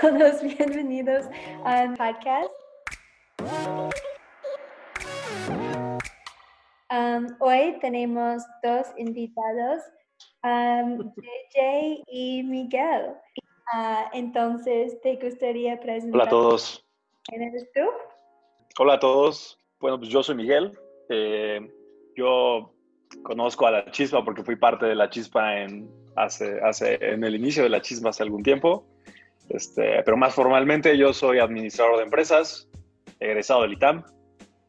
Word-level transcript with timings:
todos 0.00 0.42
bienvenidos 0.58 1.26
al 1.64 1.94
podcast. 1.94 2.50
Um, 6.90 7.26
hoy 7.40 7.78
tenemos 7.80 8.42
dos 8.62 8.86
invitados, 8.96 9.82
um, 10.44 11.12
JJ 11.14 12.02
y 12.06 12.42
Miguel. 12.44 13.14
Uh, 13.74 14.08
entonces, 14.12 15.00
¿te 15.00 15.16
gustaría 15.16 15.80
presentar? 15.80 16.14
Hola 16.14 16.24
a 16.24 16.28
todos. 16.28 16.86
¿Quién 17.24 17.42
eres 17.42 17.68
tú? 17.72 17.80
Hola 18.78 18.94
a 18.94 18.98
todos. 18.98 19.58
Bueno, 19.80 19.98
pues 19.98 20.10
yo 20.10 20.22
soy 20.22 20.36
Miguel. 20.36 20.78
Eh, 21.08 21.60
yo 22.16 22.74
conozco 23.22 23.66
a 23.66 23.70
la 23.70 23.90
Chispa 23.90 24.24
porque 24.24 24.44
fui 24.44 24.56
parte 24.56 24.86
de 24.86 24.94
la 24.94 25.10
Chispa 25.10 25.58
en, 25.58 25.90
hace, 26.16 26.60
hace, 26.60 26.98
en 27.00 27.24
el 27.24 27.34
inicio 27.34 27.62
de 27.62 27.70
la 27.70 27.80
Chispa 27.80 28.10
hace 28.10 28.22
algún 28.22 28.42
tiempo. 28.42 28.86
Este, 29.48 30.02
pero 30.02 30.16
más 30.16 30.34
formalmente 30.34 30.96
yo 30.98 31.12
soy 31.12 31.38
administrador 31.38 31.98
de 31.98 32.04
empresas, 32.04 32.68
egresado 33.20 33.62
del 33.62 33.74
ITAM, 33.74 34.04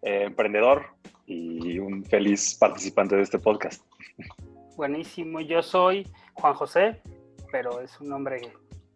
eh, 0.01 0.23
emprendedor 0.23 0.85
y 1.25 1.79
un 1.79 2.05
feliz 2.05 2.55
participante 2.55 3.15
de 3.15 3.23
este 3.23 3.39
podcast. 3.39 3.83
Buenísimo, 4.75 5.41
yo 5.41 5.63
soy 5.63 6.07
Juan 6.33 6.53
José, 6.53 7.01
pero 7.51 7.81
es 7.81 7.99
un 7.99 8.09
nombre 8.09 8.39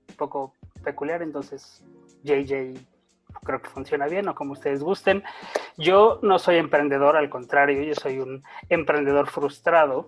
un 0.10 0.16
poco 0.16 0.54
peculiar, 0.84 1.22
entonces 1.22 1.84
JJ 2.24 2.76
creo 3.44 3.62
que 3.62 3.70
funciona 3.70 4.08
bien 4.08 4.28
o 4.28 4.36
como 4.36 4.54
ustedes 4.54 4.84
gusten. 4.84 5.24
Yo 5.78 6.20
no 6.22 6.40
soy 6.40 6.58
emprendedor, 6.58 7.18
al 7.18 7.30
contrario, 7.30 7.82
yo 7.84 7.96
soy 7.96 8.20
un 8.20 8.44
emprendedor 8.70 9.28
frustrado. 9.28 10.08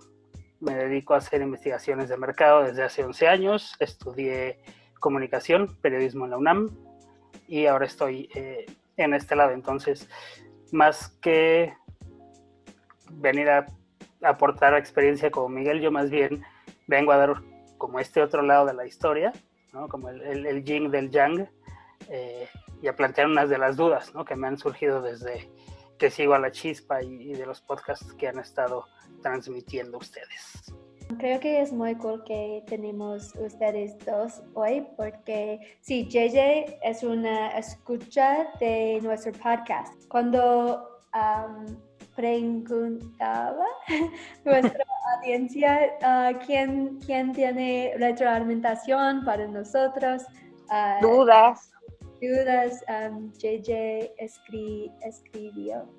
Me 0.59 0.75
dedico 0.75 1.13
a 1.13 1.17
hacer 1.17 1.41
investigaciones 1.41 2.09
de 2.09 2.17
mercado 2.17 2.63
desde 2.63 2.83
hace 2.83 3.03
11 3.03 3.27
años. 3.27 3.75
Estudié 3.79 4.59
comunicación, 5.03 5.75
periodismo 5.81 6.23
en 6.23 6.31
la 6.31 6.37
UNAM 6.37 6.69
y 7.45 7.65
ahora 7.65 7.85
estoy 7.85 8.29
eh, 8.33 8.65
en 8.95 9.13
este 9.13 9.35
lado. 9.35 9.51
Entonces, 9.51 10.09
más 10.71 11.09
que 11.21 11.73
venir 13.11 13.49
a 13.49 13.67
aportar 14.23 14.73
experiencia 14.75 15.29
como 15.29 15.49
Miguel, 15.49 15.81
yo 15.81 15.91
más 15.91 16.09
bien 16.09 16.41
vengo 16.87 17.11
a 17.11 17.17
dar 17.17 17.33
como 17.77 17.99
este 17.99 18.21
otro 18.21 18.43
lado 18.43 18.65
de 18.65 18.73
la 18.73 18.85
historia, 18.85 19.33
¿no? 19.73 19.89
como 19.89 20.07
el, 20.07 20.45
el, 20.45 20.63
yin 20.63 20.89
del 20.89 21.11
yang, 21.11 21.49
eh, 22.07 22.47
y 22.81 22.87
a 22.87 22.95
plantear 22.95 23.27
unas 23.27 23.49
de 23.49 23.57
las 23.57 23.75
dudas 23.75 24.13
¿no? 24.15 24.23
que 24.23 24.37
me 24.37 24.47
han 24.47 24.57
surgido 24.57 25.01
desde 25.01 25.51
que 25.99 26.09
sigo 26.09 26.33
a 26.33 26.39
la 26.39 26.51
chispa 26.51 27.03
y, 27.03 27.33
de 27.33 27.45
los 27.45 27.59
podcasts 27.59 28.13
que 28.13 28.29
han 28.29 28.39
estado 28.39 28.87
transmitiendo 29.21 29.97
ustedes. 29.97 30.73
Creo 31.17 31.39
que 31.39 31.61
es 31.61 31.71
muy 31.71 31.95
cool 31.95 32.23
que 32.23 32.63
tenemos 32.67 33.33
ustedes 33.35 33.97
dos 34.05 34.41
hoy 34.53 34.87
porque 34.95 35.59
sí, 35.81 36.07
JJ 36.07 36.77
es 36.83 37.03
una 37.03 37.49
escucha 37.57 38.47
de 38.59 38.99
nuestro 39.01 39.31
podcast. 39.33 39.93
Cuando 40.09 41.01
um, 41.13 41.75
preguntaba 42.15 43.65
nuestra 44.45 44.83
audiencia 45.17 45.97
uh, 46.01 46.37
¿quién, 46.45 46.99
quién 47.05 47.33
tiene 47.33 47.93
retroalimentación 47.97 49.23
para 49.25 49.47
nosotros. 49.47 50.23
Uh, 50.69 51.01
dudas. 51.01 51.71
Dudas, 52.21 52.83
um, 52.87 53.31
JJ 53.33 54.13
escri 54.17 54.91
escribió. 55.01 55.89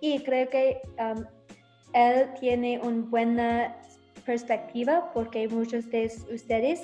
Y 0.00 0.22
creo 0.22 0.48
que 0.50 0.82
um, 0.98 1.24
él 1.94 2.28
tiene 2.38 2.78
una 2.82 3.06
buena 3.06 3.76
perspectiva 4.24 5.10
porque 5.12 5.48
muchos 5.48 5.88
de 5.90 6.10
ustedes 6.32 6.82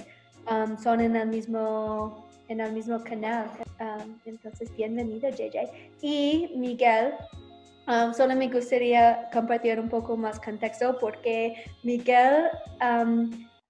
um, 0.51 0.77
son 0.79 1.01
en 1.01 1.17
el 1.17 1.29
mismo 1.29 2.29
en 2.49 2.61
el 2.61 2.73
mismo 2.73 3.03
canal. 3.05 3.51
Um, 3.79 4.19
entonces, 4.25 4.75
bienvenido, 4.75 5.29
JJ. 5.29 5.71
Y 6.01 6.51
Miguel, 6.57 7.13
um, 7.87 8.15
solo 8.15 8.35
me 8.35 8.49
gustaría 8.49 9.29
compartir 9.33 9.79
un 9.79 9.89
poco 9.89 10.17
más 10.17 10.41
contexto 10.41 10.99
porque 10.99 11.63
Miguel 11.83 12.49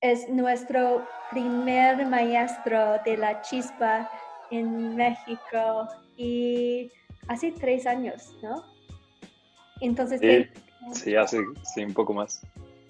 es 0.01 0.29
nuestro 0.29 1.05
primer 1.31 2.07
maestro 2.07 2.99
de 3.05 3.17
la 3.17 3.43
chispa 3.43 4.09
en 4.51 4.97
México 4.97 5.89
y 6.17 6.91
hace 7.27 7.53
tres 7.53 7.87
años, 7.87 8.33
¿no? 8.43 8.63
Entonces, 9.81 10.21
sí, 10.21 10.47
sí 10.93 11.17
hace 11.17 11.39
sí, 11.75 11.85
un 11.85 11.95
poco 11.95 12.15
más 12.15 12.43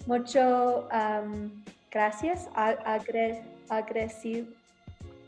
mucho 0.09 0.89
um, 0.91 1.51
gracias, 1.91 2.49
agre, 2.55 3.43
agresivo. 3.69 4.47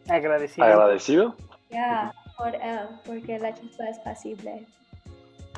Agradecido. 0.10 0.66
Agradecido. 0.66 1.36
Ya, 1.70 1.78
yeah, 1.78 2.14
por 2.36 2.56
él, 2.56 2.88
porque 3.06 3.38
la 3.38 3.54
chispa 3.54 3.88
es 3.90 4.00
pasible. 4.00 4.66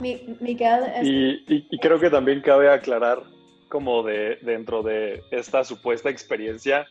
Mi, 0.02 0.36
Miguel. 0.42 0.84
Es... 0.96 1.08
Y, 1.08 1.30
y, 1.48 1.68
y, 1.72 1.80
creo 1.80 2.00
que 2.02 2.10
también 2.10 2.42
cabe 2.42 2.70
aclarar, 2.70 3.24
como 3.70 4.04
de 4.04 4.40
dentro 4.42 4.84
de 4.84 5.24
esta 5.32 5.64
supuesta 5.64 6.10
experiencia 6.10 6.86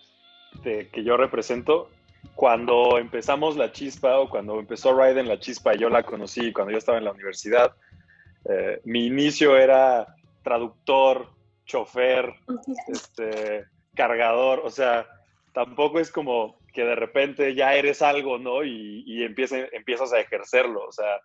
de, 0.64 0.88
que 0.88 1.04
yo 1.04 1.19
represento, 1.19 1.91
cuando 2.34 2.97
empezamos 2.99 3.56
la 3.56 3.72
chispa 3.72 4.19
o 4.19 4.31
cuando 4.31 4.59
empezó 4.59 4.94
Raiden 4.94 5.28
la 5.28 5.38
chispa, 5.38 5.75
yo 5.75 5.91
la 5.91 6.03
conocí 6.03 6.50
cuando 6.53 6.72
yo 6.72 6.78
estaba 6.78 6.97
en 6.97 7.04
la 7.04 7.12
universidad. 7.12 7.72
Eh, 8.49 8.81
mi 8.84 9.06
inicio 9.06 9.56
era 9.56 10.06
traductor, 10.43 11.28
chofer, 11.72 12.34
este, 12.88 13.64
cargador, 13.94 14.60
o 14.62 14.70
sea, 14.70 15.06
tampoco 15.54 16.00
es 16.00 16.12
como 16.12 16.58
que 16.74 16.84
de 16.84 16.94
repente 16.94 17.54
ya 17.54 17.74
eres 17.74 18.02
algo, 18.02 18.38
¿no? 18.38 18.62
Y, 18.62 19.04
y 19.06 19.24
empieza, 19.24 19.56
empiezas 19.72 20.12
a 20.12 20.20
ejercerlo, 20.20 20.84
o 20.86 20.92
sea, 20.92 21.20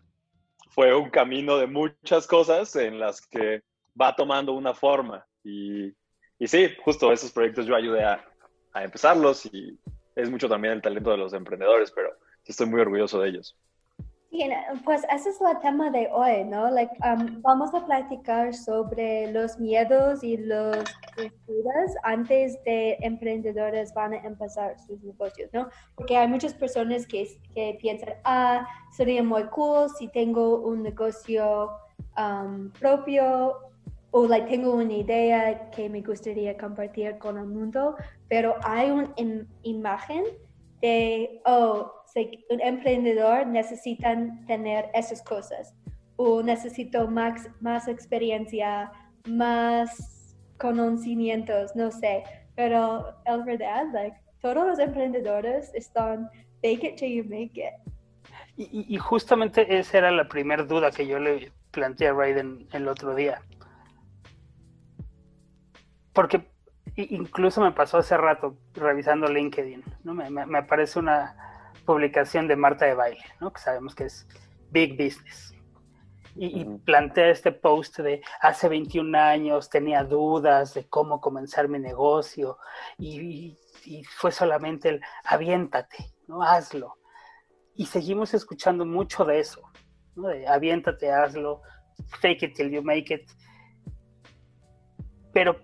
fue 0.69 0.95
un 0.95 1.09
camino 1.09 1.57
de 1.57 1.67
muchas 1.67 2.27
cosas 2.27 2.75
en 2.77 2.99
las 2.99 3.19
que 3.27 3.61
va 3.99 4.15
tomando 4.15 4.53
una 4.53 4.73
forma. 4.73 5.25
Y, 5.43 5.87
y 6.39 6.47
sí, 6.47 6.69
justo 6.83 7.11
esos 7.11 7.31
proyectos 7.31 7.65
yo 7.65 7.75
ayudé 7.75 8.03
a, 8.03 8.23
a, 8.73 8.83
empezarlos 8.83 9.45
y 9.47 9.77
es 10.15 10.29
mucho 10.29 10.47
también 10.47 10.73
el 10.73 10.81
talento 10.81 11.11
de 11.11 11.17
los 11.17 11.33
emprendedores, 11.33 11.91
pero 11.91 12.11
estoy 12.45 12.67
muy 12.67 12.79
orgulloso 12.79 13.19
de 13.19 13.29
ellos. 13.29 13.57
Bien, 14.29 14.51
pues 14.83 15.03
ese 15.09 15.29
es 15.29 15.39
el 15.39 15.57
tema 15.59 15.89
de 15.89 16.09
hoy, 16.11 16.43
¿no? 16.43 16.69
Like, 16.69 16.91
um, 17.01 17.41
vamos 17.41 17.73
a 17.73 17.85
platicar 17.85 18.53
sobre 18.53 19.31
los 19.31 19.57
miedos 19.57 20.21
y 20.21 20.35
las 20.35 20.83
estructuras 21.15 21.95
antes 22.03 22.61
de 22.65 22.97
emprendedores 23.01 23.93
van 23.93 24.13
a 24.13 24.17
empezar 24.17 24.77
sus 24.79 25.01
negocios, 25.01 25.49
¿no? 25.53 25.69
Porque 25.95 26.17
hay 26.17 26.27
muchas 26.27 26.53
personas 26.53 27.07
que, 27.07 27.39
que 27.55 27.77
piensan, 27.79 28.15
ah, 28.25 28.67
sería 28.91 29.23
muy 29.23 29.45
cool 29.45 29.89
si 29.97 30.09
tengo 30.09 30.59
un 30.59 30.83
negocio 30.83 31.71
um, 32.17 32.69
propio 32.71 33.55
o 34.11 34.27
like, 34.27 34.49
tengo 34.49 34.73
una 34.73 34.93
idea 34.93 35.69
que 35.71 35.89
me 35.89 36.01
gustaría 36.01 36.57
compartir 36.57 37.17
con 37.17 37.37
el 37.37 37.45
mundo, 37.45 37.95
pero 38.27 38.55
hay 38.63 38.91
una 38.91 39.09
imagen 39.63 40.25
de, 40.81 41.41
oh, 41.45 41.91
un 42.49 42.61
emprendedor 42.61 43.45
necesitan 43.45 44.45
tener 44.45 44.89
esas 44.93 45.21
cosas 45.21 45.73
o 46.15 46.41
necesito 46.41 47.07
más, 47.07 47.49
más 47.61 47.87
experiencia, 47.87 48.91
más 49.27 50.35
conocimientos, 50.57 51.75
no 51.75 51.91
sé, 51.91 52.23
pero 52.55 53.15
es 53.25 53.45
verdad, 53.45 53.85
like, 53.93 54.17
todos 54.41 54.65
los 54.65 54.79
emprendedores 54.79 55.71
están 55.75 56.29
fake 56.61 56.83
it 56.83 56.95
till 56.95 57.13
you 57.13 57.23
make 57.23 57.51
it. 57.55 57.73
Y, 58.55 58.95
y 58.95 58.97
justamente 58.97 59.77
esa 59.77 59.99
era 59.99 60.11
la 60.11 60.27
primera 60.27 60.63
duda 60.63 60.89
que 60.89 61.05
yo 61.05 61.19
le 61.19 61.51
planteé 61.71 62.07
a 62.07 62.13
Raiden 62.13 62.67
el 62.73 62.87
otro 62.87 63.13
día. 63.13 63.39
Porque 66.13 66.41
incluso 66.97 67.61
me 67.61 67.71
pasó 67.71 67.97
hace 67.97 68.17
rato 68.17 68.57
revisando 68.73 69.27
LinkedIn, 69.27 69.83
¿no? 70.03 70.13
Me, 70.13 70.29
me, 70.29 70.45
me 70.45 70.57
aparece 70.59 70.99
una, 70.99 71.35
publicación 71.87 72.47
de 72.47 72.57
Marta 72.57 72.85
de 72.85 72.93
Baile, 72.93 73.23
¿no? 73.39 73.51
que 73.51 73.61
sabemos 73.61 73.95
que 73.95 74.03
es 74.03 74.27
Big 74.69 74.91
Business. 74.91 75.55
Y, 76.35 76.61
y, 76.61 76.65
plantea 76.85 77.31
este 77.31 77.51
post 77.51 77.97
de 77.97 78.21
hace 78.41 78.69
21 78.69 79.17
años 79.17 79.71
tenía 79.71 80.03
dudas 80.03 80.75
de 80.75 80.87
cómo 80.87 81.19
comenzar 81.19 81.67
mi 81.67 81.79
negocio 81.79 82.59
y, 82.99 83.57
y, 83.85 84.03
fue 84.03 84.31
solamente 84.31 84.89
el 84.89 85.01
aviéntate, 85.23 86.13
¿no? 86.27 86.43
hazlo. 86.43 86.97
Y 87.73 87.87
seguimos 87.87 88.35
escuchando 88.35 88.85
mucho 88.85 89.25
de 89.25 89.39
eso, 89.39 89.61
¿no? 90.15 90.27
de 90.27 90.47
aviéntate, 90.47 91.11
hazlo, 91.11 91.61
fake 92.21 92.43
it 92.43 92.55
till 92.55 92.69
you 92.69 92.83
make 92.83 93.11
it. 93.11 93.31
Pero 95.33 95.59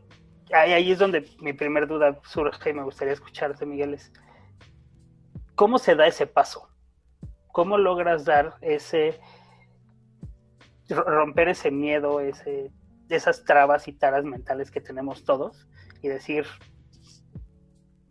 ahí, 0.54 0.92
es 0.92 1.00
donde 1.00 1.28
mi 1.40 1.54
primer 1.54 1.88
duda 1.88 2.20
surge 2.24 2.70
y 2.70 2.74
me 2.74 2.84
gustaría 2.84 3.14
escucharte, 3.14 3.66
Miguel, 3.66 3.96
es 3.96 4.12
¿Cómo 5.56 5.78
se 5.78 5.96
da 5.96 6.08
ese 6.08 6.26
paso? 6.26 6.70
¿Cómo 7.52 7.78
logras 7.78 8.26
dar 8.26 8.58
ese, 8.62 9.20
romper 10.90 11.50
ese 11.50 11.70
miedo, 11.70 12.20
ese, 12.20 12.72
esas 13.10 13.46
trabas 13.46 13.88
y 13.88 13.94
taras 13.94 14.24
mentales 14.26 14.72
que 14.72 14.82
tenemos 14.82 15.24
todos 15.24 15.68
y 16.02 16.08
decir, 16.08 16.48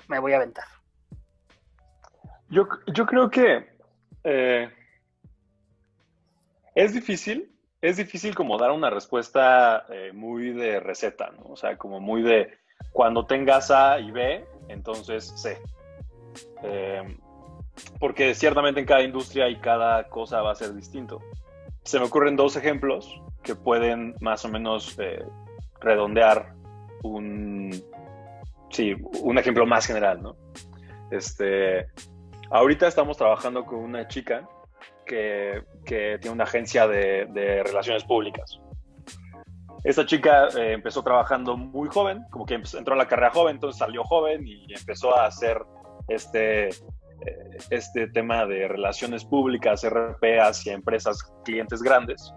me 0.08 0.20
voy 0.20 0.32
a 0.32 0.36
aventar? 0.36 0.66
Yo, 2.48 2.68
yo 2.94 3.06
creo 3.06 3.28
que 3.28 3.66
eh, 4.22 4.70
es 6.76 6.94
difícil, 6.94 7.51
es 7.82 7.96
difícil 7.96 8.34
como 8.34 8.56
dar 8.58 8.70
una 8.70 8.90
respuesta 8.90 9.84
eh, 9.90 10.12
muy 10.14 10.52
de 10.52 10.78
receta, 10.78 11.32
¿no? 11.36 11.52
O 11.52 11.56
sea, 11.56 11.76
como 11.76 12.00
muy 12.00 12.22
de 12.22 12.56
cuando 12.92 13.26
tengas 13.26 13.72
A 13.72 13.98
y 13.98 14.12
B, 14.12 14.46
entonces 14.68 15.32
C. 15.36 15.58
Eh, 16.62 17.02
porque 17.98 18.34
ciertamente 18.34 18.80
en 18.80 18.86
cada 18.86 19.02
industria 19.02 19.48
y 19.48 19.56
cada 19.56 20.08
cosa 20.08 20.42
va 20.42 20.52
a 20.52 20.54
ser 20.54 20.72
distinto. 20.74 21.20
Se 21.82 21.98
me 21.98 22.04
ocurren 22.04 22.36
dos 22.36 22.54
ejemplos 22.54 23.20
que 23.42 23.56
pueden 23.56 24.14
más 24.20 24.44
o 24.44 24.48
menos 24.48 24.96
redondear 25.80 26.54
un, 27.02 27.82
sí, 28.70 28.94
un 29.20 29.38
ejemplo 29.38 29.66
más 29.66 29.86
general, 29.86 30.22
¿no? 30.22 30.36
Este, 31.10 31.88
ahorita 32.50 32.86
estamos 32.86 33.16
trabajando 33.16 33.64
con 33.64 33.80
una 33.80 34.06
chica 34.06 34.48
que, 35.84 36.18
tiene 36.20 36.30
una 36.30 36.44
agencia 36.44 36.86
de, 36.86 37.62
relaciones 37.64 38.04
públicas. 38.04 38.60
Esta 39.84 40.06
chica 40.06 40.48
eh, 40.56 40.72
empezó 40.72 41.02
trabajando 41.02 41.56
muy 41.56 41.88
joven, 41.88 42.24
como 42.30 42.46
que 42.46 42.54
entró 42.54 42.94
a 42.94 42.96
la 42.96 43.08
carrera 43.08 43.30
joven, 43.30 43.56
entonces 43.56 43.78
salió 43.78 44.04
joven 44.04 44.46
y 44.46 44.72
empezó 44.72 45.16
a 45.16 45.26
hacer 45.26 45.60
este, 46.06 46.68
eh, 46.68 46.74
este 47.70 48.08
tema 48.08 48.46
de 48.46 48.68
relaciones 48.68 49.24
públicas, 49.24 49.84
RP, 49.84 50.40
hacia 50.40 50.72
empresas, 50.72 51.22
clientes 51.44 51.82
grandes. 51.82 52.32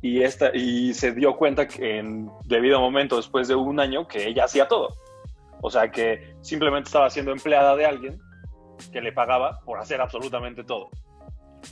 Y, 0.00 0.22
esta, 0.22 0.50
y 0.54 0.94
se 0.94 1.12
dio 1.12 1.36
cuenta 1.36 1.68
que 1.68 1.98
en 1.98 2.28
debido 2.44 2.80
momento, 2.80 3.16
después 3.16 3.46
de 3.46 3.54
un 3.54 3.78
año, 3.78 4.08
que 4.08 4.26
ella 4.26 4.44
hacía 4.44 4.66
todo. 4.66 4.88
O 5.60 5.70
sea, 5.70 5.90
que 5.90 6.34
simplemente 6.40 6.88
estaba 6.88 7.08
siendo 7.08 7.30
empleada 7.30 7.76
de 7.76 7.86
alguien 7.86 8.20
que 8.92 9.00
le 9.00 9.12
pagaba 9.12 9.60
por 9.64 9.78
hacer 9.78 10.00
absolutamente 10.00 10.64
todo. 10.64 10.90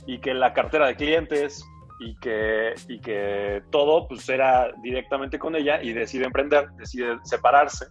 Y 0.05 0.19
que 0.19 0.33
la 0.33 0.53
cartera 0.53 0.87
de 0.87 0.95
clientes 0.95 1.63
y 1.99 2.15
que, 2.17 2.73
y 2.87 2.99
que 2.99 3.63
todo 3.69 4.07
pues 4.07 4.27
era 4.27 4.71
directamente 4.81 5.37
con 5.37 5.55
ella 5.55 5.81
y 5.81 5.93
decide 5.93 6.25
emprender, 6.25 6.69
decide 6.71 7.17
separarse, 7.23 7.85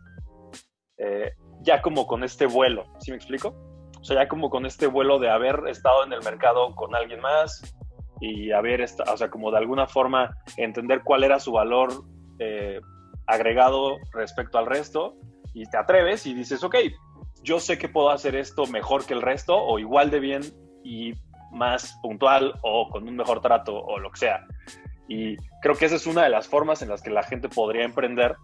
eh, 0.98 1.32
ya 1.62 1.80
como 1.80 2.06
con 2.06 2.24
este 2.24 2.46
vuelo, 2.46 2.84
¿sí 2.98 3.12
me 3.12 3.16
explico? 3.16 3.54
O 4.00 4.04
sea, 4.04 4.22
ya 4.22 4.28
como 4.28 4.50
con 4.50 4.66
este 4.66 4.86
vuelo 4.86 5.18
de 5.18 5.30
haber 5.30 5.62
estado 5.68 6.04
en 6.04 6.12
el 6.12 6.22
mercado 6.22 6.74
con 6.74 6.94
alguien 6.94 7.20
más 7.20 7.62
y 8.20 8.50
haber, 8.50 8.82
o 8.82 9.16
sea, 9.16 9.30
como 9.30 9.50
de 9.50 9.58
alguna 9.58 9.86
forma 9.86 10.36
entender 10.56 11.02
cuál 11.04 11.22
era 11.22 11.38
su 11.38 11.52
valor 11.52 12.04
eh, 12.38 12.80
agregado 13.26 13.98
respecto 14.12 14.58
al 14.58 14.66
resto 14.66 15.14
y 15.54 15.66
te 15.66 15.76
atreves 15.76 16.26
y 16.26 16.34
dices, 16.34 16.64
ok, 16.64 16.76
yo 17.42 17.60
sé 17.60 17.78
que 17.78 17.88
puedo 17.88 18.10
hacer 18.10 18.34
esto 18.36 18.66
mejor 18.66 19.06
que 19.06 19.14
el 19.14 19.22
resto 19.22 19.56
o 19.56 19.78
igual 19.78 20.10
de 20.10 20.20
bien 20.20 20.42
y 20.82 21.14
más 21.52 21.98
puntual 22.02 22.54
o 22.62 22.88
con 22.88 23.06
un 23.08 23.16
mejor 23.16 23.40
trato 23.40 23.76
o 23.76 23.98
lo 23.98 24.10
que 24.10 24.20
sea. 24.20 24.46
Y 25.08 25.36
creo 25.62 25.74
que 25.74 25.86
esa 25.86 25.96
es 25.96 26.06
una 26.06 26.22
de 26.22 26.30
las 26.30 26.46
formas 26.46 26.82
en 26.82 26.88
las 26.88 27.02
que 27.02 27.10
la 27.10 27.22
gente 27.22 27.48
podría 27.48 27.84
emprender 27.84 28.36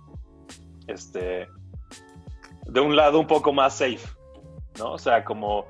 este, 0.88 1.47
de 2.67 2.81
un 2.81 2.97
lado 2.97 3.20
un 3.20 3.26
poco 3.26 3.53
más 3.53 3.75
safe, 3.75 4.08
¿no? 4.79 4.93
O 4.93 4.99
sea, 4.99 5.25
como, 5.25 5.67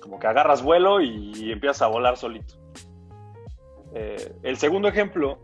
como 0.00 0.18
que 0.18 0.26
agarras 0.26 0.62
vuelo 0.62 1.00
y 1.00 1.52
empiezas 1.52 1.82
a 1.82 1.88
volar 1.88 2.16
solito. 2.16 2.60
Eh, 3.94 4.32
el 4.44 4.56
segundo 4.56 4.88
ejemplo, 4.88 5.38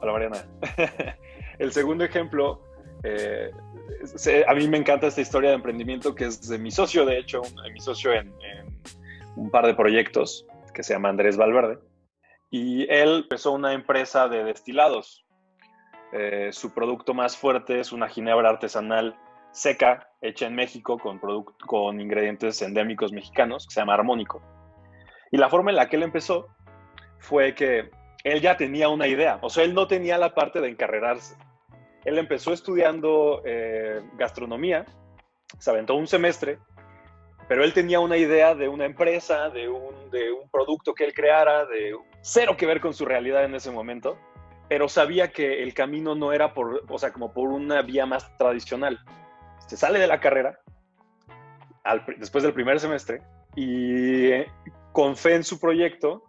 hola 0.00 0.12
Mariana, 0.12 0.44
el 1.58 1.72
segundo 1.72 2.04
ejemplo 2.04 2.60
eh, 3.04 3.52
a 4.46 4.54
mí 4.54 4.66
me 4.68 4.78
encanta 4.78 5.06
esta 5.06 5.20
historia 5.20 5.50
de 5.50 5.56
emprendimiento 5.56 6.14
que 6.14 6.24
es 6.24 6.48
de 6.48 6.58
mi 6.58 6.70
socio, 6.70 7.04
de 7.04 7.18
hecho, 7.18 7.42
mi 7.72 7.80
socio 7.80 8.12
en, 8.12 8.32
un 9.36 9.50
par 9.50 9.66
de 9.66 9.74
proyectos 9.74 10.46
que 10.74 10.82
se 10.82 10.94
llama 10.94 11.08
Andrés 11.08 11.36
Valverde. 11.36 11.78
Y 12.50 12.90
él 12.92 13.22
empezó 13.22 13.52
una 13.52 13.72
empresa 13.72 14.28
de 14.28 14.44
destilados. 14.44 15.24
Eh, 16.12 16.50
su 16.52 16.74
producto 16.74 17.14
más 17.14 17.36
fuerte 17.36 17.80
es 17.80 17.92
una 17.92 18.08
ginebra 18.08 18.50
artesanal 18.50 19.16
seca, 19.50 20.08
hecha 20.20 20.46
en 20.46 20.54
México 20.54 20.98
con, 20.98 21.20
con 21.66 22.00
ingredientes 22.00 22.60
endémicos 22.62 23.12
mexicanos, 23.12 23.66
que 23.66 23.74
se 23.74 23.80
llama 23.80 23.94
Armónico. 23.94 24.42
Y 25.30 25.38
la 25.38 25.48
forma 25.48 25.70
en 25.70 25.76
la 25.76 25.88
que 25.88 25.96
él 25.96 26.02
empezó 26.02 26.48
fue 27.18 27.54
que 27.54 27.90
él 28.24 28.40
ya 28.40 28.56
tenía 28.56 28.88
una 28.88 29.08
idea, 29.08 29.38
o 29.42 29.50
sea, 29.50 29.64
él 29.64 29.74
no 29.74 29.86
tenía 29.86 30.16
la 30.18 30.34
parte 30.34 30.60
de 30.60 30.68
encarrerarse 30.68 31.36
él 32.04 32.18
empezó 32.18 32.52
estudiando 32.52 33.42
eh, 33.44 34.02
gastronomía, 34.16 34.86
se 35.58 35.70
aventó 35.70 35.94
un 35.94 36.06
semestre, 36.06 36.58
pero 37.48 37.64
él 37.64 37.72
tenía 37.72 38.00
una 38.00 38.16
idea 38.16 38.54
de 38.54 38.68
una 38.68 38.84
empresa, 38.84 39.50
de 39.50 39.68
un, 39.68 40.10
de 40.10 40.32
un 40.32 40.48
producto 40.50 40.94
que 40.94 41.04
él 41.04 41.14
creara, 41.14 41.66
de 41.66 41.94
cero 42.20 42.56
que 42.56 42.66
ver 42.66 42.80
con 42.80 42.94
su 42.94 43.04
realidad 43.04 43.44
en 43.44 43.54
ese 43.54 43.70
momento, 43.70 44.18
pero 44.68 44.88
sabía 44.88 45.32
que 45.32 45.62
el 45.62 45.74
camino 45.74 46.14
no 46.14 46.32
era 46.32 46.54
por, 46.54 46.84
o 46.88 46.98
sea, 46.98 47.12
como 47.12 47.32
por 47.32 47.50
una 47.50 47.82
vía 47.82 48.06
más 48.06 48.36
tradicional. 48.38 48.98
Se 49.66 49.76
sale 49.76 49.98
de 49.98 50.06
la 50.06 50.20
carrera 50.20 50.58
después 52.18 52.44
del 52.44 52.52
primer 52.52 52.78
semestre 52.80 53.20
y 53.56 54.26
eh, 54.26 54.46
con 54.92 55.16
fe 55.16 55.34
en 55.34 55.44
su 55.44 55.58
proyecto 55.58 56.22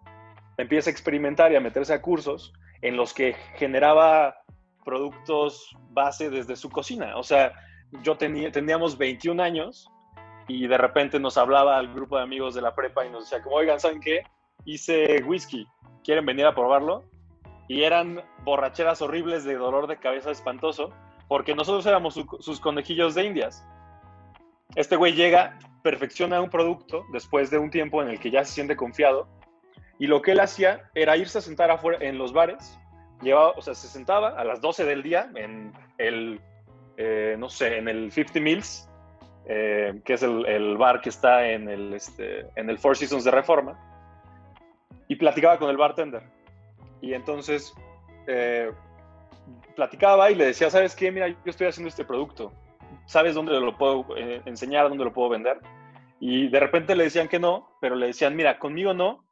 empieza 0.58 0.90
a 0.90 0.92
experimentar 0.92 1.52
y 1.52 1.56
a 1.56 1.62
meterse 1.62 1.94
a 1.94 2.02
cursos 2.02 2.54
en 2.82 2.98
los 2.98 3.14
que 3.14 3.34
generaba 3.56 4.36
productos 4.84 5.70
base 5.92 6.30
desde 6.30 6.56
su 6.56 6.70
cocina. 6.70 7.16
O 7.18 7.24
sea, 7.24 7.54
yo 8.02 8.18
tenía, 8.18 8.52
teníamos 8.52 8.98
21 8.98 9.42
años 9.42 9.90
y 10.48 10.68
de 10.68 10.78
repente 10.78 11.20
nos 11.20 11.38
hablaba 11.38 11.78
al 11.78 11.94
grupo 11.94 12.18
de 12.18 12.24
amigos 12.24 12.54
de 12.54 12.62
la 12.62 12.76
prepa 12.76 13.06
y 13.06 13.10
nos 13.10 13.26
decía 13.26 13.44
como, 13.44 13.58
oigan, 13.58 13.80
¿saben 13.80 14.00
qué? 14.00 14.24
Hice 14.66 15.24
whisky, 15.24 15.68
¿quieren 16.04 16.26
venir 16.26 16.46
a 16.46 16.56
probarlo? 16.56 17.04
Y 17.68 17.84
eran 17.84 18.22
borracheras 18.44 19.02
horribles 19.02 19.44
de 19.44 19.56
dolor 19.56 19.88
de 19.88 19.98
cabeza 19.98 20.32
espantoso, 20.32 20.92
porque 21.28 21.56
nosotros 21.56 21.86
éramos 21.86 22.20
sus 22.40 22.60
conejillos 22.60 23.16
de 23.16 23.26
indias. 23.26 23.66
Este 24.76 24.96
güey 24.96 25.14
llega, 25.14 25.58
perfecciona 25.82 26.42
un 26.42 26.50
producto 26.50 27.06
después 27.12 27.50
de 27.50 27.58
un 27.58 27.70
tiempo 27.70 28.02
en 28.02 28.10
el 28.10 28.20
que 28.20 28.32
ya 28.32 28.44
se 28.44 28.54
siente 28.54 28.76
confiado, 28.76 29.28
y 30.00 30.08
lo 30.08 30.22
que 30.22 30.32
él 30.32 30.40
hacía 30.40 30.90
era 30.96 31.16
irse 31.18 31.38
a 31.38 31.42
sentar 31.42 31.72
afuera 31.72 32.00
en 32.02 32.18
los 32.18 32.34
bares 32.34 32.78
llevaba, 33.24 33.52
o 33.52 33.62
sea, 33.62 33.74
se 33.74 33.88
sentaba 33.88 34.30
a 34.30 34.44
las 34.44 34.62
12 34.62 34.86
del 34.86 35.02
día 35.02 35.30
en 35.36 35.74
el, 35.98 36.40
eh, 36.98 37.36
no 37.40 37.50
sé, 37.50 37.78
en 37.78 37.88
el 37.88 38.12
50 38.12 38.40
Mills, 38.40 38.90
eh, 39.46 40.02
que 40.06 40.14
es 40.14 40.24
el, 40.24 40.78
bar 40.78 41.02
que 41.02 41.10
está 41.10 41.50
en 41.50 41.70
el, 41.70 41.94
este, 41.94 42.48
en 42.56 42.70
el 42.70 42.78
Four 42.78 42.98
Seasons 42.98 43.24
de 43.24 43.32
Reforma, 43.32 43.78
y 45.08 45.16
platicaba 45.16 45.60
con 45.60 45.70
el 45.70 45.78
bartender. 45.78 46.24
Y 47.02 47.14
entonces 47.14 47.74
eh, 48.28 48.72
platicaba 49.76 50.32
y 50.32 50.36
le 50.36 50.46
decía, 50.46 50.70
¿sabes 50.70 50.96
qué? 50.96 51.12
Mira, 51.12 51.28
yo 51.28 51.36
estoy 51.46 51.68
haciendo 51.68 51.90
este 51.90 52.06
producto. 52.06 52.52
¿Sabes 53.06 53.36
dónde 53.36 53.60
lo 53.60 53.78
puedo 53.78 54.06
enseñar, 54.46 54.88
dónde 54.88 55.04
lo 55.04 55.12
puedo 55.12 55.30
vender? 55.30 55.60
Y 56.20 56.48
de 56.48 56.60
repente 56.60 56.96
le 56.96 57.04
decían 57.04 57.28
que 57.28 57.40
no, 57.40 57.68
pero 57.82 57.96
le 57.96 58.08
decían, 58.08 58.36
mira, 58.36 58.58
conmigo 58.58 58.94
no, 58.94 59.26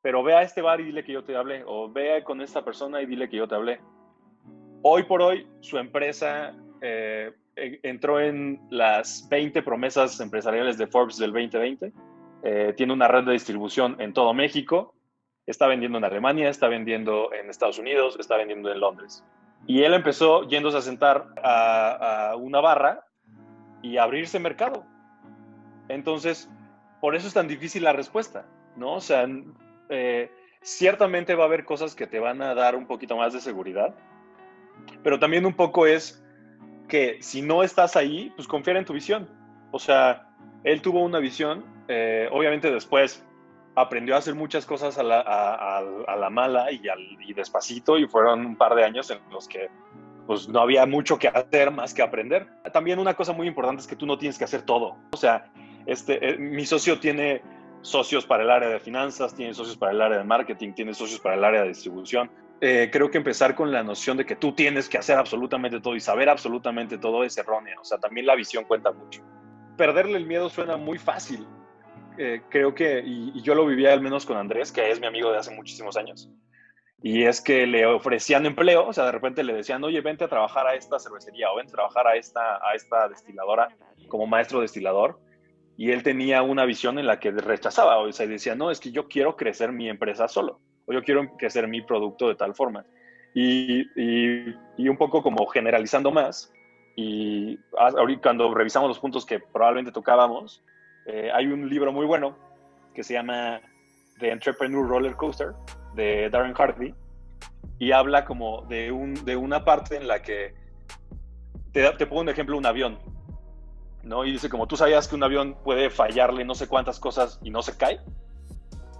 pero 0.00 0.22
ve 0.22 0.34
a 0.34 0.42
este 0.42 0.62
bar 0.62 0.80
y 0.80 0.84
dile 0.84 1.02
que 1.02 1.12
yo 1.12 1.24
te 1.24 1.34
hablé, 1.34 1.64
o 1.66 1.90
ve 1.90 2.22
con 2.22 2.40
esta 2.40 2.64
persona 2.64 3.02
y 3.02 3.06
dile 3.06 3.28
que 3.28 3.38
yo 3.38 3.48
te 3.48 3.56
hablé. 3.56 3.80
Hoy 4.82 5.02
por 5.02 5.20
hoy, 5.20 5.48
su 5.58 5.78
empresa 5.78 6.54
eh, 6.80 7.32
entró 7.56 8.20
en 8.20 8.60
las 8.70 9.28
20 9.28 9.62
promesas 9.62 10.20
empresariales 10.20 10.78
de 10.78 10.86
Forbes 10.86 11.16
del 11.16 11.32
2020. 11.32 11.92
Eh, 12.42 12.74
tiene 12.76 12.92
una 12.92 13.08
red 13.08 13.24
de 13.24 13.32
distribución 13.32 13.96
en 14.00 14.12
todo 14.12 14.32
México. 14.34 14.94
Está 15.46 15.66
vendiendo 15.66 15.98
en 15.98 16.04
Alemania, 16.04 16.48
está 16.48 16.68
vendiendo 16.68 17.32
en 17.32 17.50
Estados 17.50 17.78
Unidos, 17.78 18.16
está 18.18 18.36
vendiendo 18.36 18.70
en 18.70 18.80
Londres. 18.80 19.24
Y 19.66 19.82
él 19.82 19.94
empezó 19.94 20.46
yéndose 20.48 20.78
a 20.78 20.82
sentar 20.82 21.28
a, 21.42 22.30
a 22.30 22.36
una 22.36 22.60
barra 22.60 23.06
y 23.82 23.96
abrirse 23.96 24.38
mercado. 24.38 24.84
Entonces, 25.88 26.50
por 27.00 27.14
eso 27.14 27.28
es 27.28 27.34
tan 27.34 27.48
difícil 27.48 27.84
la 27.84 27.92
respuesta, 27.92 28.46
¿no? 28.76 28.94
O 28.94 29.00
sea, 29.00 29.28
eh, 29.88 30.30
ciertamente 30.62 31.34
va 31.34 31.44
a 31.44 31.46
haber 31.46 31.64
cosas 31.64 31.94
que 31.94 32.06
te 32.06 32.18
van 32.18 32.42
a 32.42 32.54
dar 32.54 32.74
un 32.74 32.86
poquito 32.86 33.16
más 33.16 33.32
de 33.32 33.40
seguridad, 33.40 33.94
pero 35.02 35.18
también 35.18 35.46
un 35.46 35.54
poco 35.54 35.86
es 35.86 36.25
que 36.88 37.18
si 37.22 37.42
no 37.42 37.62
estás 37.62 37.96
ahí, 37.96 38.32
pues 38.36 38.48
confiar 38.48 38.76
en 38.76 38.84
tu 38.84 38.92
visión. 38.92 39.28
O 39.70 39.78
sea, 39.78 40.28
él 40.64 40.82
tuvo 40.82 41.02
una 41.02 41.18
visión, 41.18 41.64
eh, 41.88 42.28
obviamente 42.30 42.70
después 42.70 43.24
aprendió 43.74 44.14
a 44.14 44.18
hacer 44.18 44.34
muchas 44.34 44.64
cosas 44.64 44.96
a 44.98 45.02
la, 45.02 46.30
mala 46.30 46.72
y, 46.72 46.80
y, 47.26 47.34
despacito 47.34 47.98
y 47.98 48.06
fueron 48.06 48.46
un 48.46 48.56
par 48.56 48.74
de 48.74 48.84
años 48.84 49.10
en 49.10 49.18
los 49.30 49.46
que 49.46 49.68
pues 50.26 50.48
no 50.48 50.60
había 50.60 50.86
mucho 50.86 51.18
que 51.18 51.28
hacer 51.28 51.70
más 51.70 51.94
que 51.94 52.02
aprender. 52.02 52.48
También 52.72 52.98
una 52.98 53.14
cosa 53.14 53.32
muy 53.32 53.46
importante 53.46 53.82
es 53.82 53.86
que 53.86 53.94
tú 53.94 54.06
no 54.06 54.18
tienes 54.18 54.38
que 54.38 54.44
hacer 54.44 54.62
todo. 54.62 54.96
O 55.12 55.16
sea, 55.16 55.50
este, 55.84 56.26
eh, 56.26 56.38
mi 56.38 56.66
socio 56.66 56.98
tiene 56.98 57.42
socios 57.82 58.26
para 58.26 58.42
el 58.42 58.50
área 58.50 58.68
de 58.68 58.80
finanzas, 58.80 59.34
tiene 59.34 59.54
socios 59.54 59.76
para 59.76 59.92
el 59.92 60.00
área 60.00 60.18
de 60.18 60.24
marketing, 60.24 60.72
tiene 60.72 60.94
socios 60.94 61.20
para 61.20 61.36
el 61.36 61.44
área 61.44 61.62
de 61.62 61.68
distribución. 61.68 62.30
Eh, 62.60 62.88
creo 62.90 63.10
que 63.10 63.18
empezar 63.18 63.54
con 63.54 63.70
la 63.70 63.82
noción 63.82 64.16
de 64.16 64.24
que 64.24 64.36
tú 64.36 64.52
tienes 64.52 64.88
que 64.88 64.96
hacer 64.96 65.18
absolutamente 65.18 65.80
todo 65.80 65.94
y 65.94 66.00
saber 66.00 66.28
absolutamente 66.28 66.98
todo 66.98 67.22
es 67.22 67.36
erróneo. 67.36 67.80
O 67.80 67.84
sea, 67.84 67.98
también 67.98 68.26
la 68.26 68.34
visión 68.34 68.64
cuenta 68.64 68.92
mucho. 68.92 69.22
Perderle 69.76 70.16
el 70.16 70.26
miedo 70.26 70.48
suena 70.48 70.76
muy 70.76 70.98
fácil, 70.98 71.46
eh, 72.18 72.42
creo 72.48 72.74
que, 72.74 73.02
y, 73.04 73.42
yo 73.42 73.54
lo 73.54 73.66
vivía 73.66 73.92
al 73.92 74.00
menos 74.00 74.24
con 74.24 74.36
Andrés, 74.36 74.72
que 74.72 74.90
es 74.90 75.00
mi 75.00 75.06
amigo 75.06 75.30
de 75.30 75.38
hace 75.38 75.54
muchísimos 75.54 75.96
años, 75.96 76.30
y 77.02 77.24
es 77.24 77.42
que 77.42 77.66
le 77.66 77.84
ofrecían 77.84 78.46
empleo, 78.46 78.86
o 78.88 78.92
sea, 78.92 79.04
de 79.04 79.12
repente 79.12 79.44
le 79.44 79.52
decían, 79.52 79.84
oye, 79.84 80.00
vente 80.00 80.24
a 80.24 80.28
trabajar 80.28 80.66
a 80.66 80.74
esta 80.74 80.98
cervecería 80.98 81.50
o 81.50 81.56
vente 81.56 81.72
a 81.72 81.76
trabajar 81.76 82.06
a 82.06 82.16
esta, 82.16 82.56
a 82.66 82.74
esta 82.74 83.08
destiladora 83.08 83.68
como 84.08 84.26
maestro 84.26 84.60
destilador, 84.60 85.20
y 85.76 85.90
él 85.90 86.02
tenía 86.02 86.42
una 86.42 86.64
visión 86.64 86.98
en 86.98 87.06
la 87.06 87.20
que 87.20 87.32
rechazaba, 87.32 87.98
o 87.98 88.10
sea, 88.12 88.26
decía, 88.26 88.54
no, 88.54 88.70
es 88.70 88.80
que 88.80 88.92
yo 88.92 89.08
quiero 89.08 89.36
crecer 89.36 89.72
mi 89.72 89.90
empresa 89.90 90.26
solo, 90.26 90.60
o 90.86 90.92
yo 90.92 91.02
quiero 91.02 91.36
crecer 91.36 91.68
mi 91.68 91.82
producto 91.82 92.28
de 92.28 92.34
tal 92.34 92.54
forma. 92.54 92.84
Y, 93.34 93.82
y, 93.96 94.88
un 94.88 94.96
poco 94.96 95.22
como 95.22 95.46
generalizando 95.46 96.10
más, 96.10 96.52
y 96.96 97.58
ahorita 97.76 98.22
cuando 98.22 98.54
revisamos 98.54 98.88
los 98.88 98.98
puntos 98.98 99.26
que 99.26 99.40
probablemente 99.40 99.92
tocábamos, 99.92 100.64
eh, 101.06 101.30
hay 101.34 101.46
un 101.46 101.68
libro 101.68 101.92
muy 101.92 102.06
bueno 102.06 102.36
que 102.94 103.04
se 103.04 103.12
llama 103.12 103.60
The 104.18 104.30
Entrepreneur 104.30 104.88
Roller 104.88 105.14
Coaster 105.16 105.52
de 105.94 106.30
Darren 106.30 106.54
Hardy 106.54 106.94
y 107.78 107.92
habla 107.92 108.24
como 108.24 108.62
de, 108.62 108.90
un, 108.90 109.14
de 109.26 109.36
una 109.36 109.64
parte 109.64 109.96
en 109.96 110.08
la 110.08 110.22
que 110.22 110.54
te, 111.72 111.88
te 111.92 112.06
pongo 112.06 112.22
un 112.22 112.30
ejemplo, 112.30 112.56
un 112.56 112.64
avión, 112.64 112.98
¿no? 114.02 114.24
Y 114.24 114.32
dice 114.32 114.48
como 114.48 114.66
tú 114.66 114.76
sabías 114.76 115.08
que 115.08 115.14
un 115.14 115.22
avión 115.22 115.58
puede 115.62 115.90
fallarle 115.90 116.44
no 116.44 116.54
sé 116.54 116.68
cuántas 116.68 116.98
cosas 116.98 117.38
y 117.42 117.50
no 117.50 117.60
se 117.60 117.76
cae. 117.76 118.00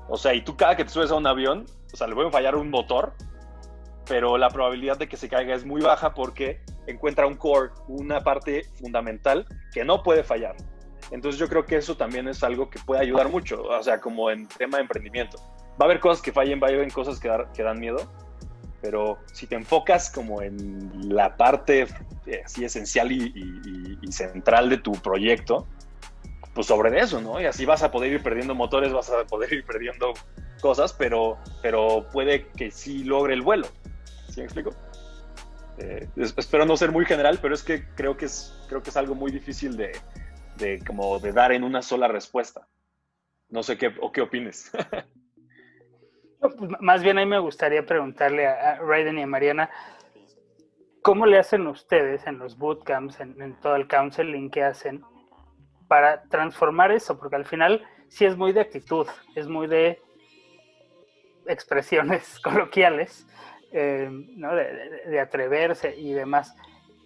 O 0.09 0.17
sea, 0.17 0.35
y 0.35 0.43
tú 0.43 0.57
cada 0.57 0.77
que 0.77 0.85
te 0.85 0.91
subes 0.91 1.11
a 1.11 1.15
un 1.15 1.27
avión, 1.27 1.67
o 1.93 1.97
sea, 1.97 2.07
le 2.07 2.15
pueden 2.15 2.33
fallar 2.33 2.55
un 2.55 2.71
motor, 2.71 3.13
pero 4.09 4.39
la 4.39 4.51
probabilidad 4.51 4.99
de 4.99 5.09
que 5.09 5.17
se 5.17 5.29
caiga 5.29 5.55
es 5.55 5.65
muy 5.65 5.83
baja 5.83 6.15
porque 6.15 6.61
encuentra 6.87 7.27
un 7.27 7.35
core, 7.35 7.71
una 7.89 8.21
parte 8.21 8.65
fundamental 8.81 9.47
que 9.73 9.85
no 9.85 10.03
puede 10.03 10.23
fallar. 10.23 10.57
Entonces 11.11 11.39
yo 11.39 11.49
creo 11.49 11.65
que 11.67 11.77
eso 11.77 11.97
también 11.97 12.29
es 12.29 12.43
algo 12.43 12.71
que 12.71 12.79
puede 12.79 13.01
ayudar 13.03 13.29
mucho, 13.29 13.63
o 13.63 13.83
sea, 13.83 14.01
como 14.01 14.31
en 14.31 14.47
tema 14.47 14.79
de 14.79 14.83
emprendimiento. 14.83 15.39
Va 15.81 15.81
a 15.81 15.85
haber 15.85 16.01
cosas 16.01 16.23
que 16.23 16.33
fallen, 16.33 16.61
va 16.63 16.69
a 16.69 16.71
haber 16.71 16.93
cosas 16.93 17.21
que, 17.21 17.31
que 17.55 17.63
dan 17.63 17.79
miedo, 17.79 17.99
pero 18.81 19.19
si 19.33 19.47
te 19.47 19.57
enfocas 19.57 20.11
como 20.11 20.43
en 20.43 21.15
la 21.15 21.37
parte 21.37 21.87
eh, 22.27 22.43
así 22.45 22.65
esencial 22.65 23.11
y, 23.11 23.33
central 24.11 24.69
de 24.69 24.79
tu 24.79 24.93
proyecto, 24.93 25.67
pues 26.57 26.69
sobre 26.69 26.99
eso, 26.99 27.21
¿no? 27.21 27.39
Y 27.39 27.45
así 27.45 27.67
vas 27.67 27.83
a 27.83 27.91
poder 27.91 28.15
ir 28.15 28.23
perdiendo 28.23 28.55
motores, 28.55 28.91
vas 28.91 29.11
a 29.11 29.27
poder 29.27 29.53
ir 29.53 29.67
perdiendo 29.67 30.15
cosas, 30.63 30.95
pero, 30.95 31.37
pero 31.61 32.07
puede 32.11 32.47
que 32.49 32.71
sí 32.71 33.05
logre 33.05 33.35
el 33.35 33.43
vuelo. 33.43 33.69
¿Sí 34.31 34.41
me 34.41 34.45
explico? 34.45 34.71
Eh, 35.77 36.09
espero 36.17 36.65
no 36.65 36.79
ser 36.79 36.93
muy 36.93 37.05
general, 37.05 37.39
pero 37.43 37.55
es 37.55 37.63
que 37.63 37.85
creo 37.95 38.17
que 38.17 38.25
es, 38.25 38.59
creo 38.71 38.83
que 38.83 38.89
es 38.89 38.97
algo 38.97 39.15
muy 39.15 39.31
difícil 39.31 39.77
de, 39.77 39.93
de, 40.57 40.83
como 40.83 41.19
de 41.19 41.33
dar 41.33 41.53
en 41.53 41.63
una 41.63 41.83
sola 41.83 42.09
respuesta. 42.09 42.67
No 43.51 43.63
sé 43.63 43.77
qué, 43.77 43.95
o 44.01 44.11
qué 44.11 44.23
opines. 44.23 44.73
Pues, 46.39 46.55
más 46.81 47.03
bien 47.03 47.17
ahí 47.17 47.25
me 47.25 47.39
gustaría 47.39 47.85
preguntarle 47.87 48.47
a, 48.47 48.77
Raiden 48.77 49.19
y 49.19 49.23
a 49.23 49.27
Mariana, 49.27 49.71
¿cómo 51.03 51.25
le 51.25 51.39
hacen 51.39 51.67
ustedes 51.67 52.27
en 52.27 52.39
los 52.39 52.59
bootcamps, 52.59 53.21
en, 53.21 53.41
en, 53.41 53.59
todo 53.59 53.75
el 53.75 53.89
counseling 53.89 54.51
que 54.51 54.63
hacen, 54.63 55.03
para 55.89 56.23
transformar 56.25 56.93
eso? 56.93 57.19
Porque 57.19 57.37
al 57.37 57.45
final 57.45 57.87
sí 58.09 58.25
es 58.25 58.37
muy 58.37 58.53
de 58.53 58.61
actitud, 58.61 59.07
es 59.35 59.49
muy 59.49 59.67
de 59.67 60.01
expresiones 61.47 62.39
coloquiales, 62.45 63.27
eh, 63.73 64.09
¿no? 64.11 64.55
de, 64.55 65.21
atreverse 65.21 65.97
y 65.97 66.13
demás. 66.13 66.55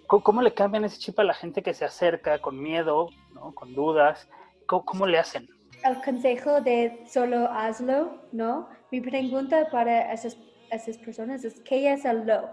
¿Cómo, 0.06 0.42
le 0.42 0.52
cambian 0.52 0.84
ese 0.84 0.98
chip 0.98 1.20
a 1.20 1.24
la 1.24 1.34
gente 1.34 1.62
que 1.62 1.72
se 1.72 1.84
acerca 1.84 2.40
con 2.40 2.60
miedo, 2.60 3.10
¿no? 3.32 3.54
con 3.54 3.74
dudas? 3.74 4.28
¿Cómo, 4.66 5.06
le 5.06 5.18
hacen? 5.18 5.48
El 5.84 6.00
consejo 6.02 6.60
de 6.60 7.04
solo 7.06 7.48
hazlo, 7.50 8.20
¿no? 8.32 8.68
Mi 8.90 9.00
pregunta 9.00 9.68
para 9.70 10.12
esas, 10.12 10.36
esas 10.70 10.98
personas 10.98 11.44
es, 11.44 11.60
¿qué 11.60 11.92
es 11.92 12.04
el 12.04 12.26
lo? 12.26 12.50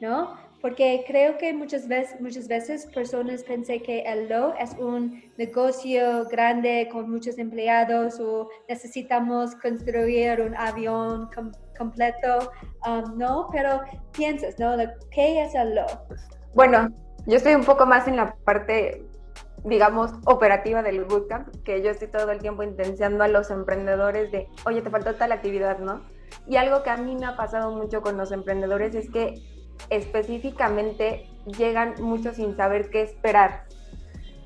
¿No? 0.00 0.49
Porque 0.60 1.04
creo 1.06 1.38
que 1.38 1.54
muchas 1.54 1.88
veces, 1.88 2.20
muchas 2.20 2.46
veces 2.46 2.86
personas 2.86 3.42
piensan 3.44 3.80
que 3.80 4.00
el 4.00 4.28
lo 4.28 4.54
es 4.56 4.72
un 4.78 5.22
negocio 5.38 6.26
grande 6.26 6.88
con 6.92 7.10
muchos 7.10 7.38
empleados 7.38 8.20
o 8.20 8.48
necesitamos 8.68 9.54
construir 9.56 10.40
un 10.42 10.54
avión 10.54 11.30
completo, 11.78 12.52
um, 12.86 13.16
¿no? 13.16 13.48
Pero 13.50 13.80
piensas, 14.12 14.58
¿no? 14.58 14.76
¿Qué 15.10 15.42
es 15.42 15.54
el 15.54 15.76
lo? 15.76 15.86
Bueno, 16.54 16.90
yo 17.26 17.36
estoy 17.36 17.54
un 17.54 17.64
poco 17.64 17.86
más 17.86 18.06
en 18.06 18.16
la 18.16 18.34
parte, 18.44 19.02
digamos, 19.64 20.12
operativa 20.26 20.82
del 20.82 21.04
bootcamp, 21.04 21.48
que 21.64 21.82
yo 21.82 21.90
estoy 21.90 22.08
todo 22.08 22.30
el 22.32 22.40
tiempo 22.40 22.62
intenciando 22.62 23.24
a 23.24 23.28
los 23.28 23.50
emprendedores 23.50 24.30
de, 24.30 24.46
oye, 24.66 24.82
te 24.82 24.90
faltó 24.90 25.14
tal 25.14 25.32
actividad, 25.32 25.78
¿no? 25.78 26.02
Y 26.46 26.56
algo 26.56 26.82
que 26.82 26.90
a 26.90 26.98
mí 26.98 27.16
me 27.16 27.24
ha 27.24 27.36
pasado 27.36 27.74
mucho 27.74 28.02
con 28.02 28.18
los 28.18 28.30
emprendedores 28.30 28.94
es 28.94 29.10
que 29.10 29.34
específicamente 29.88 31.26
llegan 31.46 31.94
muchos 32.00 32.36
sin 32.36 32.56
saber 32.56 32.90
qué 32.90 33.02
esperar. 33.02 33.64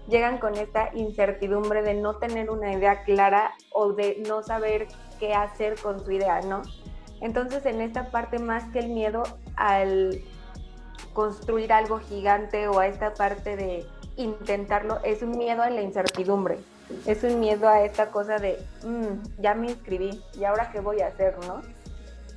Llegan 0.09 0.39
con 0.39 0.55
esta 0.57 0.91
incertidumbre 0.95 1.83
de 1.83 1.95
no 1.95 2.17
tener 2.17 2.51
una 2.51 2.73
idea 2.73 3.05
clara 3.05 3.53
o 3.73 3.93
de 3.93 4.23
no 4.29 4.43
saber 4.43 4.87
qué 5.19 5.35
hacer 5.35 5.77
con 5.81 6.05
su 6.05 6.13
idea, 6.13 6.41
¿no? 6.43 6.63
Entonces, 7.21 7.65
en 7.65 7.81
esta 7.81 8.11
parte, 8.11 8.39
más 8.39 8.65
que 8.71 8.81
el 8.81 8.91
miedo 8.91 9.23
al 9.57 10.21
construir 11.15 11.73
algo 11.73 11.99
gigante 12.01 12.69
o 12.69 12.79
a 12.81 12.87
esta 12.87 13.15
parte 13.15 13.57
de 13.57 13.87
intentarlo, 14.17 14.99
es 15.05 15.23
un 15.23 15.31
miedo 15.31 15.63
a 15.63 15.71
la 15.71 15.81
incertidumbre, 15.81 16.59
es 17.07 17.25
un 17.25 17.41
miedo 17.41 17.69
a 17.69 17.83
esta 17.83 18.11
cosa 18.11 18.39
de, 18.39 18.59
mm, 18.85 19.41
ya 19.41 19.55
me 19.55 19.71
inscribí, 19.71 20.23
¿y 20.39 20.45
ahora 20.45 20.71
qué 20.71 20.81
voy 20.81 21.01
a 21.01 21.07
hacer, 21.07 21.37
no? 21.47 21.63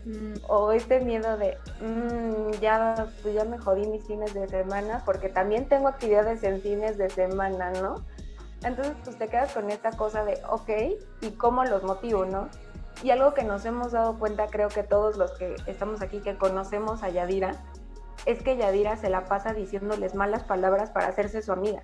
Mm, 0.07 0.35
o 0.47 0.71
este 0.71 1.01
miedo 1.01 1.37
de, 1.37 1.57
mm, 1.81 2.51
ya, 2.61 3.09
pues 3.21 3.33
ya 3.33 3.43
me 3.43 3.57
jodí 3.57 3.85
mis 3.87 4.05
fines 4.07 4.33
de 4.33 4.47
semana, 4.47 5.03
porque 5.05 5.27
también 5.27 5.67
tengo 5.67 5.89
actividades 5.89 6.43
en 6.43 6.61
fines 6.61 6.97
de 6.97 7.09
semana, 7.09 7.71
¿no? 7.71 8.05
Entonces, 8.63 8.95
pues 9.03 9.17
te 9.17 9.27
quedas 9.27 9.51
con 9.51 9.69
esta 9.69 9.91
cosa 9.91 10.23
de, 10.23 10.41
ok, 10.49 10.69
¿y 11.19 11.31
cómo 11.31 11.65
los 11.65 11.83
motivo, 11.83 12.23
no? 12.23 12.47
Y 13.03 13.09
algo 13.09 13.33
que 13.33 13.43
nos 13.43 13.65
hemos 13.65 13.91
dado 13.91 14.17
cuenta, 14.17 14.47
creo 14.47 14.69
que 14.69 14.81
todos 14.81 15.17
los 15.17 15.31
que 15.31 15.55
estamos 15.67 16.01
aquí, 16.01 16.21
que 16.21 16.37
conocemos 16.37 17.03
a 17.03 17.09
Yadira, 17.09 17.57
es 18.25 18.41
que 18.41 18.55
Yadira 18.55 18.95
se 18.95 19.09
la 19.09 19.25
pasa 19.25 19.53
diciéndoles 19.53 20.15
malas 20.15 20.45
palabras 20.45 20.89
para 20.89 21.07
hacerse 21.07 21.41
su 21.41 21.51
amiga. 21.51 21.83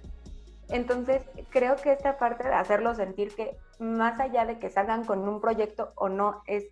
Entonces, 0.69 1.23
creo 1.49 1.75
que 1.75 1.91
esta 1.91 2.17
parte 2.17 2.47
de 2.47 2.53
hacerlos 2.53 2.97
sentir 2.97 3.35
que 3.35 3.57
más 3.79 4.21
allá 4.21 4.45
de 4.45 4.59
que 4.59 4.69
salgan 4.69 5.03
con 5.03 5.27
un 5.27 5.41
proyecto 5.41 5.91
o 5.95 6.07
no, 6.07 6.41
es 6.47 6.67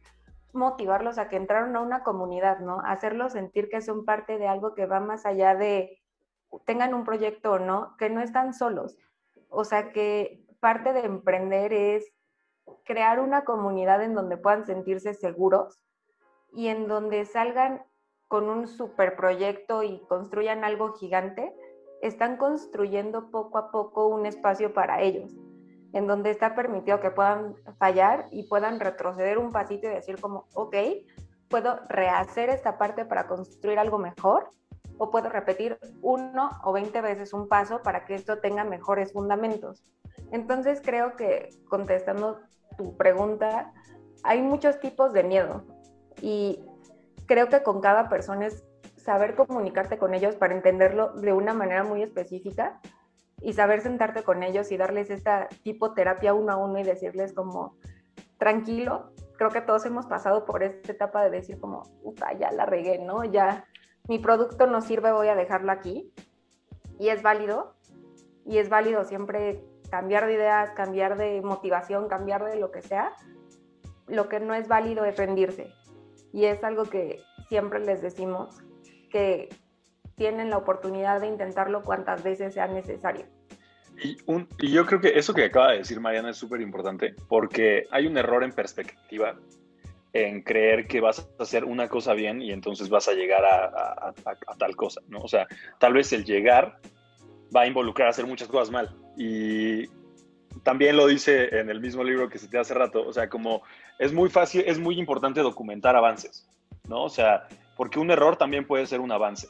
motivarlos 0.53 1.17
a 1.17 1.29
que 1.29 1.37
entraron 1.37 1.75
a 1.75 1.81
una 1.81 2.03
comunidad, 2.03 2.59
¿no? 2.59 2.81
Hacerlos 2.83 3.33
sentir 3.33 3.69
que 3.69 3.81
son 3.81 4.05
parte 4.05 4.37
de 4.37 4.47
algo 4.47 4.73
que 4.75 4.85
va 4.85 4.99
más 4.99 5.25
allá 5.25 5.55
de 5.55 6.01
tengan 6.65 6.93
un 6.93 7.05
proyecto 7.05 7.53
o 7.53 7.59
no, 7.59 7.95
que 7.97 8.09
no 8.09 8.21
están 8.21 8.53
solos. 8.53 8.97
O 9.49 9.63
sea, 9.63 9.91
que 9.91 10.45
parte 10.59 10.93
de 10.93 11.01
emprender 11.01 11.73
es 11.73 12.11
crear 12.85 13.19
una 13.19 13.43
comunidad 13.43 14.03
en 14.03 14.13
donde 14.13 14.37
puedan 14.37 14.65
sentirse 14.65 15.13
seguros 15.13 15.81
y 16.53 16.67
en 16.67 16.87
donde 16.87 17.25
salgan 17.25 17.83
con 18.27 18.49
un 18.49 18.67
super 18.67 19.15
proyecto 19.15 19.83
y 19.83 19.99
construyan 20.07 20.63
algo 20.63 20.93
gigante, 20.93 21.53
están 22.01 22.37
construyendo 22.37 23.29
poco 23.29 23.57
a 23.57 23.71
poco 23.71 24.07
un 24.07 24.25
espacio 24.25 24.73
para 24.73 25.01
ellos, 25.01 25.35
en 25.93 26.07
donde 26.07 26.31
está 26.31 26.55
permitido 26.55 26.99
que 26.99 27.11
puedan 27.11 27.55
fallar 27.77 28.27
y 28.31 28.43
puedan 28.43 28.79
retroceder 28.79 29.37
un 29.37 29.51
pasito 29.51 29.87
y 29.87 29.91
decir 29.91 30.19
como, 30.19 30.47
ok, 30.53 30.75
puedo 31.49 31.79
rehacer 31.89 32.49
esta 32.49 32.77
parte 32.77 33.05
para 33.05 33.27
construir 33.27 33.77
algo 33.77 33.97
mejor 33.97 34.51
o 34.97 35.11
puedo 35.11 35.29
repetir 35.29 35.77
uno 36.01 36.51
o 36.63 36.71
veinte 36.71 37.01
veces 37.01 37.33
un 37.33 37.47
paso 37.47 37.81
para 37.81 38.05
que 38.05 38.15
esto 38.15 38.39
tenga 38.39 38.63
mejores 38.63 39.13
fundamentos. 39.13 39.83
Entonces 40.31 40.81
creo 40.83 41.15
que 41.15 41.49
contestando 41.67 42.39
tu 42.77 42.95
pregunta, 42.95 43.73
hay 44.23 44.41
muchos 44.41 44.79
tipos 44.79 45.11
de 45.11 45.23
miedo 45.23 45.65
y 46.21 46.63
creo 47.25 47.49
que 47.49 47.63
con 47.63 47.81
cada 47.81 48.07
persona 48.09 48.47
es 48.47 48.63
saber 48.95 49.35
comunicarte 49.35 49.97
con 49.97 50.13
ellos 50.13 50.35
para 50.35 50.53
entenderlo 50.53 51.13
de 51.13 51.33
una 51.33 51.53
manera 51.53 51.83
muy 51.83 52.03
específica 52.03 52.79
y 53.41 53.53
saber 53.53 53.81
sentarte 53.81 54.23
con 54.23 54.43
ellos 54.43 54.71
y 54.71 54.77
darles 54.77 55.09
esta 55.09 55.47
tipo 55.63 55.93
terapia 55.93 56.33
uno 56.33 56.53
a 56.53 56.57
uno 56.57 56.79
y 56.79 56.83
decirles 56.83 57.33
como, 57.33 57.75
tranquilo, 58.37 59.11
creo 59.37 59.49
que 59.49 59.61
todos 59.61 59.85
hemos 59.85 60.05
pasado 60.05 60.45
por 60.45 60.63
esta 60.63 60.91
etapa 60.91 61.23
de 61.23 61.31
decir 61.31 61.59
como, 61.59 61.83
puta, 62.03 62.33
ya 62.33 62.51
la 62.51 62.65
regué, 62.65 62.99
¿no? 62.99 63.23
Ya 63.23 63.65
mi 64.07 64.19
producto 64.19 64.67
no 64.67 64.81
sirve, 64.81 65.11
voy 65.11 65.27
a 65.27 65.35
dejarlo 65.35 65.71
aquí. 65.71 66.13
Y 66.99 67.09
es 67.09 67.23
válido, 67.23 67.75
y 68.45 68.59
es 68.59 68.69
válido 68.69 69.03
siempre 69.05 69.63
cambiar 69.89 70.27
de 70.27 70.33
ideas, 70.33 70.71
cambiar 70.71 71.17
de 71.17 71.41
motivación, 71.41 72.07
cambiar 72.07 72.45
de 72.45 72.57
lo 72.57 72.71
que 72.71 72.81
sea. 72.81 73.13
Lo 74.07 74.29
que 74.29 74.39
no 74.39 74.53
es 74.53 74.67
válido 74.67 75.05
es 75.05 75.17
rendirse 75.17 75.73
y 76.33 76.45
es 76.45 76.63
algo 76.63 76.85
que 76.85 77.21
siempre 77.49 77.79
les 77.79 78.01
decimos, 78.01 78.61
que 79.09 79.49
tienen 80.21 80.51
la 80.51 80.57
oportunidad 80.57 81.19
de 81.19 81.25
intentarlo 81.25 81.81
cuantas 81.81 82.21
veces 82.21 82.53
sea 82.53 82.67
necesario. 82.67 83.25
Y, 84.03 84.17
un, 84.27 84.47
y 84.59 84.71
yo 84.71 84.85
creo 84.85 85.01
que 85.01 85.17
eso 85.17 85.33
que 85.33 85.45
acaba 85.45 85.71
de 85.71 85.79
decir 85.79 85.99
Mariana 85.99 86.29
es 86.29 86.37
súper 86.37 86.61
importante 86.61 87.15
porque 87.27 87.87
hay 87.89 88.05
un 88.05 88.15
error 88.19 88.43
en 88.43 88.51
perspectiva 88.51 89.35
en 90.13 90.43
creer 90.43 90.85
que 90.85 91.01
vas 91.01 91.27
a 91.39 91.41
hacer 91.41 91.65
una 91.65 91.89
cosa 91.89 92.13
bien 92.13 92.39
y 92.39 92.51
entonces 92.51 92.87
vas 92.87 93.07
a 93.07 93.13
llegar 93.13 93.43
a, 93.43 94.13
tal 94.59 94.75
cosa, 94.75 95.01
¿no? 95.07 95.21
O 95.21 95.27
sea, 95.27 95.47
tal 95.79 95.93
vez 95.93 96.13
el 96.13 96.23
llegar 96.23 96.77
va 97.55 97.61
a 97.61 97.67
involucrar 97.67 98.07
hacer 98.07 98.27
muchas 98.27 98.47
cosas 98.47 98.69
mal. 98.69 98.95
Y 99.17 99.87
también 100.61 100.97
lo 100.97 101.07
dice 101.07 101.57
en 101.57 101.71
el 101.71 101.81
mismo 101.81 102.03
libro 102.03 102.29
que 102.29 102.37
te 102.37 102.59
hace 102.59 102.75
rato, 102.75 103.07
o 103.07 103.11
sea, 103.11 103.27
como 103.27 103.63
es 103.97 104.13
muy 104.13 104.29
fácil, 104.29 104.63
es 104.67 104.77
muy 104.77 104.99
importante 104.99 105.41
documentar 105.41 105.95
avances, 105.95 106.47
¿no? 106.87 107.05
O 107.05 107.09
sea, 107.09 107.47
porque 107.75 107.97
un 107.97 108.11
error 108.11 108.37
también 108.37 108.67
puede 108.67 108.85
ser 108.85 108.99
un 108.99 109.11
avance. 109.11 109.47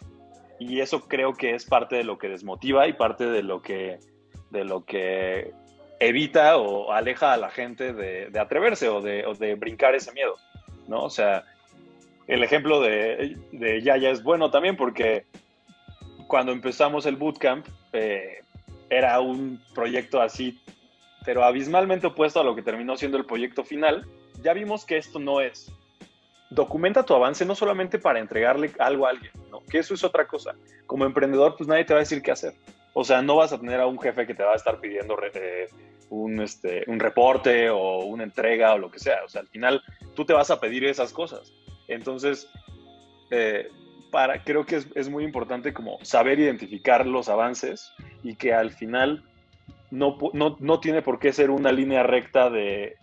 Y 0.62 0.80
eso 0.80 1.08
creo 1.08 1.34
que 1.34 1.56
es 1.56 1.66
parte 1.66 1.96
de 1.96 2.04
lo 2.04 2.20
que 2.20 2.30
desmotiva 2.30 2.88
y 2.88 2.94
parte 2.94 3.26
de 3.26 3.42
lo 3.42 3.64
que, 3.64 3.98
de 4.52 4.64
lo 4.64 4.86
que 4.86 5.54
evita 6.00 6.58
o 6.58 6.92
aleja 6.92 7.34
a 7.34 7.38
la 7.38 7.50
gente 7.50 7.94
de, 7.94 8.32
atreverse 8.40 8.88
o 8.88 9.02
de, 9.02 9.26
de 9.40 9.56
brincar 9.56 9.96
ese 9.96 10.12
miedo. 10.12 10.36
¿no? 10.88 11.02
O 11.02 11.10
sea, 11.10 11.46
el 12.28 12.44
ejemplo 12.44 12.80
de, 12.80 13.40
de 13.52 13.82
Yaya 13.82 14.12
es 14.12 14.22
bueno 14.22 14.52
también 14.52 14.78
porque 14.78 15.26
cuando 16.28 16.52
empezamos 16.52 17.08
el 17.08 17.16
bootcamp 17.16 17.66
eh, 17.94 18.44
era 18.92 19.20
un 19.20 19.60
proyecto 19.74 20.22
así, 20.22 20.62
pero 21.26 21.44
abismalmente 21.44 22.06
opuesto 22.06 22.40
a 22.40 22.44
lo 22.44 22.54
que 22.56 22.62
terminó 22.62 22.96
siendo 22.98 23.18
el 23.18 23.26
proyecto 23.26 23.64
final. 23.64 24.06
Ya 24.44 24.54
vimos 24.54 24.86
que 24.86 24.98
esto 24.98 25.18
no 25.18 25.42
es. 25.42 25.72
Documenta 26.52 27.04
tu 27.04 27.16
avance 27.16 27.46
no 27.46 27.56
solamente 27.56 27.98
para 27.98 28.20
entregarle 28.20 28.72
algo 28.78 29.08
a 29.08 29.10
alguien. 29.10 29.32
Que 29.72 29.80
eso 29.80 29.94
es 29.94 30.04
otra 30.04 30.28
cosa. 30.28 30.54
Como 30.86 31.06
emprendedor, 31.06 31.56
pues 31.58 31.68
nadie 31.68 31.86
te 31.86 31.94
va 31.94 32.00
a 32.00 32.04
decir 32.04 32.22
qué 32.22 32.32
hacer. 32.32 32.54
O 32.94 33.04
sea, 33.04 33.22
no 33.22 33.38
vas 33.38 33.54
a 33.54 33.60
tener 33.60 33.80
a 33.80 33.88
un 33.88 34.00
jefe 34.00 34.28
que 34.28 34.36
te 34.36 34.44
va 34.44 34.52
a 34.52 34.56
estar 34.56 34.80
pidiendo 34.80 35.18
eh, 35.34 35.70
un, 36.10 36.42
este, 36.42 36.84
un 36.88 37.00
reporte 37.00 37.70
o 37.70 38.00
una 38.00 38.24
entrega 38.24 38.74
o 38.74 38.78
lo 38.78 38.92
que 38.92 39.00
sea. 39.00 39.24
O 39.26 39.30
sea, 39.30 39.42
al 39.42 39.48
final 39.48 39.82
tú 40.14 40.26
te 40.26 40.34
vas 40.34 40.52
a 40.52 40.60
pedir 40.60 40.84
esas 40.84 41.14
cosas. 41.14 41.54
Entonces, 41.88 42.50
eh, 43.32 43.70
para, 44.12 44.44
creo 44.44 44.66
que 44.66 44.82
es, 44.94 45.10
muy 45.10 45.24
importante 45.24 45.74
como 45.74 45.98
saber 46.04 46.38
identificar 46.40 47.08
los 47.08 47.30
avances 47.30 47.94
y 48.24 48.36
que 48.36 48.54
al 48.54 48.72
final 48.72 49.24
no, 49.90 50.18
no, 50.34 50.80
tiene 50.82 51.02
por 51.02 51.18
qué 51.18 51.32
ser 51.32 51.50
una 51.50 51.72
línea 51.72 52.04
recta 52.04 52.50
de, 52.50 52.98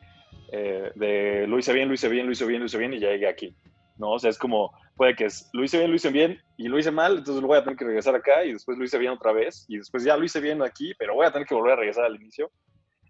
eh, 0.52 0.92
de 0.94 1.46
lo 1.46 1.58
hice 1.58 1.72
bien, 1.72 1.88
lo 1.88 1.94
hice 1.94 2.08
bien, 2.08 2.26
lo 2.26 2.32
hice 2.32 2.44
bien, 2.44 2.60
lo 2.60 2.66
hice 2.66 2.78
bien 2.78 2.92
y 2.92 2.98
ya 2.98 3.08
llegué 3.08 3.26
aquí. 3.26 3.54
¿no? 3.96 4.12
O 4.12 4.18
sea, 4.18 4.30
es 4.30 4.38
como, 4.38 4.72
puede 4.98 5.14
que 5.14 5.26
es, 5.26 5.48
lo 5.52 5.64
hice 5.64 5.78
bien, 5.78 5.90
lo 5.90 5.96
hice 5.96 6.10
bien 6.10 6.42
y 6.58 6.68
lo 6.68 6.78
hice 6.78 6.90
mal, 6.90 7.18
entonces 7.18 7.40
lo 7.40 7.48
voy 7.48 7.56
a 7.56 7.62
tener 7.62 7.78
que 7.78 7.84
regresar 7.84 8.16
acá 8.16 8.44
y 8.44 8.52
después 8.52 8.76
lo 8.76 8.84
hice 8.84 8.98
bien 8.98 9.12
otra 9.12 9.32
vez 9.32 9.64
y 9.68 9.78
después 9.78 10.02
ya 10.02 10.16
lo 10.16 10.24
hice 10.24 10.40
bien 10.40 10.60
aquí, 10.60 10.92
pero 10.98 11.14
voy 11.14 11.24
a 11.24 11.30
tener 11.30 11.46
que 11.46 11.54
volver 11.54 11.74
a 11.74 11.76
regresar 11.76 12.04
al 12.04 12.16
inicio. 12.16 12.50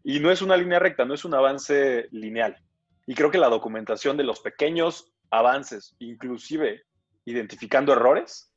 Y 0.05 0.21
no 0.21 0.31
es 0.31 0.43
una 0.43 0.57
línea 0.57 0.79
recta, 0.79 1.07
no 1.07 1.15
es 1.15 1.25
un 1.25 1.35
avance 1.35 2.07
lineal. 2.13 2.57
Y 3.07 3.15
creo 3.15 3.31
que 3.31 3.39
la 3.39 3.49
documentación 3.49 4.19
de 4.19 4.25
los 4.25 4.41
pequeños 4.41 5.11
avances, 5.31 5.97
inclusive 5.99 6.83
identificando 7.25 7.93
errores, 7.95 8.53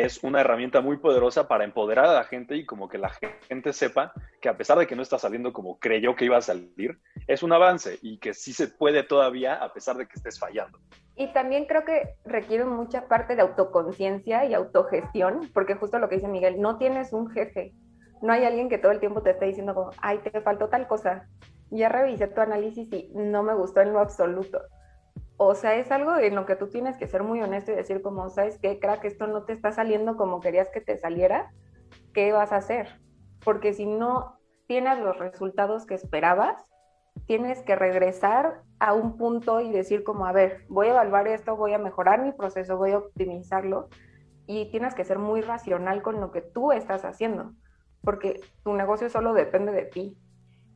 es 0.00 0.24
una 0.24 0.40
herramienta 0.40 0.80
muy 0.80 0.96
poderosa 0.96 1.48
para 1.48 1.64
empoderar 1.64 2.06
a 2.06 2.14
la 2.14 2.24
gente 2.24 2.56
y 2.56 2.64
como 2.64 2.88
que 2.88 2.96
la 2.96 3.10
gente 3.48 3.74
sepa 3.74 4.14
que 4.40 4.48
a 4.48 4.56
pesar 4.56 4.78
de 4.78 4.86
que 4.86 4.96
no 4.96 5.02
está 5.02 5.18
saliendo 5.18 5.52
como 5.52 5.78
creyó 5.78 6.16
que 6.16 6.24
iba 6.24 6.38
a 6.38 6.40
salir, 6.40 6.98
es 7.26 7.42
un 7.42 7.52
avance 7.52 7.98
y 8.00 8.18
que 8.18 8.32
sí 8.32 8.54
se 8.54 8.68
puede 8.68 9.02
todavía 9.02 9.54
a 9.54 9.70
pesar 9.74 9.96
de 9.98 10.06
que 10.06 10.14
estés 10.14 10.38
fallando. 10.38 10.78
Y 11.14 11.30
también 11.34 11.66
creo 11.66 11.84
que 11.84 12.14
requiere 12.24 12.64
mucha 12.64 13.06
parte 13.06 13.36
de 13.36 13.42
autoconciencia 13.42 14.46
y 14.46 14.54
autogestión, 14.54 15.50
porque 15.52 15.74
justo 15.74 15.98
lo 15.98 16.08
que 16.08 16.14
dice 16.14 16.28
Miguel, 16.28 16.58
no 16.58 16.78
tienes 16.78 17.12
un 17.12 17.30
jefe, 17.30 17.74
no 18.22 18.32
hay 18.32 18.44
alguien 18.44 18.70
que 18.70 18.78
todo 18.78 18.92
el 18.92 19.00
tiempo 19.00 19.22
te 19.22 19.32
esté 19.32 19.44
diciendo 19.44 19.90
ay, 20.00 20.20
te 20.20 20.40
faltó 20.40 20.68
tal 20.70 20.86
cosa, 20.88 21.28
ya 21.70 21.90
revisé 21.90 22.28
tu 22.28 22.40
análisis 22.40 22.90
y 22.90 23.10
no 23.14 23.42
me 23.42 23.54
gustó 23.54 23.82
en 23.82 23.92
lo 23.92 24.00
absoluto. 24.00 24.58
O 25.36 25.54
sea, 25.54 25.74
es 25.76 25.90
algo 25.90 26.16
en 26.16 26.34
lo 26.34 26.46
que 26.46 26.56
tú 26.56 26.68
tienes 26.68 26.96
que 26.96 27.06
ser 27.06 27.22
muy 27.22 27.40
honesto 27.40 27.72
y 27.72 27.76
decir 27.76 28.02
como, 28.02 28.28
¿sabes 28.30 28.58
qué, 28.58 28.78
crack? 28.78 29.04
Esto 29.04 29.26
no 29.26 29.44
te 29.44 29.52
está 29.52 29.72
saliendo 29.72 30.16
como 30.16 30.40
querías 30.40 30.68
que 30.70 30.80
te 30.80 30.98
saliera. 30.98 31.52
¿Qué 32.12 32.32
vas 32.32 32.52
a 32.52 32.56
hacer? 32.56 33.00
Porque 33.44 33.72
si 33.72 33.86
no 33.86 34.38
tienes 34.66 34.98
los 34.98 35.18
resultados 35.18 35.86
que 35.86 35.94
esperabas, 35.94 36.64
tienes 37.26 37.62
que 37.62 37.76
regresar 37.76 38.62
a 38.78 38.92
un 38.92 39.16
punto 39.16 39.60
y 39.60 39.70
decir 39.70 40.04
como, 40.04 40.26
a 40.26 40.32
ver, 40.32 40.64
voy 40.68 40.88
a 40.88 40.92
evaluar 40.92 41.28
esto, 41.28 41.56
voy 41.56 41.72
a 41.72 41.78
mejorar 41.78 42.22
mi 42.22 42.32
proceso, 42.32 42.76
voy 42.76 42.92
a 42.92 42.98
optimizarlo. 42.98 43.88
Y 44.46 44.70
tienes 44.70 44.94
que 44.94 45.04
ser 45.04 45.18
muy 45.18 45.40
racional 45.40 46.02
con 46.02 46.20
lo 46.20 46.32
que 46.32 46.40
tú 46.40 46.72
estás 46.72 47.04
haciendo, 47.04 47.52
porque 48.02 48.40
tu 48.64 48.74
negocio 48.74 49.08
solo 49.08 49.34
depende 49.34 49.72
de 49.72 49.84
ti. 49.84 50.16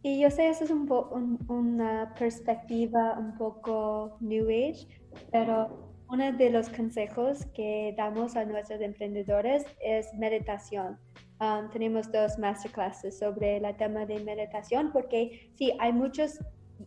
Y 0.02 0.20
yo 0.20 0.30
sé, 0.30 0.48
eso 0.48 0.64
es 0.64 0.70
un 0.70 1.38
una 1.48 2.14
perspectiva 2.18 3.18
un 3.18 3.37
poco 3.37 4.16
New 4.20 4.46
Age, 4.48 4.87
pero 5.32 5.87
uno 6.09 6.32
de 6.32 6.50
los 6.50 6.68
consejos 6.68 7.44
que 7.54 7.94
damos 7.96 8.37
a 8.37 8.44
nuestros 8.44 8.80
emprendedores 8.80 9.64
es 9.80 10.12
meditación. 10.14 10.98
Um, 11.40 11.68
tenemos 11.70 12.11
dos 12.12 12.38
masterclasses 12.38 13.18
sobre 13.18 13.56
el 13.56 13.76
tema 13.76 14.06
de 14.06 14.20
meditación 14.20 14.90
porque 14.92 15.50
sí, 15.56 15.72
hay 15.80 15.92
muchos, 15.92 16.38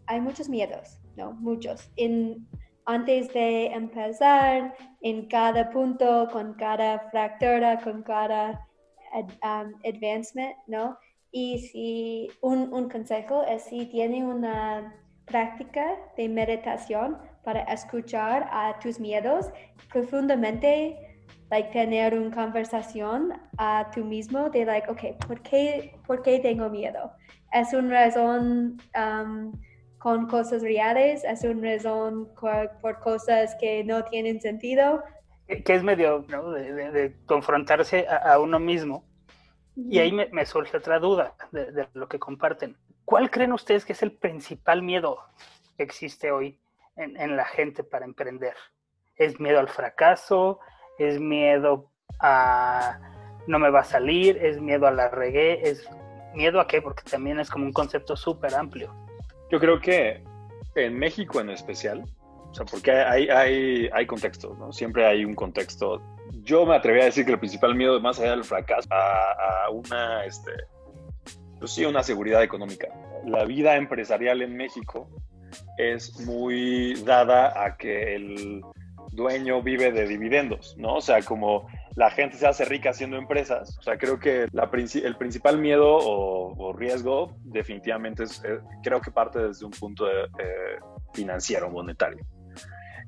hay 0.08 0.22
muchos 0.22 0.50
miedos, 0.50 1.00
¿no? 1.18 1.34
Muchos. 1.34 1.92
En, 1.98 2.48
antes 2.86 3.32
de 3.34 3.68
empezar, 3.68 4.74
en 5.02 5.28
cada 5.28 5.70
punto, 5.70 6.28
con 6.32 6.54
cada 6.54 7.00
fractura, 7.12 7.80
con 7.84 8.02
cada 8.04 8.68
um, 9.14 9.74
advancement, 9.86 10.56
¿no? 10.68 10.98
Y 11.32 11.60
si 11.60 12.28
un, 12.42 12.74
un 12.74 12.90
consejo 12.90 13.44
es 13.44 13.64
si 13.64 13.86
tiene 13.86 14.26
una 14.26 14.96
práctica 15.26 15.96
de 16.18 16.28
meditación 16.28 17.18
para 17.44 17.62
escuchar 17.64 18.50
a 18.52 18.78
tus 18.80 19.00
miedos 19.00 19.48
profundamente, 19.92 20.98
like 21.50 21.72
tener 21.72 22.18
una 22.18 22.36
conversación 22.36 23.34
a 23.58 23.90
tú 23.94 24.04
mismo 24.04 24.50
de 24.50 24.66
like, 24.66 24.90
ok, 24.90 25.26
¿por 25.28 25.42
qué, 25.42 25.96
¿por 26.06 26.22
qué 26.22 26.40
tengo 26.40 26.70
miedo? 26.70 27.12
¿Es 27.52 27.74
una 27.74 28.06
razón 28.06 28.78
um, 28.96 29.52
con 29.98 30.28
cosas 30.28 30.62
reales? 30.62 31.24
¿Es 31.24 31.44
una 31.44 31.74
razón 31.74 32.30
por, 32.40 33.00
cosas 33.00 33.56
que 33.60 33.84
no 33.84 34.04
tienen 34.06 34.40
sentido? 34.40 35.04
Que 35.48 35.74
es 35.74 35.84
medio 35.84 36.22
de, 36.22 37.16
confrontarse 37.26 38.06
a, 38.08 38.40
uno 38.40 38.60
mismo 38.60 39.04
y 39.88 40.00
ahí 40.00 40.12
me, 40.12 40.46
surge 40.46 40.78
otra 40.78 41.00
duda 41.00 41.36
de, 41.52 41.88
lo 41.94 42.08
que 42.08 42.20
comparten. 42.20 42.76
¿Cuál 43.06 43.32
creen 43.32 43.54
ustedes 43.54 43.86
que 43.86 43.94
es 43.94 44.04
el 44.04 44.12
principal 44.12 44.82
miedo 44.82 45.20
que 45.78 45.84
existe 45.84 46.32
hoy 46.32 46.60
en, 46.96 47.38
la 47.38 47.46
gente 47.46 47.84
para 47.84 48.06
emprender? 48.06 48.56
¿Es 49.16 49.40
miedo 49.40 49.60
al 49.60 49.70
fracaso? 49.70 50.60
¿Es 50.98 51.20
miedo 51.20 51.90
a 52.20 53.00
no 53.48 53.60
me 53.60 53.70
va 53.70 53.82
a 53.82 53.86
salir? 53.86 54.38
¿Es 54.38 54.60
miedo 54.60 54.86
a 54.88 54.92
la 54.92 55.10
regué? 55.10 55.70
¿Es 55.70 55.88
miedo 56.34 56.60
a 56.60 56.68
qué? 56.68 56.82
Porque 56.82 57.04
también 57.10 57.40
es 57.40 57.50
como 57.50 57.66
un 57.66 57.74
concepto 57.74 58.16
súper 58.16 58.54
amplio. 58.56 58.94
Yo 59.50 59.60
creo 59.60 59.80
que 59.80 60.24
en 60.76 60.98
México 60.98 61.40
en 61.40 61.50
especial, 61.50 62.06
o 62.50 62.54
sea, 62.54 62.66
porque 62.66 62.92
hay, 62.92 63.30
hay, 63.30 63.90
hay 63.94 64.06
contextos, 64.06 64.58
¿no? 64.58 64.72
Siempre 64.72 65.06
hay 65.06 65.24
un 65.26 65.36
contexto 65.36 66.02
yo 66.44 66.66
me 66.66 66.76
atrevería 66.76 67.04
a 67.04 67.06
decir 67.08 67.26
que 67.26 67.34
el 67.34 67.40
principal 67.40 67.76
miedo, 67.76 68.00
más 68.00 68.20
allá 68.20 68.32
del 68.32 68.44
fracaso, 68.44 68.88
a, 68.92 69.70
una, 69.72 70.26
este, 70.26 70.52
pues 71.60 71.72
sí, 71.72 71.86
una 71.86 72.04
seguridad 72.04 72.44
económica. 72.44 72.88
La 73.26 73.46
vida 73.46 73.76
empresarial 73.76 74.42
en 74.42 74.56
México 74.56 75.10
es 75.78 76.20
muy 76.22 76.94
dada 77.04 77.64
a 77.64 77.78
que 77.78 78.16
el 78.16 78.64
dueño 79.12 79.62
vive 79.62 79.92
de 79.92 80.08
dividendos, 80.08 80.76
¿no? 80.78 80.96
O 80.96 81.02
sea, 81.02 81.22
como 81.22 81.68
la 81.96 82.12
gente 82.12 82.38
se 82.38 82.48
hace 82.48 82.66
rica 82.66 82.92
haciendo 82.92 83.18
empresas, 83.18 83.78
o 83.78 83.82
sea, 83.82 83.98
creo 83.98 84.20
que 84.20 84.44
el 84.44 85.16
principal 85.18 85.58
miedo 85.58 85.98
o, 86.00 86.74
riesgo 86.74 87.36
definitivamente 87.44 88.24
es, 88.24 88.42
eh, 88.46 88.60
creo 88.84 89.02
que 89.02 89.12
parte 89.12 89.40
desde 89.40 89.66
un 89.66 89.72
punto 89.72 90.06
de, 90.06 90.24
eh, 90.24 90.80
financiero, 91.14 91.70
monetario. 91.70 92.26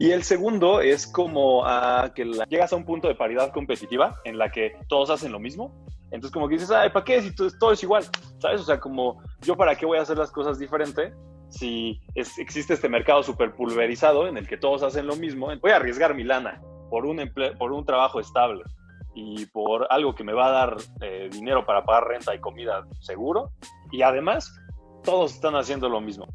Y 0.01 0.13
el 0.13 0.23
segundo 0.23 0.81
es 0.81 1.05
como 1.05 1.63
a 1.63 2.11
que 2.15 2.25
llegas 2.49 2.73
a 2.73 2.75
un 2.75 2.85
punto 2.85 3.07
de 3.07 3.13
paridad 3.13 3.53
competitiva 3.53 4.19
en 4.23 4.39
la 4.39 4.49
que 4.49 4.73
todos 4.87 5.11
hacen 5.11 5.31
lo 5.31 5.39
mismo. 5.39 5.85
Entonces 6.05 6.31
como 6.31 6.47
que 6.47 6.55
dices, 6.55 6.71
ay, 6.71 6.89
¿para 6.89 7.05
qué? 7.05 7.21
Si 7.21 7.35
todo, 7.35 7.71
es 7.71 7.83
igual, 7.83 8.03
¿sabes? 8.39 8.61
O 8.61 8.63
sea, 8.63 8.79
como 8.79 9.21
yo 9.43 9.55
para 9.55 9.75
qué 9.75 9.85
voy 9.85 9.99
a 9.99 10.01
hacer 10.01 10.17
las 10.17 10.31
cosas 10.31 10.57
diferente 10.57 11.13
si 11.49 12.01
existe 12.15 12.73
este 12.73 12.89
mercado 12.89 13.21
súper 13.21 13.53
pulverizado 13.53 14.27
en 14.27 14.37
el 14.37 14.47
que 14.47 14.57
todos 14.57 14.81
hacen 14.81 15.05
lo 15.05 15.15
mismo. 15.17 15.49
Voy 15.61 15.69
a 15.69 15.75
arriesgar 15.75 16.15
mi 16.15 16.23
lana 16.23 16.59
por 16.89 17.05
un, 17.05 17.31
por 17.59 17.71
un 17.71 17.85
trabajo 17.85 18.19
estable 18.19 18.63
y 19.13 19.45
por 19.45 19.85
algo 19.91 20.15
que 20.15 20.23
me 20.23 20.33
va 20.33 20.47
a 20.47 20.51
dar 20.51 20.77
eh, 21.01 21.29
dinero 21.31 21.63
para 21.63 21.85
pagar 21.85 22.07
renta 22.07 22.33
y 22.33 22.39
comida 22.39 22.87
seguro. 23.01 23.51
Y 23.91 24.01
además, 24.01 24.51
todos 25.03 25.35
están 25.35 25.55
haciendo 25.55 25.89
lo 25.89 26.01
mismo. 26.01 26.25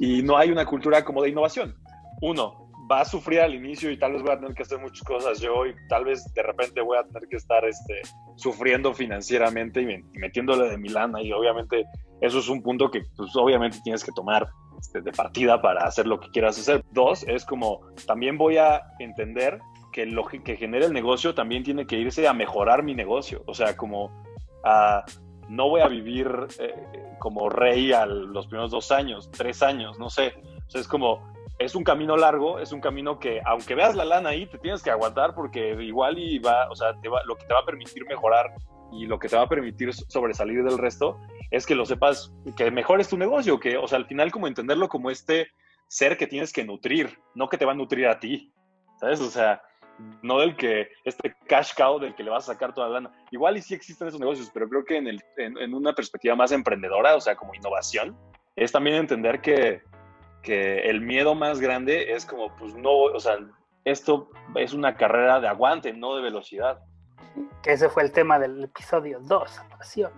Y 0.00 0.24
no 0.24 0.36
hay 0.36 0.50
una 0.50 0.66
cultura 0.66 1.04
como 1.04 1.22
de 1.22 1.28
innovación. 1.28 1.76
Uno, 2.20 2.65
va 2.90 3.00
a 3.00 3.04
sufrir 3.04 3.40
al 3.40 3.54
inicio 3.54 3.90
y 3.90 3.98
tal 3.98 4.12
vez 4.12 4.22
voy 4.22 4.32
a 4.32 4.38
tener 4.38 4.54
que 4.54 4.62
hacer 4.62 4.78
muchas 4.78 5.02
cosas 5.02 5.40
yo 5.40 5.66
y 5.66 5.74
tal 5.88 6.04
vez 6.04 6.24
de 6.34 6.42
repente 6.42 6.80
voy 6.80 6.98
a 6.98 7.04
tener 7.04 7.28
que 7.28 7.36
estar 7.36 7.64
este, 7.64 8.02
sufriendo 8.36 8.94
financieramente 8.94 9.82
y, 9.82 10.18
metiéndole 10.18 10.68
de 10.68 10.78
mi 10.78 10.88
lana 10.88 11.22
y 11.22 11.32
obviamente 11.32 11.84
eso 12.20 12.38
es 12.38 12.48
un 12.48 12.62
punto 12.62 12.90
que 12.90 13.02
pues 13.16 13.34
obviamente 13.36 13.78
tienes 13.82 14.04
que 14.04 14.12
tomar 14.12 14.48
este, 14.78 15.00
de 15.00 15.12
partida 15.12 15.60
para 15.60 15.84
hacer 15.84 16.06
lo 16.06 16.20
que 16.20 16.30
quieras 16.30 16.58
hacer. 16.58 16.84
Dos, 16.92 17.24
es 17.24 17.44
como 17.44 17.80
también 18.06 18.38
voy 18.38 18.58
a 18.58 18.82
entender 18.98 19.60
que 19.92 20.06
lo 20.06 20.24
que 20.26 20.56
genera 20.56 20.86
el 20.86 20.92
negocio 20.92 21.34
también 21.34 21.62
tiene 21.62 21.86
que 21.86 21.96
irse 21.96 22.28
a 22.28 22.34
mejorar 22.34 22.82
mi 22.82 22.94
negocio, 22.94 23.42
o 23.46 23.54
sea, 23.54 23.76
como 23.76 24.10
a 24.64 25.04
no 25.48 25.68
voy 25.68 25.80
a 25.80 25.88
vivir 25.88 26.28
eh, 26.58 27.14
como 27.18 27.48
rey 27.48 27.92
a 27.92 28.04
los 28.06 28.46
primeros 28.46 28.70
dos 28.70 28.90
años, 28.90 29.30
tres 29.30 29.62
años, 29.62 29.98
no 29.98 30.10
sé. 30.10 30.34
O 30.66 30.70
sea, 30.70 30.80
es 30.80 30.88
como, 30.88 31.35
es 31.58 31.74
un 31.74 31.84
camino 31.84 32.16
largo, 32.16 32.58
es 32.58 32.72
un 32.72 32.80
camino 32.80 33.18
que, 33.18 33.40
aunque 33.44 33.74
veas 33.74 33.94
la 33.94 34.04
lana 34.04 34.30
ahí, 34.30 34.46
te 34.46 34.58
tienes 34.58 34.82
que 34.82 34.90
aguantar 34.90 35.34
porque 35.34 35.70
igual 35.82 36.18
y 36.18 36.38
va, 36.38 36.68
o 36.70 36.76
sea, 36.76 36.98
te 37.00 37.08
va, 37.08 37.22
lo 37.24 37.36
que 37.36 37.46
te 37.46 37.54
va 37.54 37.60
a 37.60 37.64
permitir 37.64 38.04
mejorar 38.06 38.52
y 38.92 39.06
lo 39.06 39.18
que 39.18 39.28
te 39.28 39.36
va 39.36 39.42
a 39.42 39.48
permitir 39.48 39.92
sobresalir 39.92 40.62
del 40.62 40.78
resto 40.78 41.18
es 41.50 41.66
que 41.66 41.74
lo 41.74 41.86
sepas, 41.86 42.32
que 42.56 42.70
mejores 42.70 43.08
tu 43.08 43.16
negocio, 43.16 43.58
que, 43.58 43.76
o 43.76 43.86
sea, 43.86 43.98
al 43.98 44.06
final 44.06 44.30
como 44.30 44.46
entenderlo 44.46 44.88
como 44.88 45.10
este 45.10 45.48
ser 45.88 46.16
que 46.16 46.26
tienes 46.26 46.52
que 46.52 46.64
nutrir, 46.64 47.18
no 47.34 47.48
que 47.48 47.58
te 47.58 47.64
va 47.64 47.72
a 47.72 47.76
nutrir 47.76 48.06
a 48.08 48.18
ti, 48.18 48.52
¿sabes? 49.00 49.20
O 49.20 49.30
sea, 49.30 49.62
no 50.22 50.40
del 50.40 50.56
que, 50.56 50.88
este 51.04 51.34
cash 51.46 51.74
cow 51.74 51.98
del 51.98 52.14
que 52.14 52.22
le 52.22 52.30
vas 52.30 52.48
a 52.48 52.52
sacar 52.52 52.74
toda 52.74 52.88
la 52.88 53.00
lana. 53.00 53.12
Igual 53.30 53.56
y 53.56 53.62
sí 53.62 53.74
existen 53.74 54.08
esos 54.08 54.20
negocios, 54.20 54.50
pero 54.52 54.68
creo 54.68 54.84
que 54.84 54.96
en, 54.96 55.06
el, 55.06 55.22
en, 55.36 55.74
una 55.74 55.94
perspectiva 55.94 56.34
más 56.34 56.52
emprendedora, 56.52 57.16
o 57.16 57.20
sea, 57.20 57.36
como 57.36 57.54
innovación, 57.54 58.16
es 58.56 58.72
también 58.72 58.96
entender 58.96 59.40
que, 59.40 59.82
que 60.46 60.88
el 60.88 61.00
miedo 61.00 61.34
más 61.34 61.60
grande 61.60 62.12
es 62.12 62.24
como, 62.24 62.54
pues 62.56 62.72
no, 62.76 62.92
o 62.92 63.18
sea, 63.18 63.36
esto 63.84 64.30
es 64.54 64.72
una 64.72 64.94
carrera 64.94 65.40
de 65.40 65.48
aguante, 65.48 65.92
no 65.92 66.14
de 66.14 66.22
velocidad. 66.22 66.78
Que 67.64 67.72
ese 67.72 67.88
fue 67.88 68.04
el 68.04 68.12
tema 68.12 68.38
del 68.38 68.64
episodio 68.64 69.18
2, 69.20 69.60
pasión. 69.76 70.12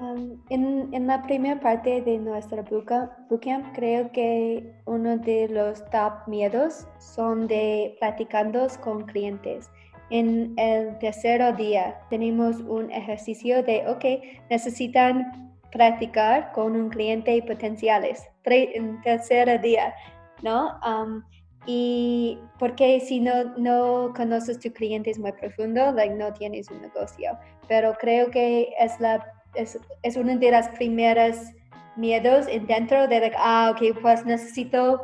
Um, 0.00 0.38
en, 0.50 0.92
en, 0.92 1.06
la 1.06 1.22
primera 1.22 1.58
parte 1.60 2.02
de 2.02 2.18
nuestra 2.18 2.62
bootcamp, 2.62 3.74
creo 3.74 4.12
que 4.12 4.74
uno 4.84 5.16
de 5.18 5.48
los 5.48 5.82
top 5.90 6.26
miedos 6.26 6.86
son 6.98 7.46
de 7.46 7.96
platicando 8.00 8.66
con 8.82 9.06
clientes. 9.06 9.70
En 10.10 10.52
el 10.58 10.98
tercer 10.98 11.56
día 11.56 11.96
tenemos 12.10 12.56
un 12.60 12.90
ejercicio 12.90 13.62
de, 13.62 13.84
ok, 13.88 14.04
necesitan 14.50 15.43
practicar 15.74 16.52
con 16.52 16.74
un 16.74 16.88
cliente 16.88 17.36
y 17.36 17.42
potenciales. 17.42 18.22
En 18.44 19.02
tercer 19.02 19.60
día, 19.60 19.94
¿no? 20.42 20.78
Um, 20.86 21.22
y 21.66 22.38
porque 22.58 23.00
si 23.00 23.20
no, 23.20 23.44
no 23.56 24.12
conoces 24.14 24.60
tu 24.60 24.72
cliente 24.72 25.10
es 25.10 25.18
muy 25.18 25.32
profundo, 25.32 25.92
like, 25.92 26.14
no 26.14 26.32
tienes 26.32 26.70
un 26.70 26.80
negocio. 26.80 27.36
Pero 27.68 27.92
creo 27.94 28.30
que 28.30 28.72
es 28.78 28.98
la 29.00 29.26
es, 29.54 29.78
es 30.02 30.16
una 30.16 30.36
de 30.36 30.50
las 30.50 30.68
primeras 30.70 31.52
miedos 31.96 32.46
dentro 32.46 33.06
de, 33.08 33.32
ah, 33.36 33.72
ok, 33.74 33.98
pues 34.00 34.24
necesito 34.24 35.00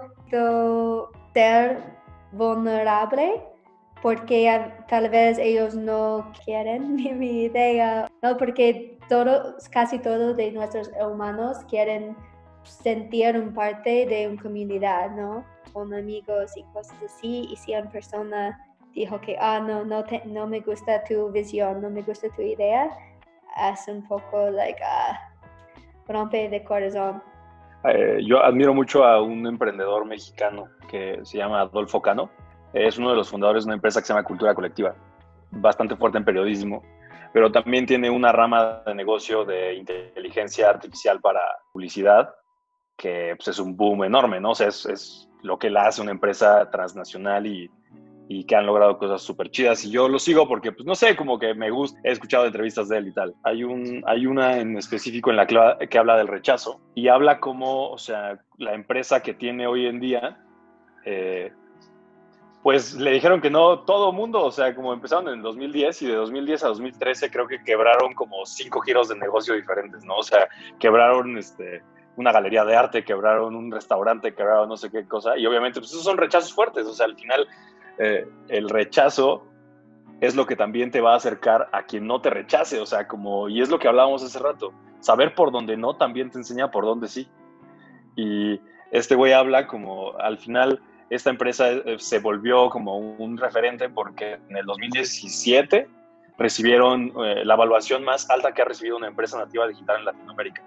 ser 1.34 1.78
vulnerable 2.32 3.42
porque 4.02 4.70
tal 4.88 5.08
vez 5.10 5.38
ellos 5.38 5.74
no 5.74 6.32
quieren 6.44 6.96
mi, 7.18 7.44
idea, 7.44 8.08
¿no? 8.22 8.36
Porque 8.36 8.98
todos, 9.10 9.68
casi 9.68 9.98
todos 9.98 10.36
de 10.36 10.52
nuestros 10.52 10.90
humanos 10.98 11.58
quieren 11.68 12.16
sentir 12.62 13.36
un 13.36 13.52
parte 13.52 14.06
de 14.06 14.28
una 14.28 14.40
comunidad, 14.40 15.10
¿no? 15.10 15.44
Con 15.72 15.92
amigos 15.92 16.56
y 16.56 16.62
cosas 16.72 16.96
así. 17.04 17.48
Y 17.50 17.56
si 17.56 17.74
una 17.74 17.90
persona 17.90 18.58
dijo 18.94 19.20
que, 19.20 19.36
ah, 19.40 19.60
no, 19.60 19.84
no, 19.84 20.04
no 20.26 20.46
me 20.46 20.60
gusta 20.60 21.02
tu 21.04 21.28
visión, 21.30 21.82
no 21.82 21.90
me 21.90 22.02
gusta 22.02 22.28
tu 22.36 22.42
idea, 22.42 22.88
es 23.72 23.88
un 23.88 24.06
poco 24.06 24.48
like 24.50 24.80
uh, 24.80 26.12
rompe 26.12 26.48
de 26.48 26.62
corazón. 26.62 27.20
Eh, 27.84 28.20
yo 28.24 28.42
admiro 28.44 28.72
mucho 28.74 29.04
a 29.04 29.20
un 29.20 29.44
emprendedor 29.46 30.06
mexicano 30.06 30.68
que 30.88 31.18
se 31.24 31.38
llama 31.38 31.62
Adolfo 31.62 32.00
Cano. 32.00 32.30
Es 32.72 32.96
uno 32.96 33.10
de 33.10 33.16
los 33.16 33.28
fundadores 33.28 33.64
de 33.64 33.70
una 33.70 33.74
empresa 33.74 34.00
que 34.00 34.06
se 34.06 34.12
llama 34.12 34.22
Cultura 34.22 34.54
Colectiva, 34.54 34.94
bastante 35.50 35.96
fuerte 35.96 36.18
en 36.18 36.24
periodismo, 36.24 36.82
pero 37.32 37.50
también 37.52 37.86
tiene 37.86 38.10
una 38.10 38.32
rama 38.32 38.82
de 38.86 38.94
negocio 38.94 39.44
de 39.44 39.74
inteligencia 39.74 40.70
artificial 40.70 41.20
para 41.20 41.40
publicidad, 41.72 42.34
que 42.96 43.34
pues, 43.36 43.48
es 43.48 43.58
un 43.58 43.76
boom 43.76 44.04
enorme, 44.04 44.40
¿no? 44.40 44.50
O 44.50 44.54
sea, 44.54 44.68
es, 44.68 44.86
es 44.86 45.28
lo 45.42 45.58
que 45.58 45.70
la 45.70 45.86
hace 45.86 46.02
una 46.02 46.10
empresa 46.10 46.70
transnacional 46.70 47.46
y 47.46 47.70
y 48.32 48.44
que 48.44 48.54
han 48.54 48.64
logrado 48.64 48.96
cosas 48.96 49.22
súper 49.22 49.50
chidas. 49.50 49.84
Y 49.84 49.90
yo 49.90 50.08
lo 50.08 50.20
sigo 50.20 50.46
porque, 50.46 50.70
pues 50.70 50.86
no 50.86 50.94
sé, 50.94 51.16
como 51.16 51.36
que 51.36 51.52
me 51.52 51.68
gusta, 51.68 51.98
he 52.04 52.12
escuchado 52.12 52.46
entrevistas 52.46 52.88
de 52.88 52.98
él 52.98 53.08
y 53.08 53.12
tal. 53.12 53.34
Hay, 53.42 53.64
un, 53.64 54.04
hay 54.06 54.24
una 54.24 54.58
en 54.58 54.76
específico 54.76 55.30
en 55.30 55.36
la 55.36 55.48
que, 55.48 55.88
que 55.88 55.98
habla 55.98 56.16
del 56.16 56.28
rechazo 56.28 56.80
y 56.94 57.08
habla 57.08 57.40
como, 57.40 57.90
o 57.90 57.98
sea, 57.98 58.38
la 58.56 58.74
empresa 58.74 59.20
que 59.20 59.34
tiene 59.34 59.66
hoy 59.66 59.86
en 59.86 59.98
día, 59.98 60.38
eh, 61.04 61.52
pues 62.62 62.94
le 62.94 63.12
dijeron 63.12 63.40
que 63.40 63.50
no 63.50 63.80
todo 63.80 64.12
mundo, 64.12 64.42
o 64.44 64.50
sea, 64.50 64.74
como 64.74 64.92
empezaron 64.92 65.28
en 65.28 65.42
2010 65.42 66.02
y 66.02 66.06
de 66.08 66.14
2010 66.14 66.64
a 66.64 66.68
2013 66.68 67.30
creo 67.30 67.46
que 67.46 67.62
quebraron 67.62 68.12
como 68.12 68.44
cinco 68.44 68.80
giros 68.80 69.08
de 69.08 69.16
negocio 69.16 69.54
diferentes, 69.54 70.04
¿no? 70.04 70.16
O 70.16 70.22
sea, 70.22 70.48
quebraron 70.78 71.38
este, 71.38 71.82
una 72.16 72.32
galería 72.32 72.64
de 72.64 72.76
arte, 72.76 73.04
quebraron 73.04 73.56
un 73.56 73.70
restaurante, 73.70 74.34
quebraron 74.34 74.68
no 74.68 74.76
sé 74.76 74.90
qué 74.90 75.06
cosa, 75.08 75.38
y 75.38 75.46
obviamente 75.46 75.80
pues 75.80 75.90
esos 75.90 76.04
son 76.04 76.18
rechazos 76.18 76.52
fuertes, 76.52 76.86
o 76.86 76.92
sea, 76.92 77.06
al 77.06 77.16
final 77.16 77.48
eh, 77.98 78.28
el 78.48 78.68
rechazo 78.68 79.46
es 80.20 80.36
lo 80.36 80.44
que 80.44 80.54
también 80.54 80.90
te 80.90 81.00
va 81.00 81.14
a 81.14 81.16
acercar 81.16 81.68
a 81.72 81.84
quien 81.84 82.06
no 82.06 82.20
te 82.20 82.28
rechace, 82.28 82.78
o 82.78 82.86
sea, 82.86 83.08
como, 83.08 83.48
y 83.48 83.62
es 83.62 83.70
lo 83.70 83.78
que 83.78 83.88
hablábamos 83.88 84.22
hace 84.22 84.38
rato, 84.38 84.72
saber 85.00 85.34
por 85.34 85.50
dónde 85.50 85.78
no 85.78 85.96
también 85.96 86.30
te 86.30 86.38
enseña 86.38 86.70
por 86.70 86.84
dónde 86.84 87.08
sí. 87.08 87.26
Y 88.16 88.60
este 88.90 89.14
güey 89.14 89.32
habla 89.32 89.66
como, 89.66 90.16
al 90.18 90.36
final, 90.36 90.82
esta 91.10 91.30
empresa 91.30 91.70
eh, 91.70 91.96
se 91.98 92.20
volvió 92.20 92.70
como 92.70 92.96
un 92.96 93.36
referente 93.36 93.88
porque 93.88 94.38
en 94.48 94.56
el 94.56 94.64
2017 94.64 95.88
recibieron 96.38 97.12
eh, 97.22 97.44
la 97.44 97.54
evaluación 97.54 98.04
más 98.04 98.30
alta 98.30 98.52
que 98.52 98.62
ha 98.62 98.64
recibido 98.64 98.96
una 98.96 99.08
empresa 99.08 99.36
nativa 99.36 99.66
digital 99.66 99.98
en 99.98 100.04
Latinoamérica. 100.06 100.62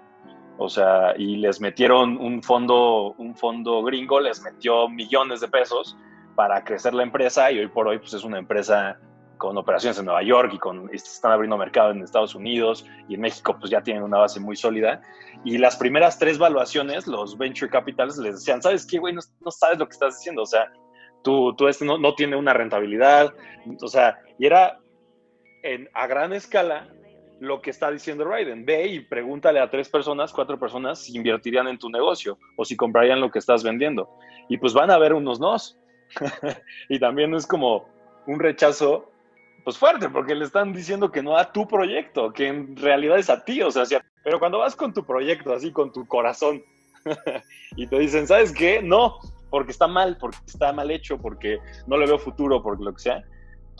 O 0.58 0.68
sea, 0.68 1.14
y 1.16 1.36
les 1.36 1.60
metieron 1.60 2.16
un 2.18 2.42
fondo, 2.42 3.14
un 3.18 3.34
fondo 3.34 3.82
gringo, 3.82 4.20
les 4.20 4.40
metió 4.42 4.88
millones 4.88 5.40
de 5.40 5.48
pesos 5.48 5.96
para 6.36 6.62
crecer 6.62 6.94
la 6.94 7.02
empresa 7.02 7.50
y 7.50 7.58
hoy 7.58 7.66
por 7.66 7.88
hoy 7.88 7.98
pues 7.98 8.14
es 8.14 8.22
una 8.22 8.38
empresa 8.38 8.98
con 9.38 9.56
operaciones 9.56 9.98
en 9.98 10.06
Nueva 10.06 10.22
York 10.22 10.52
y 10.54 10.58
con 10.58 10.88
están 10.92 11.32
abriendo 11.32 11.56
mercado 11.56 11.90
en 11.90 12.02
Estados 12.02 12.34
Unidos 12.34 12.86
y 13.08 13.14
en 13.14 13.20
México 13.20 13.56
pues 13.58 13.70
ya 13.70 13.82
tienen 13.82 14.02
una 14.02 14.18
base 14.18 14.40
muy 14.40 14.56
sólida 14.56 15.02
y 15.44 15.58
las 15.58 15.76
primeras 15.76 16.18
tres 16.18 16.38
valuaciones 16.38 17.06
los 17.06 17.36
venture 17.36 17.70
capitals 17.70 18.18
les 18.18 18.34
decían 18.34 18.62
sabes 18.62 18.86
qué 18.86 18.98
güey 18.98 19.14
no, 19.14 19.50
sabes 19.50 19.78
lo 19.78 19.86
que 19.86 19.92
estás 19.92 20.16
diciendo 20.18 20.42
o 20.42 20.46
sea 20.46 20.72
tú, 21.22 21.54
tú 21.56 21.68
este 21.68 21.84
no, 21.84 21.98
no 21.98 22.14
tiene 22.14 22.36
una 22.36 22.52
rentabilidad 22.52 23.32
o 23.80 23.88
sea 23.88 24.18
y 24.38 24.46
era 24.46 24.78
en, 25.62 25.88
a 25.94 26.06
gran 26.06 26.32
escala 26.32 26.88
lo 27.40 27.60
que 27.60 27.70
está 27.70 27.90
diciendo 27.90 28.24
Raiden. 28.24 28.64
Ve 28.64 28.86
y 28.86 29.00
pregúntale 29.00 29.60
a 29.60 29.70
tres 29.70 29.88
personas, 29.88 30.32
cuatro 30.32 30.58
personas 30.58 31.00
si 31.00 31.16
invertirían 31.16 31.68
en 31.68 31.78
tu 31.78 31.90
negocio 31.90 32.38
o 32.56 32.64
si 32.64 32.76
comprarían 32.76 33.20
lo 33.20 33.30
que 33.30 33.38
estás 33.38 33.62
vendiendo. 33.62 34.08
Y 34.48 34.58
pues 34.58 34.72
van 34.72 34.90
a 34.90 34.94
haber 34.94 35.14
unos 35.14 35.40
nos. 35.40 35.78
y 36.88 36.98
también 36.98 37.34
es 37.34 37.46
como 37.46 37.88
un 38.26 38.40
rechazo 38.40 39.10
pues 39.64 39.78
fuerte, 39.78 40.10
porque 40.10 40.34
le 40.34 40.44
están 40.44 40.72
diciendo 40.72 41.10
que 41.10 41.22
no 41.22 41.36
a 41.36 41.50
tu 41.50 41.66
proyecto, 41.66 42.32
que 42.32 42.48
en 42.48 42.76
realidad 42.76 43.18
es 43.18 43.30
a 43.30 43.44
ti, 43.44 43.62
o 43.62 43.70
sea, 43.70 43.84
pero 44.22 44.38
cuando 44.38 44.58
vas 44.58 44.76
con 44.76 44.92
tu 44.92 45.04
proyecto, 45.04 45.54
así 45.54 45.72
con 45.72 45.90
tu 45.90 46.06
corazón, 46.06 46.62
y 47.76 47.86
te 47.86 47.98
dicen, 47.98 48.26
¿sabes 48.26 48.52
qué? 48.52 48.82
No, 48.82 49.18
porque 49.50 49.72
está 49.72 49.86
mal, 49.86 50.18
porque 50.18 50.38
está 50.46 50.72
mal 50.72 50.90
hecho, 50.90 51.18
porque 51.18 51.58
no 51.86 51.96
le 51.96 52.06
veo 52.06 52.18
futuro, 52.18 52.62
porque 52.62 52.84
lo 52.84 52.92
que 52.92 53.00
sea, 53.00 53.24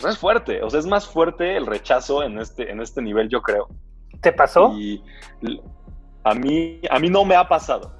pues 0.01 0.15
es 0.15 0.19
fuerte, 0.19 0.63
o 0.63 0.71
sea, 0.71 0.81
es 0.81 0.87
más 0.87 1.07
fuerte 1.07 1.57
el 1.57 1.67
rechazo 1.67 2.23
en 2.23 2.39
este, 2.39 2.71
en 2.71 2.81
este 2.81 3.03
nivel, 3.03 3.29
yo 3.29 3.43
creo. 3.43 3.69
¿Te 4.23 4.33
pasó? 4.33 4.73
Y 4.79 5.03
a 6.25 6.35
mí, 6.35 6.81
a 6.91 6.99
mí 6.99 7.11
no 7.11 7.25
me 7.25 7.37
ha 7.37 7.47
pasado. 7.47 7.95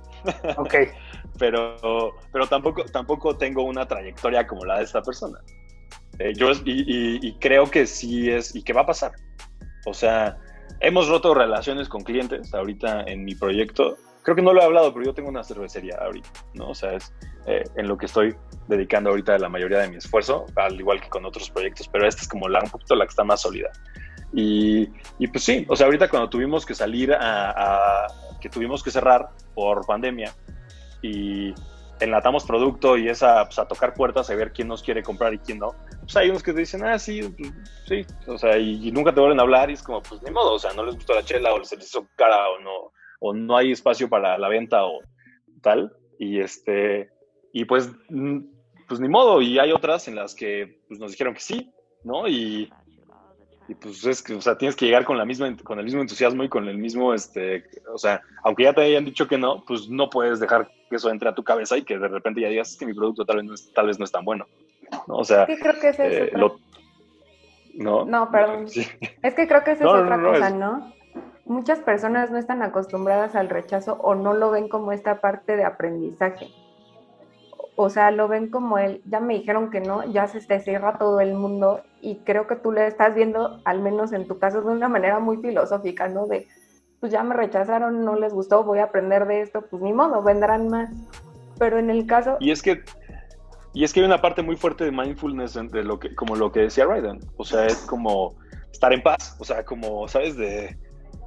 Ok. 0.57 0.75
pero, 1.39 2.15
pero 2.33 2.47
tampoco, 2.47 2.85
tampoco 2.85 3.37
tengo 3.37 3.63
una 3.65 3.87
trayectoria 3.87 4.47
como 4.47 4.65
la 4.65 4.79
de 4.79 4.85
esta 4.85 5.03
persona. 5.03 5.39
Eh, 6.19 6.33
yo, 6.35 6.51
y, 6.65 7.33
creo 7.41 7.71
que 7.71 7.87
sí 7.87 8.31
es, 8.31 8.55
y 8.55 8.63
que 8.63 8.73
va 8.73 8.83
a 8.83 8.87
pasar. 8.87 9.13
O 9.87 9.95
sea, 9.95 10.39
hemos 10.81 11.09
roto 11.09 11.35
relaciones 11.35 11.89
con 11.89 12.03
clientes 12.03 12.53
ahorita 12.55 13.03
en 13.03 13.25
mi 13.25 13.35
proyecto. 13.35 13.97
Creo 14.23 14.37
que 14.37 14.43
no 14.43 14.53
lo 14.53 14.63
he 14.63 14.65
hablado, 14.65 14.93
pero 14.93 15.07
yo 15.07 15.15
tengo 15.15 15.29
una 15.29 15.45
cervecería 15.45 15.97
ahorita, 16.01 16.31
¿no? 16.55 16.71
O 16.71 16.75
sea, 16.75 16.95
es 16.95 17.13
eh, 17.47 17.65
en 17.77 17.89
lo 17.89 17.99
que 17.99 18.07
estoy 18.07 18.35
dedicando 18.69 19.11
ahorita 19.11 19.39
la 19.39 19.51
mayoría 19.51 19.81
de 19.81 19.89
mi 19.89 19.97
esfuerzo, 19.97 20.47
al 20.57 20.81
igual 20.81 21.01
que 21.01 21.09
con 21.09 21.27
otros 21.27 21.51
proyectos, 21.51 21.89
pero 21.89 22.07
esta 22.07 22.23
es 22.23 22.29
como 22.29 22.49
la, 22.49 22.61
un 22.61 22.71
poquito 22.71 22.95
la 22.95 23.05
que 23.05 23.11
está 23.11 23.25
más 23.25 23.43
sólida. 23.43 23.71
Y, 24.33 24.89
y 25.19 25.27
pues 25.29 25.45
sí, 25.45 25.67
o 25.69 25.77
sea, 25.77 25.87
ahorita 25.87 26.09
cuando 26.09 26.31
tuvimos 26.31 26.65
que 26.65 26.75
salir 26.75 27.13
a, 27.13 27.51
a 27.51 28.07
que 28.41 28.49
tuvimos 28.49 28.83
que 28.83 28.91
cerrar 28.91 29.29
por 29.55 29.87
pandemia, 29.87 30.33
y 31.05 31.55
enlatamos 32.01 32.45
producto 32.45 32.97
y 32.97 33.09
es 33.09 33.23
a, 33.23 33.45
pues, 33.45 33.59
a, 33.59 33.67
tocar 33.67 33.95
puertas 33.95 34.31
a 34.31 34.35
ver 34.35 34.53
quién 34.53 34.69
nos 34.69 34.83
quiere 34.83 35.03
comprar 35.03 35.35
y 35.35 35.39
quién 35.39 35.59
no, 35.59 35.75
pues 36.01 36.17
hay 36.17 36.31
unos 36.31 36.43
que 36.43 36.53
te 36.53 36.61
dicen, 36.61 36.85
ah, 36.85 36.99
sí, 36.99 37.23
pues, 37.23 37.53
sí, 37.87 38.07
o 38.27 38.39
sea, 38.39 38.59
y, 38.59 38.89
y, 38.89 38.93
nunca 38.93 39.13
te 39.13 39.21
vuelven 39.21 39.41
a 39.41 39.43
hablar 39.43 39.71
y 39.71 39.75
es 39.75 39.83
como, 39.83 40.03
pues 40.03 40.23
ni 40.23 40.31
modo, 40.31 40.55
o 40.55 40.59
sea, 40.59 40.73
no 40.73 40.85
les 40.85 40.95
gustó 40.95 41.15
la 41.15 41.25
chela 41.25 41.55
o 41.55 41.65
se 41.65 41.77
les 41.77 41.87
hizo 41.87 42.07
cara 42.17 42.49
o 42.51 42.61
no, 42.61 42.93
o 43.21 43.33
no 43.33 43.57
hay 43.57 43.73
espacio 43.73 44.09
para 44.09 44.37
la 44.39 44.49
venta 44.49 44.85
o 44.85 45.01
tal, 45.63 45.97
y 46.19 46.41
este, 46.41 47.11
y 47.53 47.65
pues, 47.65 47.91
pues 48.89 49.01
ni 49.01 49.09
modo, 49.09 49.41
y 49.41 49.59
hay 49.59 49.73
otras 49.73 50.09
en 50.09 50.17
las 50.17 50.35
que 50.35 50.81
pues, 50.89 51.01
nos 51.01 51.13
dijeron 51.13 51.35
que 51.35 51.41
sí, 51.41 51.73
¿no? 52.03 52.29
Y, 52.29 52.71
y 53.69 53.75
pues 53.75 54.05
es 54.05 54.23
que, 54.23 54.35
o 54.35 54.41
sea, 54.41 54.59
tienes 54.59 54.77
que 54.77 54.85
llegar 54.87 55.05
con 55.05 55.17
la 55.17 55.25
misma, 55.25 55.55
con 55.65 55.79
el 55.79 55.85
mismo 55.87 56.01
entusiasmo 56.03 56.45
y 56.45 56.49
con 56.49 56.69
el 56.69 56.77
mismo, 56.79 57.15
este, 57.15 57.65
o 57.93 57.99
sea, 57.99 58.21
aunque 58.43 58.65
ya 58.65 58.73
te 58.75 58.83
hayan 58.83 59.05
dicho 59.05 59.27
que 59.27 59.39
no, 59.39 59.65
pues 59.67 59.89
no 59.89 60.11
puedes 60.11 60.39
dejar 60.41 60.71
que 60.91 60.97
eso 60.97 61.11
entre 61.11 61.29
a 61.31 61.35
tu 61.35 61.43
cabeza 61.45 61.77
y 61.79 61.83
que 61.85 61.99
de 61.99 62.09
repente 62.09 62.41
ya 62.43 62.49
digas 62.49 62.77
que 62.79 62.85
mi 62.87 62.93
producto 62.95 63.25
tal 63.25 63.37
vez 63.37 63.45
no 63.47 63.55
es, 63.55 63.73
tal 63.73 63.87
vez 63.87 63.99
no 63.99 64.05
es 64.05 64.13
tan 64.13 64.25
bueno, 64.25 64.47
¿no? 65.09 65.17
O 65.17 65.25
sea, 65.25 65.47
sí, 65.47 65.57
creo 65.57 65.81
que 65.81 65.89
eh, 65.89 66.25
es 66.27 66.33
lo, 66.35 66.59
no, 67.75 68.05
no, 68.05 68.31
perdón. 68.31 68.69
Sí. 68.69 68.87
Es 69.23 69.35
que 69.35 69.49
creo 69.49 69.65
que 69.65 69.73
esa 69.73 69.85
No, 69.85 69.91
es 69.91 69.97
no, 69.97 70.03
otra 70.05 70.17
no, 70.17 70.29
cosa, 70.31 70.49
es- 70.49 70.55
¿no? 70.55 70.93
Muchas 71.47 71.79
personas 71.81 72.31
no 72.31 72.39
están 72.39 72.63
acostumbradas 72.63 73.35
al 73.35 73.51
rechazo 73.51 73.99
o 74.03 74.15
no 74.15 74.33
lo 74.33 74.51
ven 74.51 74.69
como 74.69 74.93
esta 74.93 75.21
parte 75.21 75.57
de 75.57 75.65
aprendizaje. 75.65 76.49
O 77.77 77.91
sea, 77.91 78.11
lo 78.11 78.29
ven 78.29 78.51
como 78.51 78.79
el, 78.79 79.03
ya 79.05 79.21
me 79.21 79.35
dijeron 79.35 79.71
que 79.71 79.81
no, 79.81 80.05
ya 80.05 80.29
se 80.29 80.41
te 80.41 80.61
cierra 80.61 80.97
todo 80.99 81.21
el 81.21 81.35
mundo 81.35 81.81
y 82.01 82.17
creo 82.19 82.47
que 82.47 82.57
tú 82.57 82.71
le 82.71 82.87
estás 82.87 83.15
viendo, 83.15 83.61
al 83.65 83.81
menos 83.81 84.13
en 84.13 84.29
tu 84.29 84.39
caso, 84.39 84.63
de 84.63 84.71
una 84.71 84.89
manera 84.89 85.19
muy 85.19 85.39
filosófica, 85.39 86.09
¿no? 86.09 86.27
De, 86.27 86.47
pues 87.01 87.11
ya 87.11 87.23
me 87.25 87.35
rechazaron, 87.35 88.05
no 88.05 88.17
les 88.17 88.33
gustó, 88.33 88.63
voy 88.63 88.79
a 88.79 88.85
aprender 88.85 89.27
de 89.27 89.41
esto, 89.41 89.63
pues 89.63 89.83
ni 89.83 89.93
modo, 89.93 90.23
vendrán 90.23 90.69
más. 90.69 90.91
Pero 91.59 91.79
en 91.79 91.91
el 91.91 92.07
caso, 92.07 92.37
Y 92.41 92.51
es 92.51 92.63
que 92.63 92.83
y 93.75 93.83
es 93.83 93.93
que 93.93 94.01
hay 94.01 94.07
una 94.07 94.23
parte 94.23 94.41
muy 94.41 94.57
fuerte 94.57 94.85
de 94.85 94.93
mindfulness 94.93 95.57
entre 95.57 95.83
lo 95.83 95.99
que, 95.99 96.15
como 96.15 96.37
lo 96.37 96.53
que 96.53 96.61
decía 96.61 96.87
Raiden. 96.87 97.19
O 97.37 97.45
sea, 97.45 97.67
es 97.67 97.79
como 97.79 98.37
estar 98.71 98.93
en 98.93 99.03
paz. 99.03 99.37
O 99.41 99.45
sea, 99.45 99.65
como, 99.65 100.07
¿sabes? 100.07 100.37
De, 100.37 100.79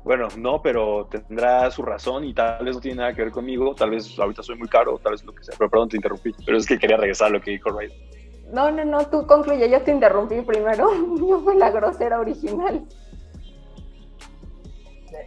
bueno, 0.08 0.28
no, 0.38 0.62
pero 0.62 1.08
tendrá 1.12 1.70
su 1.70 1.84
razón 1.84 2.24
y 2.24 2.34
tal 2.34 2.66
vez 2.66 2.76
no 2.76 2.82
tiene 2.82 2.98
nada 2.98 3.14
que 3.14 3.22
ver 3.24 3.32
conmigo. 3.32 3.76
Tal 3.76 3.92
vez 3.92 4.18
ahorita 4.18 4.42
soy 4.42 4.58
muy 4.58 4.68
caro, 4.68 4.98
tal 4.98 5.12
vez 5.12 5.24
lo 5.24 5.34
que 5.36 5.44
sea. 5.44 5.54
Pero 5.58 5.70
perdón, 5.70 5.90
te 5.90 5.98
interrumpí. 5.98 6.34
Pero 6.46 6.58
es 6.58 6.66
que 6.66 6.80
quería 6.80 6.98
regresar 6.98 7.28
a 7.28 7.32
lo 7.32 7.42
que 7.42 7.52
dijo 7.52 7.70
Raiden. 7.70 7.96
no, 8.52 8.72
no, 8.72 8.84
no, 8.86 9.06
tú 9.08 9.28
concluye, 9.28 9.70
yo 9.70 9.82
te 9.82 9.92
interrumpí 9.92 10.42
primero, 10.42 10.90
yo 11.20 11.40
fui 11.42 11.56
la 11.58 11.70
grosera 11.70 12.20
original. 12.20 12.84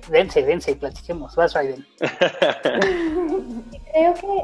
Dense, 0.09 0.43
dense 0.43 0.71
y 0.73 0.75
platiquemos. 0.77 1.37
Vas, 1.37 1.53
Raiden. 1.55 1.87
Creo 3.93 4.15
que, 4.15 4.43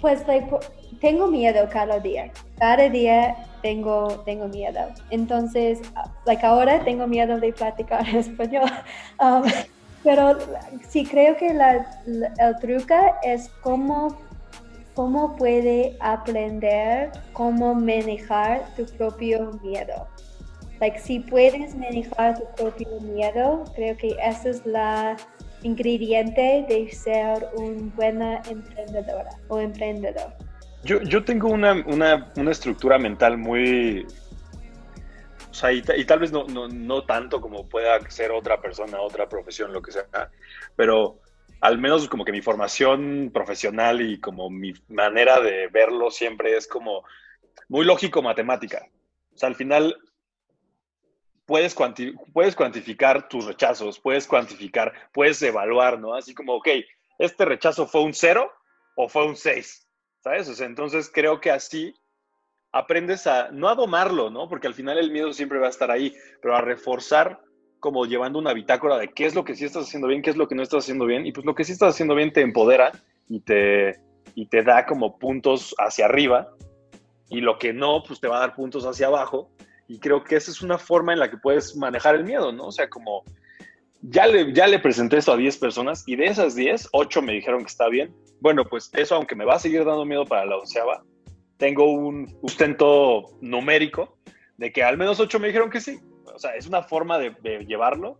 pues, 0.00 0.26
like, 0.26 0.46
po- 0.48 0.60
tengo 1.00 1.26
miedo 1.26 1.68
cada 1.70 1.98
día. 1.98 2.32
Cada 2.58 2.88
día 2.88 3.36
tengo, 3.62 4.22
tengo 4.24 4.48
miedo. 4.48 4.80
Entonces, 5.10 5.80
like, 6.26 6.44
ahora 6.44 6.84
tengo 6.84 7.06
miedo 7.06 7.38
de 7.38 7.52
platicar 7.52 8.06
español. 8.14 8.70
Um, 9.20 9.44
pero 10.04 10.36
sí 10.88 11.04
creo 11.04 11.36
que 11.36 11.54
la, 11.54 11.86
el 12.06 12.56
truco 12.60 12.94
es 13.22 13.48
cómo, 13.62 14.18
cómo 14.94 15.36
puede 15.36 15.96
aprender 16.00 17.12
cómo 17.32 17.74
manejar 17.74 18.62
tu 18.76 18.84
propio 18.96 19.52
miedo. 19.62 20.08
Like, 20.80 20.98
si 20.98 21.20
puedes 21.20 21.76
manejar 21.76 22.40
tu 22.40 22.44
propio 22.56 22.88
miedo, 23.00 23.62
creo 23.76 23.96
que 23.96 24.16
esa 24.20 24.48
es 24.48 24.66
la 24.66 25.16
ingrediente 25.62 26.66
de 26.68 26.90
ser 26.90 27.48
una 27.54 27.94
buena 27.94 28.42
emprendedora 28.50 29.30
o 29.48 29.60
emprendedor. 29.60 30.32
Yo, 30.84 31.00
yo 31.02 31.24
tengo 31.24 31.48
una, 31.48 31.72
una, 31.86 32.32
una 32.36 32.50
estructura 32.50 32.98
mental 32.98 33.38
muy... 33.38 34.06
O 35.50 35.54
sea, 35.54 35.70
y, 35.72 35.82
ta- 35.82 35.96
y 35.96 36.04
tal 36.04 36.18
vez 36.18 36.32
no, 36.32 36.44
no, 36.44 36.66
no 36.66 37.04
tanto 37.04 37.40
como 37.40 37.68
pueda 37.68 38.00
ser 38.10 38.30
otra 38.32 38.60
persona, 38.60 39.00
otra 39.00 39.28
profesión, 39.28 39.72
lo 39.72 39.82
que 39.82 39.92
sea, 39.92 40.06
pero 40.76 41.20
al 41.60 41.78
menos 41.78 42.08
como 42.08 42.24
que 42.24 42.32
mi 42.32 42.40
formación 42.40 43.30
profesional 43.32 44.00
y 44.00 44.18
como 44.18 44.48
mi 44.50 44.72
manera 44.88 45.40
de 45.40 45.68
verlo 45.68 46.10
siempre 46.10 46.56
es 46.56 46.66
como 46.66 47.04
muy 47.68 47.84
lógico 47.84 48.22
matemática. 48.22 48.88
O 49.34 49.38
sea, 49.38 49.48
al 49.50 49.54
final 49.54 49.94
puedes, 51.46 51.76
cuanti- 51.76 52.18
puedes 52.32 52.56
cuantificar 52.56 53.28
tus 53.28 53.44
rechazos, 53.44 54.00
puedes 54.00 54.26
cuantificar, 54.26 54.92
puedes 55.12 55.40
evaluar, 55.42 56.00
¿no? 56.00 56.14
Así 56.14 56.34
como, 56.34 56.54
ok, 56.54 56.68
¿este 57.18 57.44
rechazo 57.44 57.86
fue 57.86 58.02
un 58.02 58.14
cero 58.14 58.50
o 58.96 59.08
fue 59.08 59.26
un 59.26 59.36
6? 59.36 59.86
Entonces 60.24 61.10
creo 61.12 61.40
que 61.40 61.50
así 61.50 61.94
aprendes 62.72 63.26
a, 63.26 63.50
no 63.50 63.68
a 63.68 63.74
domarlo, 63.74 64.30
¿no? 64.30 64.48
Porque 64.48 64.66
al 64.66 64.74
final 64.74 64.98
el 64.98 65.10
miedo 65.10 65.32
siempre 65.32 65.58
va 65.58 65.66
a 65.66 65.70
estar 65.70 65.90
ahí, 65.90 66.14
pero 66.40 66.56
a 66.56 66.60
reforzar 66.60 67.40
como 67.80 68.06
llevando 68.06 68.38
una 68.38 68.54
bitácora 68.54 68.96
de 68.96 69.08
qué 69.08 69.26
es 69.26 69.34
lo 69.34 69.44
que 69.44 69.56
sí 69.56 69.64
estás 69.64 69.84
haciendo 69.84 70.06
bien, 70.06 70.22
qué 70.22 70.30
es 70.30 70.36
lo 70.36 70.46
que 70.46 70.54
no 70.54 70.62
estás 70.62 70.84
haciendo 70.84 71.04
bien, 71.04 71.26
y 71.26 71.32
pues 71.32 71.44
lo 71.44 71.54
que 71.54 71.64
sí 71.64 71.72
estás 71.72 71.94
haciendo 71.94 72.14
bien 72.14 72.32
te 72.32 72.40
empodera 72.40 72.92
y 73.28 73.40
te, 73.40 74.00
y 74.36 74.46
te 74.46 74.62
da 74.62 74.86
como 74.86 75.18
puntos 75.18 75.74
hacia 75.78 76.04
arriba, 76.04 76.48
y 77.28 77.40
lo 77.40 77.58
que 77.58 77.72
no, 77.72 78.04
pues 78.06 78.20
te 78.20 78.28
va 78.28 78.36
a 78.36 78.40
dar 78.40 78.54
puntos 78.54 78.84
hacia 78.84 79.08
abajo, 79.08 79.50
y 79.88 79.98
creo 79.98 80.22
que 80.22 80.36
esa 80.36 80.52
es 80.52 80.62
una 80.62 80.78
forma 80.78 81.12
en 81.12 81.18
la 81.18 81.28
que 81.28 81.38
puedes 81.38 81.76
manejar 81.76 82.14
el 82.14 82.24
miedo, 82.24 82.52
¿no? 82.52 82.68
O 82.68 82.72
sea, 82.72 82.88
como 82.88 83.24
ya 84.02 84.26
le, 84.26 84.52
ya 84.52 84.66
le 84.66 84.78
presenté 84.78 85.16
esto 85.18 85.32
a 85.32 85.36
10 85.36 85.56
personas 85.58 86.04
y 86.06 86.16
de 86.16 86.26
esas 86.26 86.54
10, 86.54 86.88
8 86.92 87.22
me 87.22 87.32
dijeron 87.32 87.60
que 87.60 87.68
está 87.68 87.88
bien. 87.88 88.14
Bueno, 88.40 88.64
pues 88.64 88.90
eso, 88.94 89.14
aunque 89.14 89.34
me 89.36 89.44
va 89.44 89.54
a 89.54 89.58
seguir 89.58 89.84
dando 89.84 90.04
miedo 90.04 90.24
para 90.26 90.44
la 90.44 90.56
onceava, 90.58 91.04
tengo 91.56 91.90
un 91.92 92.28
sustento 92.40 93.30
numérico 93.40 94.16
de 94.56 94.72
que 94.72 94.82
al 94.82 94.96
menos 94.98 95.20
8 95.20 95.38
me 95.38 95.46
dijeron 95.48 95.70
que 95.70 95.80
sí. 95.80 96.00
O 96.34 96.38
sea, 96.38 96.54
es 96.56 96.66
una 96.66 96.82
forma 96.82 97.18
de, 97.18 97.30
de 97.42 97.64
llevarlo, 97.66 98.18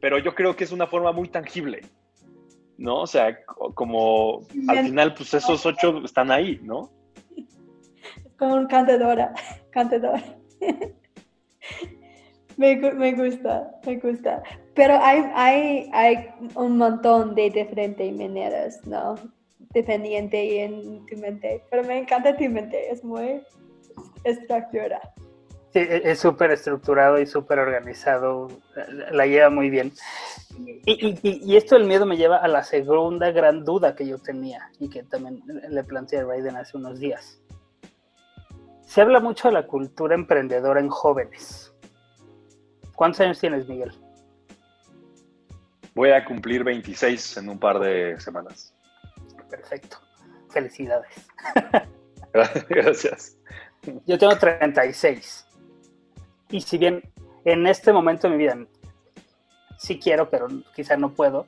pero 0.00 0.18
yo 0.18 0.34
creo 0.34 0.54
que 0.56 0.64
es 0.64 0.72
una 0.72 0.86
forma 0.86 1.12
muy 1.12 1.28
tangible, 1.28 1.80
¿no? 2.76 3.02
O 3.02 3.06
sea, 3.06 3.44
co- 3.44 3.72
como 3.74 4.40
al 4.68 4.84
final, 4.84 5.14
pues 5.14 5.32
esos 5.32 5.64
8 5.64 6.02
están 6.04 6.30
ahí, 6.30 6.58
¿no? 6.62 6.90
Como 8.38 8.56
un 8.56 8.66
cantadora, 8.66 9.32
cantador. 9.70 10.18
me, 12.56 12.76
me 12.76 13.12
gusta, 13.14 13.70
me 13.86 13.96
gusta. 13.96 14.42
Pero 14.74 14.94
hay, 15.02 15.22
hay, 15.34 15.90
hay 15.92 16.28
un 16.54 16.78
montón 16.78 17.34
de 17.34 17.50
diferentes 17.50 18.14
maneras, 18.16 18.80
¿no? 18.86 19.16
Dependiente 19.74 20.64
en 20.64 21.04
tu 21.06 21.16
mente. 21.16 21.62
Pero 21.70 21.84
me 21.84 21.98
encanta 21.98 22.36
tu 22.36 22.44
mente, 22.48 22.90
es 22.90 23.04
muy 23.04 23.42
estructurada. 24.24 25.12
Sí, 25.72 25.78
e- 25.78 26.02
es 26.10 26.18
súper 26.20 26.50
estructurado 26.50 27.18
y 27.18 27.26
súper 27.26 27.58
organizado, 27.58 28.48
la- 29.10 29.26
lleva 29.26 29.48
muy 29.50 29.70
bien. 29.70 29.92
Y, 30.86 31.08
y- 31.08 31.18
y- 31.22 31.56
esto 31.56 31.76
del 31.76 31.86
miedo 31.86 32.04
me 32.04 32.16
lleva 32.18 32.36
a 32.36 32.48
la 32.48 32.62
segunda 32.62 33.30
gran 33.30 33.64
duda 33.64 33.94
que 33.94 34.06
yo 34.06 34.18
tenía 34.18 34.70
y 34.78 34.88
que 34.90 35.02
también 35.02 35.42
le 35.46 35.84
planteé 35.84 36.20
a 36.20 36.24
Raiden 36.24 36.56
hace 36.56 36.76
unos 36.76 36.98
días. 36.98 37.40
Se 38.82 39.00
habla 39.00 39.20
mucho 39.20 39.48
de 39.48 39.54
la 39.54 39.66
cultura 39.66 40.14
emprendedora 40.14 40.78
en 40.80 40.90
jóvenes. 40.90 41.72
¿Cuántos 42.94 43.20
años 43.20 43.40
tienes, 43.40 43.66
Miguel? 43.66 43.92
Voy 45.94 46.10
a 46.10 46.24
cumplir 46.24 46.64
26 46.64 47.36
en 47.38 47.48
un 47.48 47.58
par 47.58 47.78
de 47.78 48.18
semanas. 48.20 48.74
Perfecto. 49.50 49.98
Felicidades. 50.50 51.12
Gracias. 52.68 53.36
Yo 54.06 54.18
tengo 54.18 54.36
36. 54.36 55.46
Y 56.50 56.60
si 56.60 56.78
bien 56.78 57.02
en 57.44 57.66
este 57.66 57.92
momento 57.92 58.28
de 58.28 58.36
mi 58.36 58.42
vida 58.42 58.56
sí 59.78 59.98
quiero, 59.98 60.30
pero 60.30 60.48
quizá 60.74 60.96
no 60.96 61.12
puedo, 61.12 61.46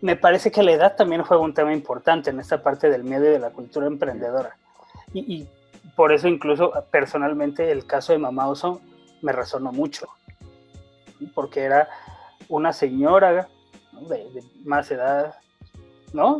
me 0.00 0.16
parece 0.16 0.50
que 0.50 0.62
la 0.62 0.72
edad 0.72 0.96
también 0.96 1.22
juega 1.22 1.42
un 1.42 1.54
tema 1.54 1.72
importante 1.72 2.30
en 2.30 2.40
esta 2.40 2.62
parte 2.62 2.90
del 2.90 3.04
miedo 3.04 3.24
y 3.24 3.30
de 3.30 3.38
la 3.38 3.50
cultura 3.50 3.86
emprendedora. 3.86 4.56
Y, 5.12 5.20
y 5.34 5.48
por 5.94 6.12
eso 6.12 6.28
incluso 6.28 6.72
personalmente 6.90 7.70
el 7.70 7.86
caso 7.86 8.12
de 8.12 8.18
Mamá 8.18 8.48
Oso 8.48 8.82
me 9.22 9.32
resonó 9.32 9.72
mucho, 9.72 10.08
porque 11.34 11.62
era 11.62 11.88
una 12.48 12.72
señora 12.72 13.48
¿no? 13.92 14.00
de, 14.08 14.30
de 14.30 14.42
más 14.64 14.90
edad, 14.90 15.34
¿no? 16.12 16.38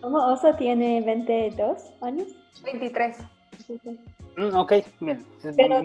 ¿Cómo 0.00 0.18
Osa 0.32 0.56
tiene 0.56 1.00
22 1.00 1.82
años? 2.02 2.28
23. 2.64 3.16
Sí, 3.66 3.78
sí. 3.82 3.98
Mm, 4.36 4.54
ok, 4.56 4.72
bien. 5.00 5.26
Pero, 5.56 5.82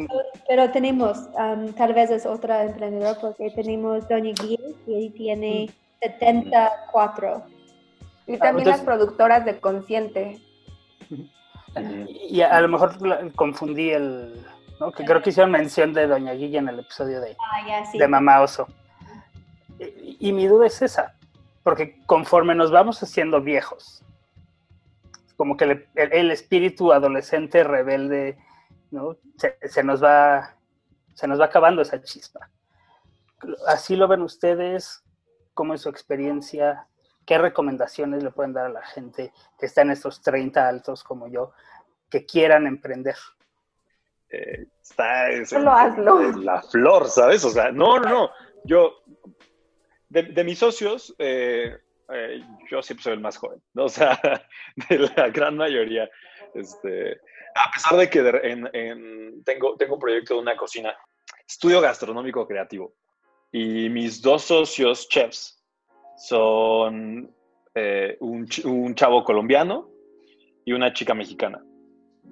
pero 0.48 0.72
tenemos, 0.72 1.18
um, 1.40 1.72
tal 1.74 1.94
vez 1.94 2.12
es 2.12 2.26
otra 2.26 2.64
emprendedora 2.66 3.20
porque 3.20 3.50
tenemos 3.52 4.08
Doña 4.08 4.34
Guía 4.42 4.60
que 4.86 5.12
tiene 5.16 5.70
74. 6.02 7.44
Y 8.28 8.36
Ah, 8.36 8.40
también 8.40 8.68
entonces- 8.68 8.68
las 8.68 8.82
productoras 8.82 9.46
de 9.46 9.60
Consciente. 9.60 10.40
Y 12.30 12.42
a, 12.42 12.56
a 12.56 12.62
lo 12.62 12.68
mejor 12.68 12.96
confundí 13.36 13.90
el. 13.90 14.46
¿no? 14.80 14.92
Que 14.92 15.04
creo 15.06 15.22
que 15.22 15.32
hicieron 15.32 15.52
mención 15.52 15.94
de 15.94 16.06
Doña 16.08 16.34
Guilla 16.34 16.60
en 16.60 16.70
el 16.70 16.80
episodio 16.80 17.20
de, 17.22 17.36
Ah, 17.40 17.86
sí. 17.92 17.98
de 17.98 18.08
Mamá 18.08 18.42
Oso. 18.42 18.68
Y, 20.24 20.32
mi 20.32 20.48
duda 20.48 20.68
es 20.68 20.82
esa, 20.82 21.18
porque 21.64 22.00
conforme 22.06 22.56
nos 22.56 22.72
vamos 22.72 23.04
haciendo 23.04 23.42
viejos, 23.42 24.06
como 25.36 25.58
que 25.58 25.86
el, 25.96 26.32
espíritu 26.32 26.94
adolescente 26.94 27.62
rebelde, 27.66 28.38
¿no? 28.90 29.18
Se, 29.36 29.84
nos 29.84 30.02
va, 30.02 30.56
se 31.14 31.28
nos 31.28 31.42
va 31.42 31.46
acabando 31.46 31.82
esa 31.82 32.02
chispa. 32.02 32.50
Así 33.68 33.98
lo 33.98 34.08
ven 34.08 34.22
ustedes, 34.22 35.04
¿cómo 35.54 35.74
es 35.74 35.82
su 35.82 35.90
experiencia? 35.90 36.88
¿Qué 37.26 37.38
recomendaciones 37.38 38.24
le 38.24 38.32
pueden 38.32 38.54
dar 38.54 38.68
a 38.68 38.70
la 38.70 38.86
gente 38.86 39.34
que 39.60 39.66
está 39.66 39.82
en 39.82 39.92
estos 39.92 40.22
30 40.22 40.66
altos 40.66 41.04
como 41.04 41.28
yo, 41.28 41.52
que 42.10 42.26
quieran 42.26 42.66
emprender? 42.66 43.18
Eh, 44.30 44.68
está 44.82 45.28
Solo 45.46 45.74
hazlo. 45.74 46.32
la 46.38 46.62
flor, 46.62 47.10
¿sabes? 47.10 47.44
O 47.44 47.50
sea, 47.50 47.74
no, 47.74 48.00
no, 48.00 48.10
no. 48.10 48.30
Yo, 48.64 49.04
de, 50.14 50.44
mis 50.44 50.60
socios, 50.60 51.16
eh, 51.18 51.76
eh, 52.14 52.44
yo 52.70 52.82
siempre 52.84 53.04
soy 53.04 53.14
el 53.14 53.20
más 53.20 53.38
joven, 53.38 53.62
¿no? 53.74 53.86
O 53.86 53.90
sea, 53.90 54.20
de 54.90 55.00
la 55.16 55.30
gran 55.30 55.58
mayoría. 55.58 56.10
Este, 56.54 57.20
a 57.56 57.72
pesar 57.74 57.98
de 57.98 58.10
que 58.10 58.22
tengo, 59.44 59.76
tengo 59.76 59.94
un 59.96 60.00
proyecto 60.00 60.36
de 60.36 60.40
una 60.42 60.56
cocina, 60.56 60.96
estudio 61.48 61.82
gastronómico 61.82 62.48
creativo. 62.48 62.94
Y 63.52 63.90
mis 63.90 64.22
dos 64.22 64.44
socios 64.44 65.08
chefs 65.10 65.64
son 66.18 67.34
eh, 67.76 68.18
un, 68.20 68.48
un, 68.66 68.96
chavo 68.96 69.24
colombiano 69.24 69.90
y 70.66 70.74
una 70.74 70.94
chica 70.94 71.14
mexicana. 71.14 71.64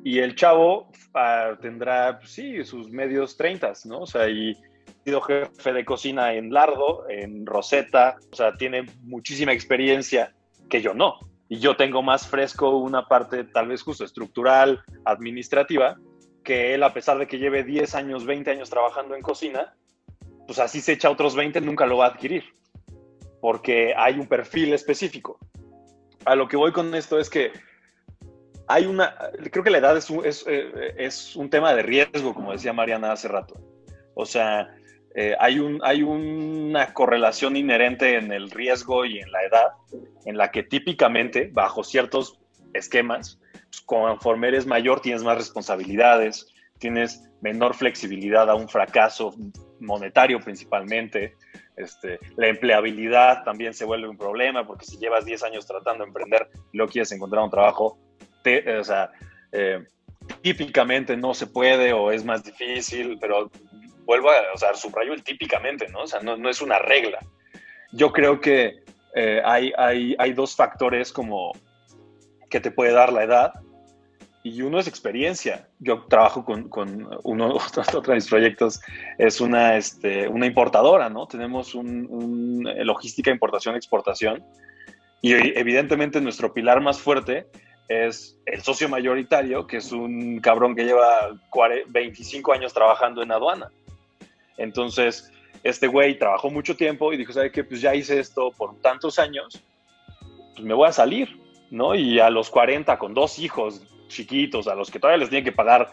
Y 0.04 0.20
el 0.20 0.36
chavo 0.36 0.91
ah, 1.13 1.58
tendrá, 1.62 2.17
pues 2.20 2.32
sí, 2.32 2.63
sus 2.63 2.89
medios 2.89 3.38
30, 3.38 3.74
¿no? 3.86 4.02
O 4.02 4.08
sea, 4.08 4.30
y 4.30 4.56
sido 5.04 5.22
jefe 5.22 5.74
de 5.74 5.86
cocina 5.86 6.34
en 6.34 6.52
Lardo, 6.54 7.10
en 7.10 7.46
Rosetta, 7.46 8.18
o 8.32 8.36
sea, 8.36 8.56
tiene 8.56 8.86
muchísima 9.02 9.54
experiencia 9.54 10.34
que 10.70 10.82
yo 10.82 10.94
no. 10.94 11.20
Y 11.50 11.60
yo 11.60 11.76
tengo 11.76 12.02
más 12.02 12.28
fresco 12.28 12.78
una 12.78 13.08
parte 13.08 13.44
tal 13.44 13.68
vez 13.68 13.82
justo 13.82 14.06
estructural, 14.06 14.84
administrativa, 15.06 15.98
que 16.44 16.74
él, 16.74 16.84
a 16.84 16.94
pesar 16.94 17.18
de 17.18 17.28
que 17.28 17.40
lleve 17.40 17.64
10 17.64 17.94
años, 17.96 18.26
20 18.26 18.52
años 18.52 18.70
trabajando 18.70 19.16
en 19.16 19.22
cocina, 19.22 19.76
pues 20.48 20.60
así 20.60 20.82
se 20.82 20.94
echa 20.94 21.10
otros 21.10 21.36
20, 21.36 21.62
nunca 21.62 21.86
lo 21.86 21.98
va 21.98 22.06
a 22.06 22.10
adquirir, 22.10 22.44
porque 23.42 23.94
hay 23.96 24.20
un 24.20 24.28
perfil 24.28 24.74
específico. 24.74 25.40
A 26.26 26.36
lo 26.36 26.48
que 26.48 26.58
voy 26.58 26.72
con 26.72 26.94
esto 26.96 27.20
es 27.20 27.30
que 27.30 27.52
hay 28.68 28.86
una, 28.86 29.16
creo 29.52 29.64
que 29.64 29.70
la 29.70 29.80
edad 29.80 29.98
es 29.98 30.10
un, 30.10 30.26
es, 30.26 30.46
eh, 30.48 30.94
es 30.98 31.36
un 31.36 31.50
tema 31.50 31.74
de 31.74 31.82
riesgo, 31.82 32.34
como 32.34 32.54
decía 32.54 32.72
Mariana 32.72 33.12
hace 33.12 33.28
rato. 33.28 33.56
O 34.14 34.26
sea, 34.26 34.74
eh, 35.15 35.36
hay, 35.39 35.60
un, 35.60 35.80
hay 35.84 36.04
una 36.04 36.93
correlación 36.93 37.58
inherente 37.58 38.17
en 38.17 38.32
el 38.32 38.50
riesgo 38.50 39.06
y 39.06 39.19
en 39.19 39.32
la 39.32 39.43
edad, 39.43 39.67
en 40.26 40.38
la 40.38 40.52
que 40.52 40.63
típicamente, 40.63 41.50
bajo 41.52 41.84
ciertos 41.84 42.39
esquemas, 42.74 43.39
pues, 43.69 43.82
conforme 43.82 44.50
eres 44.50 44.65
mayor, 44.65 45.02
tienes 45.02 45.24
más 45.24 45.38
responsabilidades, 45.38 46.47
tienes 46.78 47.30
menor 47.41 47.74
flexibilidad 47.74 48.50
a 48.50 48.56
un 48.56 48.69
fracaso 48.69 49.34
monetario 49.80 50.39
principalmente. 50.39 51.36
Este, 51.76 52.19
la 52.36 52.47
empleabilidad 52.47 53.43
también 53.43 53.74
se 53.74 53.86
vuelve 53.86 54.08
un 54.08 54.17
problema 54.17 54.67
porque 54.67 54.86
si 54.86 54.97
llevas 54.97 55.26
10 55.26 55.43
años 55.43 55.65
tratando 55.65 56.04
de 56.04 56.10
emprender 56.10 56.50
y 56.71 56.78
luego 56.78 56.91
quieres 56.91 57.12
encontrar 57.12 57.43
un 57.43 57.50
trabajo, 57.50 57.97
o 58.80 58.84
sea, 58.84 59.12
eh, 59.52 59.84
típicamente 60.41 61.17
no 61.17 61.34
se 61.34 61.47
puede 61.47 61.93
o 61.93 62.12
es 62.12 62.24
más 62.24 62.43
difícil, 62.43 63.17
pero 63.19 63.50
vuelvo 64.06 64.30
a, 64.32 64.36
o 64.54 64.58
sea, 64.58 64.74
subrayo 64.74 65.14
el 65.14 65.24
típicamente, 65.24 65.88
¿no? 65.90 66.02
O 66.02 66.08
sea, 66.08 66.20
no, 66.22 66.38
no 66.38 66.50
es 66.50 66.62
una 66.62 66.80
regla. 66.80 67.20
Yo 67.92 68.12
creo 68.12 68.40
que 68.40 68.84
eh, 69.16 69.42
hay, 69.44 69.74
hay, 69.78 70.16
hay, 70.18 70.34
dos 70.34 70.56
factores 70.56 71.12
como 71.12 71.52
que 72.50 72.60
te 72.60 72.72
puede 72.72 72.94
dar 72.94 73.12
la 73.12 73.24
edad 73.24 73.54
y 74.44 74.62
uno 74.62 74.80
es 74.80 74.88
experiencia. 74.88 75.68
Yo 75.80 76.06
trabajo 76.06 76.46
con, 76.46 76.70
con 76.70 77.10
uno, 77.24 77.56
otro 77.94 78.02
de 78.02 78.16
mis 78.16 78.30
proyectos, 78.30 78.82
es 79.18 79.42
una, 79.42 79.78
este, 79.78 80.28
una 80.28 80.46
importadora, 80.46 81.10
¿no? 81.10 81.28
Tenemos 81.28 81.76
un, 81.76 82.68
eh, 82.68 82.84
logística, 82.86 83.32
importación, 83.32 83.76
exportación 83.76 84.44
y 85.22 85.34
evidentemente 85.34 86.20
nuestro 86.20 86.52
pilar 86.52 86.82
más 86.82 87.00
fuerte 87.00 87.46
es 87.88 88.40
el 88.46 88.62
socio 88.62 88.90
mayoritario, 88.90 89.68
que 89.68 89.78
es 89.78 89.92
un 89.92 90.40
cabrón 90.40 90.76
que 90.76 90.86
lleva 90.86 91.38
25 91.90 92.54
años 92.54 92.74
trabajando 92.74 93.22
en 93.22 93.32
aduana. 93.32 93.70
Entonces, 94.58 95.32
este 95.64 95.88
güey 95.88 96.18
trabajó 96.18 96.50
mucho 96.50 96.76
tiempo 96.76 97.14
y 97.14 97.18
dijo, 97.18 97.34
¿sabe 97.34 97.52
qué? 97.52 97.64
Pues 97.64 97.82
ya 97.82 97.94
hice 97.96 98.20
esto 98.20 98.52
por 98.52 98.80
tantos 98.82 99.20
años, 99.20 99.62
pues 100.54 100.66
me 100.66 100.74
voy 100.74 100.88
a 100.88 100.92
salir, 100.92 101.40
¿no? 101.70 101.96
Y 101.96 102.20
a 102.20 102.30
los 102.30 102.50
40, 102.50 102.98
con 102.98 103.14
dos 103.14 103.40
hijos 103.40 103.82
chiquitos, 104.08 104.68
a 104.68 104.76
los 104.76 104.92
que 104.92 105.00
todavía 105.00 105.20
les 105.20 105.30
tiene 105.30 105.44
que 105.44 105.52
pagar 105.52 105.92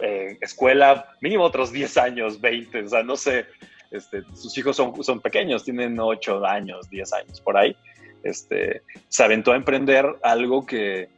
eh, 0.00 0.38
escuela, 0.40 1.14
mínimo 1.20 1.44
otros 1.44 1.70
10 1.70 1.96
años, 1.98 2.40
20, 2.40 2.82
o 2.82 2.88
sea, 2.88 3.02
no 3.02 3.16
sé, 3.16 3.46
este, 3.90 4.22
sus 4.34 4.56
hijos 4.56 4.74
son, 4.74 5.04
son 5.04 5.20
pequeños, 5.20 5.64
tienen 5.64 5.98
8 6.00 6.44
años, 6.44 6.88
10 6.90 7.12
años, 7.12 7.40
por 7.40 7.56
ahí. 7.56 7.76
Este, 8.22 8.82
se 9.08 9.24
aventó 9.24 9.52
a 9.52 9.56
emprender 9.56 10.06
algo 10.22 10.64
que, 10.64 11.08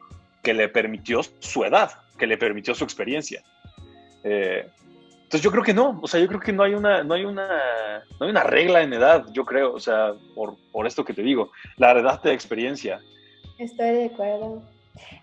que 0.43 0.55
le 0.55 0.69
permitió 0.69 1.21
su 1.39 1.65
edad, 1.65 1.93
que 2.19 2.27
le 2.27 2.37
permitió 2.37 2.75
su 2.75 2.85
experiencia. 2.85 3.43
Eh, 4.25 4.67
entonces 5.35 5.47
yo 5.47 5.51
creo 5.51 5.65
que 5.65 5.75
no, 5.75 5.99
o 6.01 6.07
sea, 6.07 6.21
yo 6.21 6.29
creo 6.29 6.39
que 6.39 6.53
no 6.53 6.63
hay 6.63 6.75
una, 6.75 7.03
no 7.03 7.15
hay 7.15 7.25
una, 7.25 8.05
no 8.21 8.27
hay 8.27 8.31
una 8.31 8.45
regla 8.45 8.83
en 8.83 8.93
edad, 8.93 9.27
yo 9.33 9.45
creo, 9.45 9.75
o 9.75 9.81
sea, 9.81 10.13
por, 10.33 10.55
por 10.71 10.87
esto 10.87 11.05
que 11.05 11.13
te 11.13 11.23
digo, 11.23 11.51
la 11.77 11.91
edad 11.91 12.23
de 12.23 12.33
experiencia. 12.33 13.01
Estoy 13.59 13.91
de 13.91 14.05
acuerdo. 14.05 14.63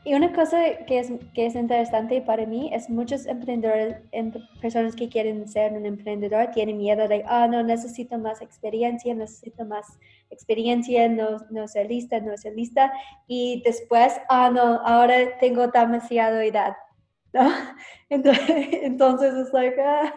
Y 0.03 0.13
una 0.13 0.33
cosa 0.33 0.57
que 0.85 0.99
es, 0.99 1.13
que 1.33 1.45
es 1.45 1.55
interesante 1.55 2.19
para 2.19 2.45
mí 2.45 2.71
es 2.73 2.89
muchos 2.89 3.25
emprendedores, 3.25 4.01
em, 4.11 4.33
personas 4.59 4.97
que 4.97 5.07
quieren 5.07 5.47
ser 5.47 5.71
un 5.71 5.85
emprendedor, 5.85 6.47
tienen 6.47 6.77
miedo 6.77 7.07
de, 7.07 7.23
ah, 7.25 7.47
no, 7.49 7.63
necesito 7.63 8.17
más 8.17 8.41
experiencia, 8.41 9.15
necesito 9.15 9.63
más 9.63 9.97
experiencia, 10.29 11.07
no, 11.07 11.37
no 11.51 11.69
ser 11.69 11.87
lista, 11.87 12.19
no 12.19 12.35
ser 12.35 12.53
lista. 12.53 12.91
Y 13.27 13.61
después, 13.63 14.19
ah, 14.27 14.49
no, 14.53 14.81
ahora 14.85 15.37
tengo 15.39 15.67
demasiada 15.67 16.43
edad, 16.43 16.73
¿no? 17.33 17.49
Entonces, 18.09 19.33
es 19.35 19.53
like, 19.53 19.81
ah, 19.81 20.13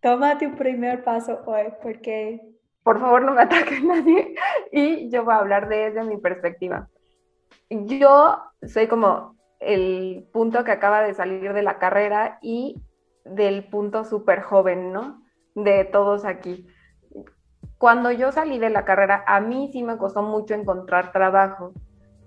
toma 0.00 0.38
tu 0.38 0.54
primer 0.56 1.04
paso 1.04 1.40
hoy, 1.46 1.72
porque... 1.82 2.40
Por 2.82 3.00
favor, 3.00 3.22
no 3.22 3.32
me 3.32 3.42
ataque 3.42 3.80
nadie. 3.80 4.34
Y 4.72 5.10
yo 5.10 5.24
voy 5.24 5.34
a 5.34 5.38
hablar 5.38 5.68
desde 5.68 6.02
mi 6.04 6.16
perspectiva. 6.16 6.88
Yo 7.70 8.38
soy 8.66 8.86
como 8.86 9.36
el 9.60 10.26
punto 10.32 10.64
que 10.64 10.70
acaba 10.70 11.02
de 11.02 11.14
salir 11.14 11.52
de 11.52 11.62
la 11.62 11.78
carrera 11.78 12.38
y 12.40 12.82
del 13.24 13.64
punto 13.68 14.04
súper 14.04 14.40
joven, 14.40 14.92
¿no? 14.92 15.22
De 15.54 15.84
todos 15.84 16.24
aquí. 16.24 16.66
Cuando 17.76 18.10
yo 18.10 18.32
salí 18.32 18.58
de 18.58 18.70
la 18.70 18.84
carrera, 18.84 19.22
a 19.26 19.40
mí 19.40 19.70
sí 19.72 19.82
me 19.82 19.98
costó 19.98 20.22
mucho 20.22 20.54
encontrar 20.54 21.12
trabajo. 21.12 21.72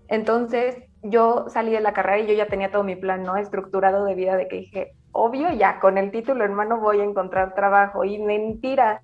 Entonces, 0.07 0.77
yo 1.03 1.45
salí 1.49 1.71
de 1.71 1.81
la 1.81 1.93
carrera 1.93 2.19
y 2.19 2.27
yo 2.27 2.33
ya 2.33 2.47
tenía 2.47 2.71
todo 2.71 2.83
mi 2.83 2.95
plan, 2.95 3.23
¿no? 3.23 3.35
Estructurado 3.37 4.05
de 4.05 4.15
vida 4.15 4.35
de 4.35 4.47
que 4.47 4.57
dije, 4.57 4.93
obvio, 5.11 5.51
ya 5.51 5.79
con 5.79 5.97
el 5.97 6.11
título 6.11 6.45
en 6.45 6.53
mano 6.53 6.79
voy 6.79 7.01
a 7.01 7.03
encontrar 7.03 7.55
trabajo. 7.55 8.03
Y 8.03 8.19
mentira, 8.19 9.01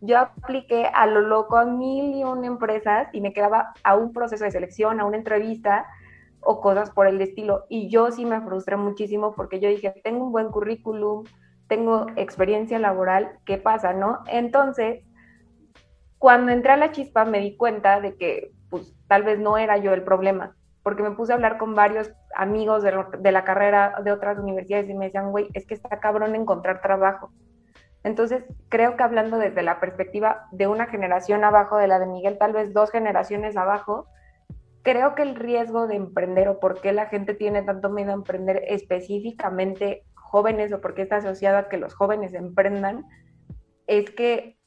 yo 0.00 0.18
apliqué 0.18 0.86
a 0.92 1.06
lo 1.06 1.20
loco 1.20 1.56
a 1.56 1.64
mil 1.64 2.14
y 2.14 2.24
una 2.24 2.46
empresas 2.46 3.08
y 3.12 3.20
me 3.20 3.32
quedaba 3.32 3.72
a 3.84 3.96
un 3.96 4.12
proceso 4.12 4.44
de 4.44 4.50
selección, 4.50 5.00
a 5.00 5.04
una 5.04 5.16
entrevista 5.16 5.86
o 6.40 6.60
cosas 6.60 6.90
por 6.90 7.06
el 7.06 7.20
estilo. 7.20 7.64
Y 7.68 7.88
yo 7.88 8.10
sí 8.10 8.24
me 8.24 8.40
frustré 8.40 8.76
muchísimo 8.76 9.32
porque 9.32 9.60
yo 9.60 9.68
dije, 9.68 9.94
tengo 10.04 10.24
un 10.24 10.32
buen 10.32 10.48
currículum, 10.50 11.24
tengo 11.68 12.06
experiencia 12.16 12.78
laboral, 12.78 13.38
¿qué 13.44 13.58
pasa, 13.58 13.92
no? 13.92 14.18
Entonces, 14.26 15.04
cuando 16.18 16.52
entré 16.52 16.72
a 16.72 16.76
la 16.76 16.92
chispa 16.92 17.24
me 17.24 17.40
di 17.40 17.56
cuenta 17.56 18.00
de 18.00 18.16
que 18.16 18.52
pues 18.70 18.94
tal 19.08 19.22
vez 19.22 19.38
no 19.38 19.58
era 19.58 19.76
yo 19.76 19.92
el 19.92 20.02
problema, 20.02 20.56
porque 20.82 21.02
me 21.02 21.12
puse 21.12 21.32
a 21.32 21.36
hablar 21.36 21.58
con 21.58 21.74
varios 21.74 22.12
amigos 22.34 22.82
de, 22.82 23.32
la 23.32 23.44
carrera 23.44 23.94
de 24.02 24.12
otras 24.12 24.38
universidades 24.38 24.88
y 24.88 24.94
me 24.94 25.06
decían, 25.06 25.30
güey, 25.30 25.48
es 25.54 25.66
que 25.66 25.74
está 25.74 26.00
cabrón 26.00 26.34
encontrar 26.34 26.80
trabajo. 26.80 27.32
Entonces, 28.04 28.44
creo 28.68 28.96
que 28.96 29.04
hablando 29.04 29.38
desde 29.38 29.62
la 29.62 29.78
perspectiva 29.78 30.48
de 30.50 30.66
una 30.66 30.86
generación 30.86 31.44
abajo 31.44 31.76
de 31.76 31.86
la 31.86 32.00
de 32.00 32.06
Miguel, 32.06 32.36
tal 32.38 32.52
vez 32.52 32.72
dos 32.72 32.90
generaciones 32.90 33.56
abajo, 33.56 34.08
creo 34.82 35.14
que 35.14 35.22
el 35.22 35.36
riesgo 35.36 35.86
de 35.86 35.94
emprender 35.94 36.48
o 36.48 36.58
por 36.58 36.80
qué 36.80 36.92
la 36.92 37.06
gente 37.06 37.34
tiene 37.34 37.62
tanto 37.62 37.88
miedo 37.90 38.10
a 38.10 38.14
emprender 38.14 38.64
específicamente 38.66 40.04
jóvenes 40.14 40.72
o 40.72 40.80
por 40.80 40.94
qué 40.94 41.02
está 41.02 41.16
asociado 41.16 41.58
a 41.58 41.68
que 41.68 41.76
los 41.76 41.94
jóvenes 41.94 42.34
emprendan, 42.34 43.04
es 43.86 44.10
que 44.10 44.58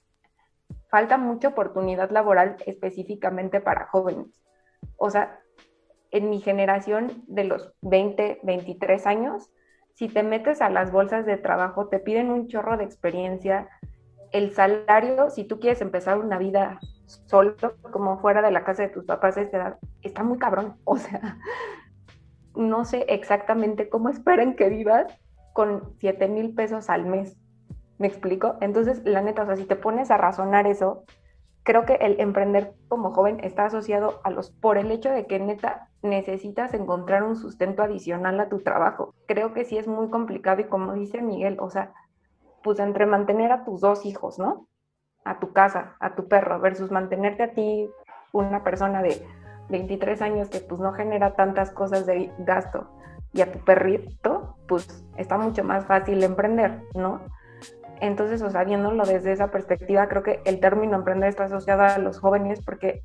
falta 0.90 1.18
mucha 1.18 1.50
oportunidad 1.50 2.10
laboral 2.12 2.56
específicamente 2.66 3.60
para 3.60 3.88
jóvenes. 3.88 4.42
O 4.96 5.10
sea, 5.10 5.40
en 6.16 6.30
mi 6.30 6.40
generación 6.40 7.24
de 7.28 7.44
los 7.44 7.74
20, 7.82 8.40
23 8.44 9.06
años, 9.06 9.52
si 9.96 10.08
te 10.08 10.24
metes 10.24 10.62
a 10.62 10.70
las 10.70 10.90
bolsas 10.92 11.26
de 11.26 11.36
trabajo, 11.36 11.90
te 11.90 12.00
piden 12.00 12.32
un 12.32 12.48
chorro 12.48 12.78
de 12.78 12.86
experiencia. 12.86 13.68
El 14.32 14.54
salario, 14.54 15.30
si 15.30 15.44
tú 15.44 15.60
quieres 15.60 15.82
empezar 15.82 16.18
una 16.18 16.38
vida 16.38 16.80
solo, 17.06 17.56
como 17.92 18.18
fuera 18.20 18.42
de 18.42 18.52
la 18.52 18.64
casa 18.64 18.84
de 18.84 18.90
tus 18.90 19.04
papás, 19.04 19.36
está 19.38 20.24
muy 20.24 20.38
cabrón. 20.38 20.78
O 20.86 20.98
sea, 20.98 21.38
no 22.56 22.86
sé 22.86 23.06
exactamente 23.10 23.90
cómo 23.90 24.08
esperan 24.08 24.56
que 24.56 24.70
vivas 24.70 25.08
con 25.52 25.96
7 26.00 26.30
mil 26.30 26.54
pesos 26.56 26.90
al 26.90 27.06
mes. 27.06 27.38
¿Me 27.98 28.08
explico? 28.08 28.56
Entonces, 28.62 29.02
la 29.04 29.22
neta, 29.22 29.44
o 29.44 29.46
sea, 29.46 29.58
si 29.58 29.66
te 29.66 29.76
pones 29.76 30.12
a 30.12 30.18
razonar 30.18 30.66
eso, 30.66 31.04
creo 31.66 31.86
que 31.86 31.96
el 31.96 32.20
emprender 32.22 32.74
como 32.88 33.12
joven 33.12 33.40
está 33.44 33.66
asociado 33.66 34.22
a 34.24 34.30
los, 34.30 34.52
por 34.52 34.78
el 34.78 34.92
hecho 34.92 35.10
de 35.10 35.26
que 35.26 35.40
neta 35.40 35.90
necesitas 36.04 36.74
encontrar 36.76 37.24
un 37.24 37.36
sustento 37.36 37.82
adicional 37.82 38.40
a 38.40 38.48
tu 38.50 38.60
trabajo. 38.60 39.14
Creo 39.28 39.54
que 39.54 39.66
sí 39.66 39.78
es 39.78 39.88
muy 39.88 40.10
complicado 40.10 40.62
y 40.62 40.66
como 40.66 40.94
dice 40.94 41.22
Miguel, 41.24 41.58
o 41.60 41.72
sea, 41.72 41.92
pues 42.64 42.80
entre 42.80 43.08
mantener 43.08 43.52
a 43.52 43.66
tus 43.66 43.82
dos 43.82 44.06
hijos, 44.06 44.38
¿no? 44.38 44.68
A 45.26 45.40
tu 45.40 45.54
casa, 45.54 45.96
a 46.00 46.14
tu 46.14 46.28
perro, 46.28 46.60
versus 46.62 46.92
mantenerte 46.92 47.44
a 47.44 47.54
ti, 47.54 47.90
una 48.32 48.64
persona 48.64 49.02
de 49.02 49.26
23 49.70 50.22
años 50.22 50.50
que 50.50 50.60
pues 50.60 50.80
no 50.80 50.94
genera 50.94 51.36
tantas 51.36 51.72
cosas 51.72 52.06
de 52.06 52.32
gasto 52.40 52.92
y 53.34 53.42
a 53.42 53.52
tu 53.52 53.60
perrito, 53.60 54.56
pues 54.68 55.04
está 55.18 55.40
mucho 55.40 55.64
más 55.64 55.86
fácil 55.86 56.24
emprender, 56.24 56.84
¿no? 56.94 57.22
Entonces, 58.02 58.42
o 58.42 58.50
sea, 58.50 58.64
viéndolo 58.64 59.06
desde 59.06 59.32
esa 59.32 59.52
perspectiva, 59.52 60.08
creo 60.08 60.24
que 60.24 60.42
el 60.46 60.60
término 60.60 60.96
emprender 60.96 61.30
está 61.30 61.46
asociado 61.46 61.84
a 61.84 61.98
los 61.98 62.20
jóvenes 62.20 62.62
porque 62.64 63.04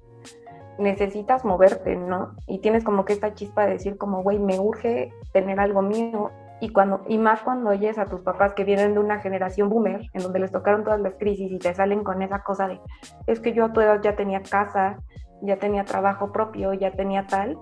necesitas 0.78 1.44
moverte, 1.44 1.94
¿no? 1.94 2.34
Y 2.46 2.60
tienes 2.60 2.84
como 2.84 3.04
que 3.04 3.12
esta 3.12 3.34
chispa 3.34 3.66
de 3.66 3.72
decir 3.72 3.96
como, 3.98 4.22
güey, 4.22 4.38
me 4.38 4.58
urge 4.58 5.12
tener 5.32 5.60
algo 5.60 5.82
mío. 5.82 6.30
Y, 6.62 6.70
cuando, 6.70 7.02
y 7.08 7.16
más 7.16 7.40
cuando 7.40 7.70
oyes 7.70 7.96
a 7.98 8.06
tus 8.06 8.20
papás 8.20 8.52
que 8.52 8.64
vienen 8.64 8.92
de 8.92 9.00
una 9.00 9.20
generación 9.20 9.70
boomer, 9.70 10.02
en 10.12 10.22
donde 10.22 10.40
les 10.40 10.52
tocaron 10.52 10.84
todas 10.84 11.00
las 11.00 11.14
crisis 11.14 11.50
y 11.50 11.58
te 11.58 11.72
salen 11.74 12.04
con 12.04 12.20
esa 12.20 12.42
cosa 12.42 12.68
de, 12.68 12.80
es 13.26 13.40
que 13.40 13.54
yo 13.54 13.64
a 13.64 13.72
tu 13.72 13.80
edad 13.80 14.00
ya 14.02 14.14
tenía 14.14 14.42
casa, 14.42 14.98
ya 15.40 15.56
tenía 15.56 15.84
trabajo 15.84 16.32
propio, 16.32 16.74
ya 16.74 16.90
tenía 16.90 17.26
tal, 17.26 17.58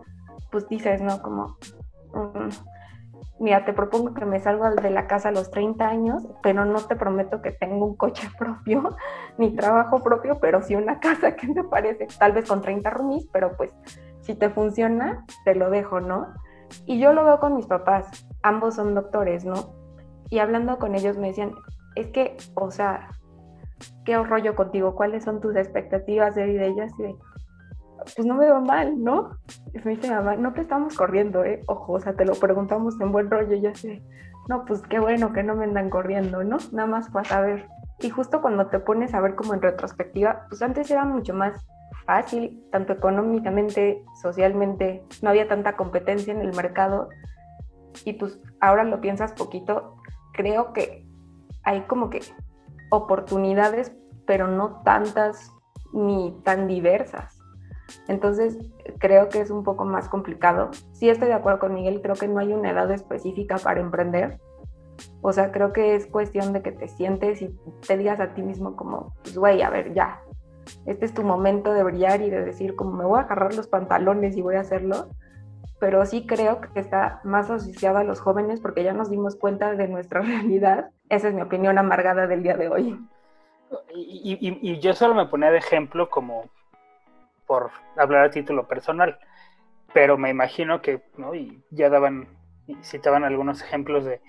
pues 0.50 0.68
dices, 0.68 1.00
¿no? 1.00 1.22
Como, 1.22 1.56
mm, 2.12 2.48
mira, 3.40 3.64
te 3.64 3.72
propongo 3.72 4.14
que 4.14 4.24
me 4.24 4.40
salga 4.40 4.70
de 4.70 4.90
la 4.90 5.06
casa 5.06 5.28
a 5.28 5.32
los 5.32 5.50
30 5.50 5.86
años, 5.86 6.26
pero 6.42 6.64
no 6.64 6.80
te 6.80 6.96
prometo 6.96 7.40
que 7.42 7.52
tenga 7.52 7.84
un 7.84 7.96
coche 7.96 8.28
propio, 8.38 8.96
ni 9.36 9.54
trabajo 9.54 10.02
propio, 10.02 10.38
pero 10.40 10.62
sí 10.62 10.74
una 10.74 11.00
casa, 11.00 11.36
¿qué 11.36 11.48
te 11.48 11.64
parece? 11.64 12.06
Tal 12.18 12.32
vez 12.32 12.48
con 12.48 12.62
30 12.62 12.90
roomies, 12.90 13.26
pero 13.32 13.56
pues 13.56 13.70
si 14.20 14.34
te 14.34 14.50
funciona, 14.50 15.24
te 15.44 15.54
lo 15.54 15.70
dejo, 15.70 16.00
¿no? 16.00 16.28
Y 16.84 16.98
yo 16.98 17.12
lo 17.12 17.24
veo 17.24 17.40
con 17.40 17.56
mis 17.56 17.66
papás, 17.66 18.26
ambos 18.42 18.74
son 18.74 18.94
doctores, 18.94 19.44
¿no? 19.44 19.72
Y 20.30 20.40
hablando 20.40 20.78
con 20.78 20.94
ellos 20.94 21.16
me 21.16 21.28
decían, 21.28 21.52
es 21.94 22.08
que, 22.08 22.36
o 22.54 22.70
sea, 22.70 23.08
¿qué 24.04 24.22
rollo 24.22 24.54
contigo? 24.54 24.94
¿Cuáles 24.94 25.24
son 25.24 25.40
tus 25.40 25.56
expectativas 25.56 26.34
de 26.34 26.44
vida? 26.44 26.66
Y 26.66 26.76
yo 26.76 26.84
así 26.84 27.02
de, 27.02 27.16
pues 28.14 28.26
no 28.26 28.34
me 28.34 28.46
veo 28.46 28.60
mal, 28.60 29.02
¿no? 29.02 29.38
Y 29.74 29.78
me 29.84 29.96
dice 29.96 30.10
mamá, 30.10 30.36
no 30.36 30.52
te 30.52 30.60
estamos 30.60 30.96
corriendo, 30.96 31.44
¿eh? 31.44 31.62
Ojo, 31.66 31.94
o 31.94 32.00
sea, 32.00 32.14
te 32.14 32.24
lo 32.24 32.34
preguntamos 32.34 33.00
en 33.00 33.12
buen 33.12 33.30
rollo, 33.30 33.56
ya 33.56 33.74
sé, 33.74 34.02
no, 34.48 34.64
pues 34.64 34.80
qué 34.82 34.98
bueno 34.98 35.32
que 35.32 35.42
no 35.42 35.54
me 35.54 35.64
andan 35.64 35.90
corriendo, 35.90 36.42
¿no? 36.42 36.56
Nada 36.72 36.88
más 36.88 37.10
para 37.10 37.28
saber. 37.28 37.68
Y 38.00 38.08
justo 38.08 38.40
cuando 38.40 38.66
te 38.68 38.78
pones 38.80 39.12
a 39.12 39.20
ver 39.20 39.34
como 39.34 39.52
en 39.54 39.60
retrospectiva, 39.60 40.46
pues 40.48 40.62
antes 40.62 40.90
era 40.90 41.04
mucho 41.04 41.34
más 41.34 41.66
fácil, 42.06 42.64
tanto 42.72 42.94
económicamente, 42.94 44.02
socialmente, 44.22 45.04
no 45.20 45.28
había 45.28 45.48
tanta 45.48 45.76
competencia 45.76 46.32
en 46.32 46.40
el 46.40 46.56
mercado. 46.56 47.10
Y 48.06 48.14
pues 48.14 48.40
ahora 48.60 48.84
lo 48.84 49.02
piensas 49.02 49.32
poquito, 49.34 49.96
creo 50.32 50.72
que 50.72 51.06
hay 51.64 51.82
como 51.82 52.08
que 52.08 52.20
oportunidades, 52.90 53.94
pero 54.26 54.46
no 54.48 54.80
tantas 54.82 55.52
ni 55.92 56.40
tan 56.44 56.66
diversas. 56.66 57.37
Entonces, 58.06 58.58
creo 58.98 59.28
que 59.28 59.40
es 59.40 59.50
un 59.50 59.64
poco 59.64 59.84
más 59.84 60.08
complicado. 60.08 60.70
Sí 60.92 61.08
estoy 61.08 61.28
de 61.28 61.34
acuerdo 61.34 61.60
con 61.60 61.74
Miguel, 61.74 62.00
creo 62.02 62.14
que 62.14 62.28
no 62.28 62.40
hay 62.40 62.52
una 62.52 62.70
edad 62.70 62.90
específica 62.90 63.56
para 63.56 63.80
emprender. 63.80 64.38
O 65.20 65.32
sea, 65.32 65.52
creo 65.52 65.72
que 65.72 65.94
es 65.94 66.06
cuestión 66.06 66.52
de 66.52 66.62
que 66.62 66.72
te 66.72 66.88
sientes 66.88 67.40
y 67.42 67.54
te 67.86 67.96
digas 67.96 68.20
a 68.20 68.34
ti 68.34 68.42
mismo 68.42 68.76
como, 68.76 69.14
pues 69.22 69.36
güey, 69.38 69.62
a 69.62 69.70
ver, 69.70 69.94
ya, 69.94 70.20
este 70.86 71.04
es 71.04 71.14
tu 71.14 71.22
momento 71.22 71.72
de 71.72 71.82
brillar 71.82 72.20
y 72.20 72.30
de 72.30 72.44
decir 72.44 72.74
como 72.74 72.92
me 72.92 73.04
voy 73.04 73.18
a 73.18 73.22
agarrar 73.22 73.54
los 73.54 73.68
pantalones 73.68 74.36
y 74.36 74.42
voy 74.42 74.56
a 74.56 74.60
hacerlo. 74.60 75.08
Pero 75.80 76.04
sí 76.06 76.26
creo 76.26 76.60
que 76.60 76.80
está 76.80 77.20
más 77.22 77.50
asociado 77.50 77.98
a 77.98 78.04
los 78.04 78.20
jóvenes 78.20 78.60
porque 78.60 78.82
ya 78.82 78.92
nos 78.92 79.10
dimos 79.10 79.36
cuenta 79.36 79.74
de 79.74 79.88
nuestra 79.88 80.20
realidad. 80.22 80.90
Esa 81.08 81.28
es 81.28 81.34
mi 81.34 81.42
opinión 81.42 81.78
amargada 81.78 82.26
del 82.26 82.42
día 82.42 82.56
de 82.56 82.68
hoy. 82.68 82.98
Y, 83.94 84.38
y 84.40 84.78
yo 84.80 84.94
solo 84.94 85.14
me 85.14 85.26
ponía 85.26 85.50
de 85.50 85.58
ejemplo 85.58 86.08
como 86.08 86.44
por 87.48 87.70
hablar 87.96 88.26
a 88.26 88.30
título 88.30 88.68
personal, 88.68 89.18
pero 89.92 90.16
me 90.16 90.30
imagino 90.30 90.80
que, 90.82 91.02
¿no? 91.16 91.34
Y 91.34 91.64
ya 91.70 91.88
daban, 91.88 92.28
citaban 92.82 93.24
algunos 93.24 93.62
ejemplos 93.62 94.04
de 94.04 94.20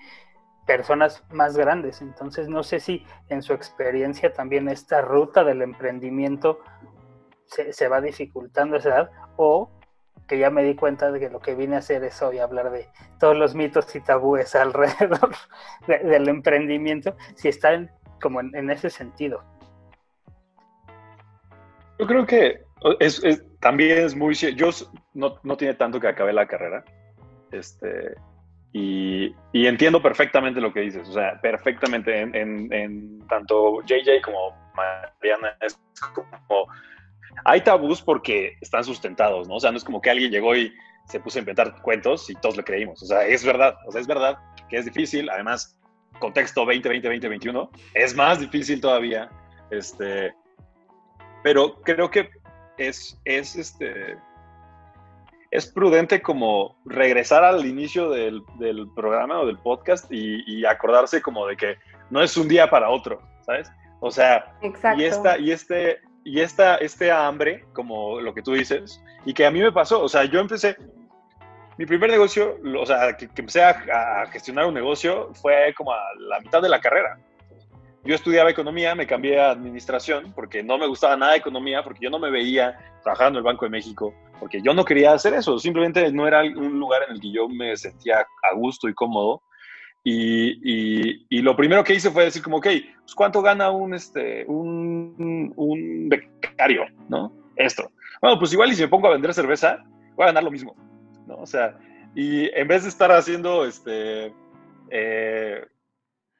personas 0.66 1.22
más 1.30 1.56
grandes, 1.56 2.00
entonces 2.00 2.48
no 2.48 2.62
sé 2.62 2.80
si 2.80 3.04
en 3.28 3.42
su 3.42 3.52
experiencia 3.52 4.32
también 4.32 4.68
esta 4.68 5.02
ruta 5.02 5.44
del 5.44 5.62
emprendimiento 5.62 6.60
se, 7.44 7.88
va 7.88 8.00
dificultando 8.00 8.76
a 8.76 8.78
esa 8.78 8.88
edad 8.88 9.10
o 9.36 9.68
que 10.28 10.38
ya 10.38 10.48
me 10.50 10.62
di 10.62 10.76
cuenta 10.76 11.10
de 11.10 11.18
que 11.18 11.28
lo 11.28 11.40
que 11.40 11.56
vine 11.56 11.74
a 11.74 11.80
hacer 11.80 12.04
es 12.04 12.22
hoy 12.22 12.38
hablar 12.38 12.70
de 12.70 12.88
todos 13.18 13.36
los 13.36 13.54
mitos 13.54 13.94
y 13.96 14.00
tabúes 14.00 14.54
alrededor 14.54 15.34
del 15.86 16.28
emprendimiento, 16.28 17.16
si 17.34 17.48
están 17.48 17.90
como 18.22 18.40
en 18.40 18.70
ese 18.70 18.90
sentido. 18.90 19.42
Yo 21.98 22.06
creo 22.06 22.24
que 22.24 22.69
es, 23.00 23.22
también 23.60 23.98
es 23.98 24.14
muy... 24.14 24.34
Yo 24.34 24.70
no, 25.14 25.36
no, 25.42 25.56
tiene 25.56 25.74
tanto 25.74 26.00
que 26.00 26.08
acabe 26.08 26.32
la 26.32 26.46
carrera. 26.46 26.84
Este, 27.52 28.14
y, 28.72 29.34
y, 29.52 29.66
entiendo 29.66 30.00
perfectamente 30.00 30.60
lo 30.60 30.72
que 30.72 30.80
dices. 30.80 31.08
O 31.08 31.12
sea, 31.12 31.40
perfectamente 31.40 32.20
en, 32.20 32.72
en, 32.72 33.26
tanto 33.28 33.80
JJ 33.82 34.22
como 34.22 34.54
Mariana 34.74 35.56
es 35.60 35.78
como... 36.14 36.66
Hay 37.44 37.60
tabús 37.62 38.02
porque 38.02 38.56
están 38.60 38.84
sustentados, 38.84 39.48
¿no? 39.48 39.56
O 39.56 39.60
sea, 39.60 39.70
no 39.70 39.76
es 39.76 39.84
como 39.84 40.00
que 40.00 40.10
alguien 40.10 40.30
llegó 40.30 40.54
y 40.54 40.72
se 41.06 41.20
puso 41.20 41.38
a 41.38 41.40
inventar 41.40 41.80
cuentos 41.82 42.28
y 42.28 42.34
todos 42.34 42.56
le 42.56 42.64
creímos. 42.64 43.02
O 43.02 43.06
sea, 43.06 43.26
es 43.26 43.44
verdad. 43.44 43.76
O 43.86 43.92
sea, 43.92 44.00
es 44.00 44.06
verdad 44.06 44.38
que 44.68 44.78
es 44.78 44.84
difícil. 44.84 45.30
Además, 45.30 45.78
contexto 46.18 46.60
2020, 46.60 47.08
2021, 47.08 47.70
es 47.94 48.14
más 48.14 48.40
difícil 48.40 48.80
todavía. 48.80 49.30
Este, 49.70 50.32
pero 51.42 51.80
creo 51.82 52.10
que 52.10 52.30
es, 52.80 53.20
es, 53.24 53.56
este, 53.56 54.16
es 55.50 55.66
prudente 55.66 56.22
como 56.22 56.76
regresar 56.84 57.44
al 57.44 57.66
inicio 57.66 58.10
del, 58.10 58.42
programa 58.96 59.40
o 59.40 59.46
del 59.46 59.58
podcast 59.58 60.06
y, 60.10 60.64
acordarse 60.64 61.20
como 61.20 61.46
de 61.46 61.56
que 61.56 61.76
no 62.08 62.22
es 62.22 62.36
un 62.36 62.48
día 62.48 62.70
para 62.70 62.88
otro, 62.88 63.20
¿sabes? 63.44 63.70
O 64.00 64.10
sea, 64.10 64.54
y 64.96 65.04
esta, 65.04 65.38
y 65.38 65.50
este, 65.50 66.00
y 66.24 66.40
esta, 66.40 66.76
este 66.76 67.12
hambre, 67.12 67.64
como 67.74 68.20
lo 68.20 68.32
que 68.32 68.42
tú 68.42 68.54
dices, 68.54 69.02
y 69.26 69.34
que 69.34 69.44
a 69.44 69.50
mí 69.50 69.60
me 69.60 69.72
pasó, 69.72 70.02
o 70.02 70.08
sea, 70.08 70.24
yo 70.24 70.40
empecé, 70.40 70.76
mi 71.76 71.84
primer 71.84 72.10
negocio, 72.10 72.56
o 72.78 72.86
sea, 72.86 73.14
que, 73.16 73.26
empecé 73.26 73.62
a, 73.62 74.26
gestionar 74.32 74.66
un 74.66 74.74
negocio 74.74 75.30
fue 75.34 75.74
como 75.76 75.92
a 75.92 76.00
la 76.18 76.40
mitad 76.40 76.62
de 76.62 76.68
la 76.68 76.80
carrera 76.80 77.18
yo 78.10 78.16
estudiaba 78.16 78.50
economía, 78.50 78.96
me 78.96 79.06
cambié 79.06 79.40
a 79.40 79.52
administración 79.52 80.32
porque 80.34 80.64
no 80.64 80.76
me 80.78 80.88
gustaba 80.88 81.16
nada 81.16 81.32
de 81.32 81.38
economía, 81.38 81.84
porque 81.84 82.00
yo 82.02 82.10
no 82.10 82.18
me 82.18 82.28
veía 82.28 82.76
trabajando 83.04 83.38
en 83.38 83.44
el 83.44 83.44
Banco 83.44 83.66
de 83.66 83.70
México, 83.70 84.12
porque 84.40 84.60
yo 84.60 84.74
no 84.74 84.84
quería 84.84 85.12
hacer 85.12 85.32
eso, 85.34 85.60
simplemente 85.60 86.10
no 86.10 86.26
era 86.26 86.42
un 86.42 86.80
lugar 86.80 87.02
en 87.06 87.14
el 87.14 87.20
que 87.20 87.30
yo 87.30 87.48
me 87.48 87.76
sentía 87.76 88.18
a 88.18 88.54
gusto 88.56 88.88
y 88.88 88.94
cómodo. 88.94 89.42
Y, 90.02 91.28
y, 91.28 91.42
lo 91.42 91.54
primero 91.54 91.84
que 91.84 91.94
hice 91.94 92.10
fue 92.10 92.24
decir 92.24 92.42
como, 92.42 92.56
ok, 92.56 92.66
pues 93.02 93.14
¿cuánto 93.14 93.42
gana 93.42 93.70
un, 93.70 93.92
este, 93.92 94.46
un, 94.46 95.52
un 95.54 96.08
becario? 96.08 96.86
¿No? 97.08 97.32
Esto. 97.54 97.92
Bueno, 98.20 98.38
pues 98.38 98.52
igual 98.52 98.72
y 98.72 98.74
si 98.74 98.82
me 98.82 98.88
pongo 98.88 99.08
a 99.08 99.12
vender 99.12 99.34
cerveza, 99.34 99.84
voy 100.16 100.24
a 100.24 100.28
ganar 100.28 100.42
lo 100.42 100.50
mismo, 100.50 100.74
¿no? 101.26 101.36
O 101.36 101.46
sea, 101.46 101.78
y 102.14 102.48
en 102.58 102.66
vez 102.66 102.82
de 102.84 102.88
estar 102.88 103.12
haciendo, 103.12 103.66
este, 103.66 104.32
eh, 104.90 105.66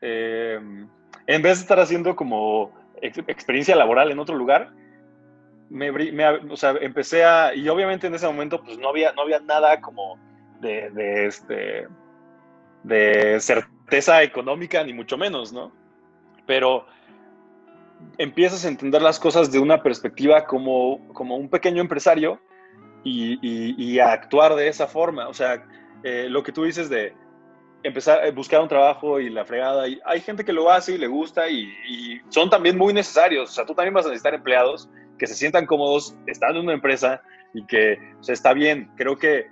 eh, 0.00 0.86
en 1.30 1.42
vez 1.42 1.58
de 1.58 1.62
estar 1.62 1.78
haciendo 1.78 2.16
como 2.16 2.72
experiencia 3.00 3.76
laboral 3.76 4.10
en 4.10 4.18
otro 4.18 4.34
lugar, 4.34 4.72
me, 5.68 5.88
o 6.50 6.56
sea, 6.56 6.74
empecé 6.80 7.24
a, 7.24 7.54
y 7.54 7.68
obviamente 7.68 8.08
en 8.08 8.14
ese 8.14 8.26
momento 8.26 8.60
pues 8.60 8.76
no 8.78 8.88
había, 8.88 9.12
no 9.12 9.22
había 9.22 9.38
nada 9.38 9.80
como 9.80 10.18
de, 10.60 10.90
de, 10.90 11.26
este, 11.26 11.86
de 12.82 13.38
certeza 13.38 14.24
económica, 14.24 14.82
ni 14.82 14.92
mucho 14.92 15.16
menos, 15.16 15.52
¿no? 15.52 15.72
Pero 16.46 16.86
empiezas 18.18 18.64
a 18.64 18.68
entender 18.68 19.00
las 19.00 19.20
cosas 19.20 19.52
de 19.52 19.60
una 19.60 19.84
perspectiva 19.84 20.46
como, 20.46 21.06
como 21.12 21.36
un 21.36 21.48
pequeño 21.48 21.80
empresario 21.80 22.40
y, 23.04 24.00
a 24.00 24.10
actuar 24.10 24.56
de 24.56 24.66
esa 24.66 24.88
forma. 24.88 25.28
O 25.28 25.34
sea, 25.34 25.64
eh, 26.02 26.26
lo 26.28 26.42
que 26.42 26.50
tú 26.50 26.64
dices 26.64 26.90
de, 26.90 27.14
empezar 27.82 28.20
a 28.20 28.26
eh, 28.26 28.30
buscar 28.32 28.60
un 28.60 28.68
trabajo 28.68 29.20
y 29.20 29.30
la 29.30 29.44
fregada. 29.44 29.88
Y 29.88 30.00
hay 30.04 30.20
gente 30.20 30.44
que 30.44 30.52
lo 30.52 30.70
hace 30.70 30.94
y 30.94 30.98
le 30.98 31.06
gusta 31.06 31.48
y, 31.48 32.20
son 32.28 32.50
también 32.50 32.76
muy 32.76 32.92
necesarios. 32.92 33.50
O 33.50 33.52
sea, 33.52 33.66
tú 33.66 33.74
también 33.74 33.94
vas 33.94 34.06
a 34.06 34.08
necesitar 34.08 34.34
empleados 34.34 34.88
que 35.18 35.26
se 35.26 35.34
sientan 35.34 35.66
cómodos 35.66 36.14
estando 36.26 36.60
en 36.60 36.66
una 36.66 36.74
empresa 36.74 37.20
y 37.52 37.66
que 37.66 37.98
o 38.20 38.22
sea, 38.22 38.32
está 38.32 38.52
bien. 38.52 38.90
Creo 38.96 39.16
que 39.16 39.48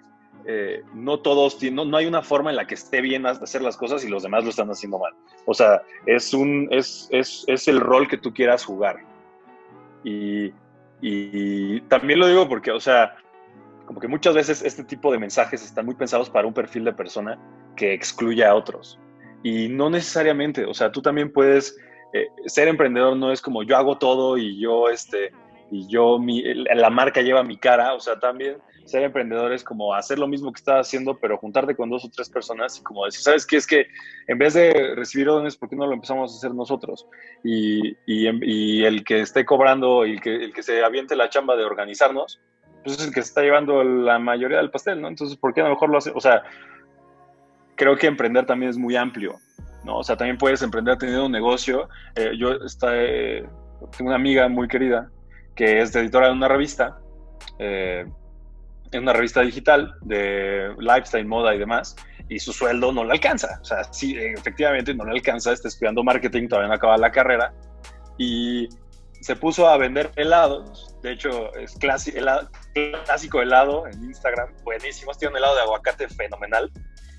eh, 0.47 0.83
no 0.95 1.21
todos, 1.21 1.63
no, 1.63 1.85
no 1.85 1.97
hay 1.97 2.07
una 2.07 2.23
forma 2.23 2.51
en 2.51 2.57
la 2.57 2.67
que 2.67 2.75
esté 2.75 3.01
bien 3.01 3.27
hacer 3.27 3.63
las 3.63 3.77
cosas 3.77 4.05
y 4.05 4.09
los 4.09 4.23
demás 4.23 4.45
lo 4.45 4.51
están 4.51 4.71
haciendo 4.71 4.99
mal. 4.99 5.13
O 5.47 5.55
sea, 5.55 5.83
es, 6.07 6.33
un, 6.33 6.69
es, 6.71 7.09
es, 7.11 7.45
es 7.49 7.69
el 7.69 7.81
rol 7.81 8.09
que 8.09 8.19
tú 8.19 8.33
quieras 8.33 8.65
jugar. 8.65 8.97
Y, 10.05 10.53
y 11.01 11.81
también 11.83 12.21
lo 12.21 12.29
digo 12.29 12.49
porque, 12.49 12.71
o 12.71 12.81
sea, 12.81 13.17
como 13.89 14.01
que 14.01 14.07
muchas 14.07 14.35
veces 14.35 14.61
este 14.63 14.85
tipo 14.85 15.11
de 15.11 15.19
mensajes 15.19 15.65
están 15.65 15.87
muy 15.87 15.95
pensados 15.95 16.29
para 16.29 16.47
un 16.47 16.53
perfil 16.53 16.85
de 16.85 16.93
persona 16.93 17.39
que 17.75 17.95
excluye 17.95 18.45
a 18.45 18.55
otros. 18.55 18.99
Y 19.43 19.71
no 19.71 19.89
necesariamente, 19.89 20.67
o 20.67 20.75
sea, 20.75 20.93
tú 20.93 21.01
también 21.01 21.33
puedes, 21.33 21.75
eh, 22.13 22.27
ser 22.45 22.69
emprendedor 22.69 23.17
no 23.17 23.33
es 23.33 23.41
como 23.41 23.63
yo 23.63 23.79
hago 23.79 23.97
todo 23.97 24.37
y 24.37 24.61
yo, 24.61 24.91
este, 24.91 25.33
y 25.71 25.89
yo, 25.89 26.19
mi, 26.19 26.43
la 26.53 26.91
marca 26.91 27.23
lleva 27.23 27.43
mi 27.43 27.57
cara, 27.57 27.95
o 27.95 28.01
sea, 28.01 28.19
también 28.19 28.59
ser 28.85 29.05
emprendedor 29.05 29.55
es 29.55 29.65
como 29.65 29.95
hacer 29.95 30.19
lo 30.19 30.29
mismo 30.29 30.53
que 30.53 30.59
estás 30.59 30.87
haciendo, 30.87 31.17
pero 31.19 31.39
juntarte 31.39 31.75
con 31.75 31.89
dos 31.89 32.05
o 32.05 32.11
tres 32.11 32.29
personas 32.29 32.79
y 32.79 32.83
como 32.83 33.07
decir, 33.07 33.23
¿sabes 33.23 33.47
qué? 33.47 33.57
Es 33.57 33.67
que 33.67 33.87
en 34.27 34.37
vez 34.37 34.53
de 34.53 34.95
recibir 34.97 35.31
órdenes, 35.31 35.57
¿por 35.57 35.71
qué 35.71 35.77
no 35.77 35.87
lo 35.87 35.95
empezamos 35.95 36.31
a 36.31 36.37
hacer 36.37 36.55
nosotros? 36.55 37.07
Y, 37.43 37.97
y, 38.05 38.85
el 38.85 39.03
que 39.03 39.21
esté 39.21 39.47
cobrando 39.47 40.05
y 40.05 40.13
el 40.13 40.21
que, 40.21 40.35
el 40.35 40.53
que 40.53 40.63
se 40.63 40.85
aviente 40.85 41.17
la 41.17 41.31
chamba 41.31 41.57
de 41.57 41.65
organizarnos, 41.65 42.39
pues 42.85 42.99
es 42.99 43.07
el 43.07 43.15
que 43.15 43.23
se 43.23 43.29
está 43.29 43.43
llevando 43.43 43.83
la 43.83 44.19
mayoría 44.19 44.59
del 44.59 44.71
pastel, 44.71 45.01
¿no? 45.01 45.09
Entonces, 45.09 45.37
¿por 45.37 45.55
qué 45.55 45.61
a 45.61 45.65
lo 45.65 45.71
mejor 45.71 45.91
lo 45.91 45.99
hace? 45.99 46.13
O 46.15 46.21
sea, 46.21 46.43
creo 47.77 47.97
que 47.97 48.07
emprender 48.07 48.47
también 48.47 48.71
es 48.71 48.79
muy 48.79 48.97
amplio, 48.97 49.37
¿no? 49.85 49.99
O 49.99 50.05
sea, 50.05 50.17
también 50.17 50.39
puedes 50.39 50.63
emprender 50.63 50.99
teniendo 50.99 51.27
un 51.27 51.33
negocio. 51.33 51.89
Eh, 52.15 52.33
yo 52.39 52.53
está, 52.53 52.91
eh, 52.95 53.47
tengo 53.97 54.09
una 54.09 54.17
amiga 54.17 54.49
muy 54.49 54.69
querida 54.69 55.11
que 55.55 55.81
es 55.81 55.95
editora 55.97 56.29
de 56.29 56.33
una 56.35 56.47
revista, 56.47 56.99
eh, 57.59 58.07
en 58.93 59.03
una 59.03 59.13
revista 59.13 59.41
digital 59.41 59.97
de 60.03 60.73
lifestyle, 60.79 61.27
moda 61.27 61.53
y 61.55 61.59
demás, 61.59 61.97
y 62.29 62.39
su 62.39 62.53
sueldo 62.53 62.93
no 62.93 63.05
le 63.05 63.13
alcanza. 63.13 63.59
O 63.61 63.65
sea, 63.65 63.85
sí, 63.93 64.17
efectivamente 64.17 64.95
no 64.95 65.05
le 65.05 65.13
alcanza, 65.13 65.53
está 65.53 65.67
estudiando 65.67 66.05
marketing, 66.05 66.47
todavía 66.47 66.69
no 66.69 66.75
acaba 66.75 66.97
la 66.97 67.11
carrera, 67.11 67.53
y 68.19 68.69
se 69.21 69.37
puso 69.37 69.69
a 69.69 69.77
vender 69.77 70.11
helados. 70.17 70.95
De 71.03 71.13
hecho, 71.13 71.55
es 71.55 71.77
clásico 71.77 73.43
helado 73.43 73.87
en 73.87 74.05
Instagram, 74.05 74.53
buenísimo. 74.65 75.13
Tiene 75.13 75.33
un 75.33 75.39
helado 75.39 75.55
de 75.57 75.63
aguacate 75.63 76.09
fenomenal, 76.09 76.71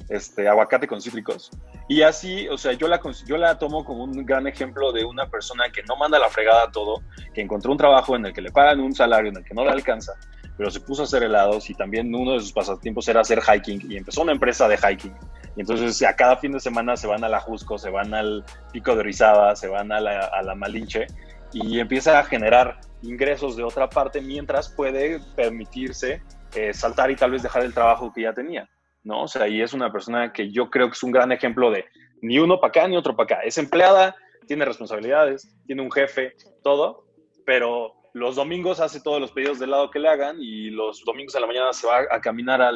este, 0.10 0.47
aguacate 0.47 0.88
con 0.88 1.02
cítricos. 1.02 1.52
Y 1.88 2.04
así, 2.04 2.47
o 2.50 2.58
sea, 2.58 2.74
yo 2.74 2.88
la, 2.88 3.02
yo 3.26 3.38
la 3.38 3.58
tomo 3.58 3.84
como 3.84 4.04
un 4.04 4.26
gran 4.26 4.47
ejemplo 4.47 4.91
de 4.91 5.06
una 5.06 5.28
persona 5.30 5.72
que 5.72 5.82
no 5.84 5.95
manda 5.95 6.20
la 6.20 6.30
fregada 6.30 6.72
todo, 6.72 7.02
que 7.34 7.41
encontró 7.41 7.72
un 7.72 7.78
trabajo 7.78 8.16
en 8.16 8.28
el 8.28 8.34
que 8.34 8.41
le 8.41 8.52
pagan 8.52 8.80
un 8.80 8.93
salario 8.93 9.32
en 9.32 9.38
el 9.38 9.43
que 9.43 9.54
no 9.54 9.64
le 9.64 9.72
alcanza, 9.72 10.14
pero 10.56 10.70
se 10.70 10.82
puso 10.82 11.02
a 11.02 11.06
hacer 11.06 11.24
helados 11.24 11.70
y 11.70 11.74
también 11.74 12.14
uno 12.14 12.34
de 12.34 12.41
sus 12.41 12.52
pasatiempos 12.52 13.08
era 13.08 13.22
hacer 13.22 13.41
hiking 13.41 13.91
y 13.91 13.97
empezó 13.97 14.22
una 14.22 14.34
empresa 14.34 14.68
de 14.68 14.78
hiking. 14.78 15.16
Y 15.56 15.62
entonces 15.62 16.02
a 16.04 16.16
cada 16.16 16.38
fin 16.38 16.52
de 16.52 16.60
semana 16.60 16.95
se 16.95 17.08
van 17.08 17.24
a 17.24 17.30
la 17.30 17.39
Jusco, 17.39 17.78
se 17.78 17.89
van 17.89 18.14
al 18.14 18.45
Pico 18.72 18.95
de 18.95 19.04
Rizaba, 19.04 19.56
se 19.56 19.68
van 19.68 19.91
a 19.91 20.00
la, 20.00 20.26
a 20.26 20.43
la 20.43 20.54
Malinche 20.54 21.08
y 21.54 21.80
empieza 21.80 22.20
a 22.20 22.24
generar 22.24 22.80
ingresos 23.02 23.56
de 23.56 23.64
otra 23.64 23.89
parte 23.89 24.22
mientras 24.22 24.70
puede 24.70 25.20
permitirse 25.36 26.22
eh, 26.56 26.74
saltar 26.74 27.12
y 27.12 27.16
tal 27.16 27.32
vez 27.32 27.43
dejar 27.43 27.64
el 27.64 27.74
trabajo 27.74 28.12
que 28.14 28.24
ya 28.24 28.34
tenía. 28.34 28.70
¿no? 29.04 29.24
O 29.24 29.28
sea, 29.28 29.47
y 29.47 29.62
es 29.62 29.74
una 29.74 29.91
persona 29.91 30.34
que 30.34 30.52
yo 30.52 30.70
creo 30.70 30.88
que 30.88 30.93
es 30.93 31.04
un 31.04 31.12
gran 31.12 31.32
ejemplo 31.32 31.72
de 31.72 31.86
ni 32.22 32.38
uno 32.39 32.60
para 32.60 32.70
acá 32.70 32.88
ni 32.88 32.97
otro 32.97 33.16
para 33.16 33.38
acá. 33.38 33.41
Es 33.45 33.58
empleada, 33.58 34.16
tiene 34.47 34.66
responsabilidades, 34.66 35.56
tiene 35.66 35.82
un 35.82 35.91
jefe, 35.91 36.34
todo, 36.64 37.06
pero 37.45 37.93
los 38.14 38.36
domingos 38.36 38.80
hace 38.80 39.02
todos 39.02 39.22
los 39.22 39.32
pedidos 39.32 39.60
del 39.60 39.72
lado 39.72 39.91
que 39.91 40.00
le 40.00 40.10
hagan 40.10 40.38
y 40.39 40.70
los 40.72 41.04
domingos 41.06 41.36
a 41.36 41.39
la 41.39 41.47
mañana 41.47 41.72
se 41.74 41.88
va 41.88 42.00
a 42.10 42.20
caminar 42.20 42.74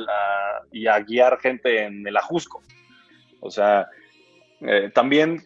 y 0.71 0.87
a 0.87 0.99
guiar 0.99 1.39
gente 1.39 1.83
en 1.83 2.07
el 2.07 2.15
ajusco. 2.15 2.61
O 3.41 3.49
sea, 3.49 3.87
eh, 4.61 4.91
también 4.93 5.45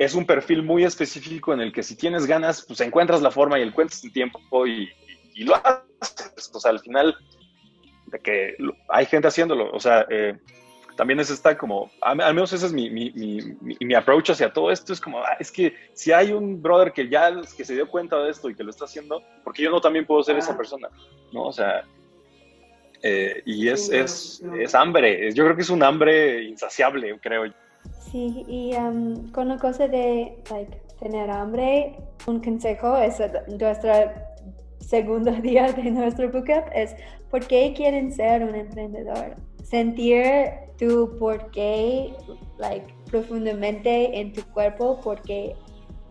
es 0.00 0.14
un 0.14 0.24
perfil 0.24 0.62
muy 0.62 0.82
específico 0.82 1.52
en 1.52 1.60
el 1.60 1.74
que 1.74 1.82
si 1.82 1.94
tienes 1.94 2.24
ganas, 2.24 2.64
pues 2.66 2.80
encuentras 2.80 3.20
la 3.20 3.30
forma 3.30 3.58
y 3.58 3.62
encuentras 3.62 4.02
el 4.02 4.10
tiempo 4.10 4.66
y, 4.66 4.88
y 5.34 5.44
lo 5.44 5.54
haces. 5.54 6.50
O 6.54 6.58
sea, 6.58 6.70
al 6.70 6.80
final 6.80 7.14
de 8.06 8.18
que 8.18 8.56
hay 8.88 9.04
gente 9.04 9.28
haciéndolo. 9.28 9.70
O 9.70 9.78
sea, 9.78 10.06
eh, 10.08 10.38
también 10.96 11.20
es 11.20 11.28
esta 11.28 11.56
como, 11.58 11.90
al, 12.00 12.16
menos 12.16 12.50
ese 12.54 12.64
es 12.64 12.72
mi, 12.72 12.88
mi, 12.88 13.12
mi, 13.12 13.94
approach 13.94 14.30
hacia 14.30 14.50
todo 14.50 14.70
esto, 14.70 14.94
es 14.94 15.02
como, 15.02 15.20
ah, 15.20 15.36
es 15.38 15.52
que 15.52 15.74
si 15.92 16.12
hay 16.12 16.32
un 16.32 16.62
brother 16.62 16.92
que 16.92 17.06
ya 17.06 17.30
que 17.54 17.64
se 17.66 17.74
dio 17.74 17.86
cuenta 17.86 18.18
de 18.22 18.30
esto 18.30 18.48
y 18.48 18.54
que 18.54 18.64
lo 18.64 18.70
está 18.70 18.86
haciendo, 18.86 19.22
porque 19.44 19.62
yo 19.62 19.70
no 19.70 19.82
también 19.82 20.06
puedo 20.06 20.22
ser 20.22 20.38
esa 20.38 20.56
persona, 20.56 20.88
¿no? 21.30 21.42
O 21.42 21.52
sea, 21.52 21.84
eh, 23.02 23.42
y 23.44 23.68
es, 23.68 23.90
es, 23.90 24.42
es, 24.58 24.74
hambre, 24.74 25.30
yo 25.34 25.44
creo 25.44 25.56
que 25.56 25.62
es 25.62 25.70
un 25.70 25.82
hambre 25.82 26.42
insaciable, 26.44 27.18
creo 27.20 27.44
yo. 27.44 27.52
Sí, 28.10 28.44
y 28.48 28.74
um, 28.76 29.30
con 29.32 29.48
la 29.48 29.56
cosa 29.58 29.86
de 29.86 30.42
like, 30.50 30.80
tener 30.98 31.30
hambre, 31.30 31.96
un 32.26 32.40
consejo 32.40 32.96
es 32.96 33.20
nuestra 33.48 34.30
segundo 34.80 35.30
día 35.42 35.72
de 35.72 35.90
nuestro 35.90 36.30
bootcamp 36.30 36.66
es 36.74 36.94
¿por 37.30 37.46
qué 37.46 37.72
quieren 37.76 38.12
ser 38.12 38.42
un 38.42 38.54
emprendedor? 38.54 39.36
Sentir 39.62 40.24
tu 40.78 41.16
por 41.18 41.50
qué 41.52 42.12
like, 42.58 42.92
profundamente 43.10 44.18
en 44.18 44.32
tu 44.32 44.42
cuerpo 44.52 44.98
porque 45.02 45.54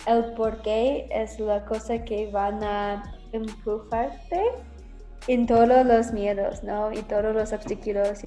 el 0.08 0.34
por 0.34 0.62
qué 0.62 1.08
es 1.12 1.40
la 1.40 1.66
cosa 1.66 2.04
que 2.06 2.32
van 2.32 2.64
a 2.64 3.04
empujarte 3.34 4.42
en 5.28 5.46
todos 5.46 5.86
los 5.86 6.14
miedos, 6.14 6.64
¿no? 6.64 6.92
Y 6.92 7.02
todos 7.04 7.36
los 7.36 7.52
obstáculos. 7.52 8.24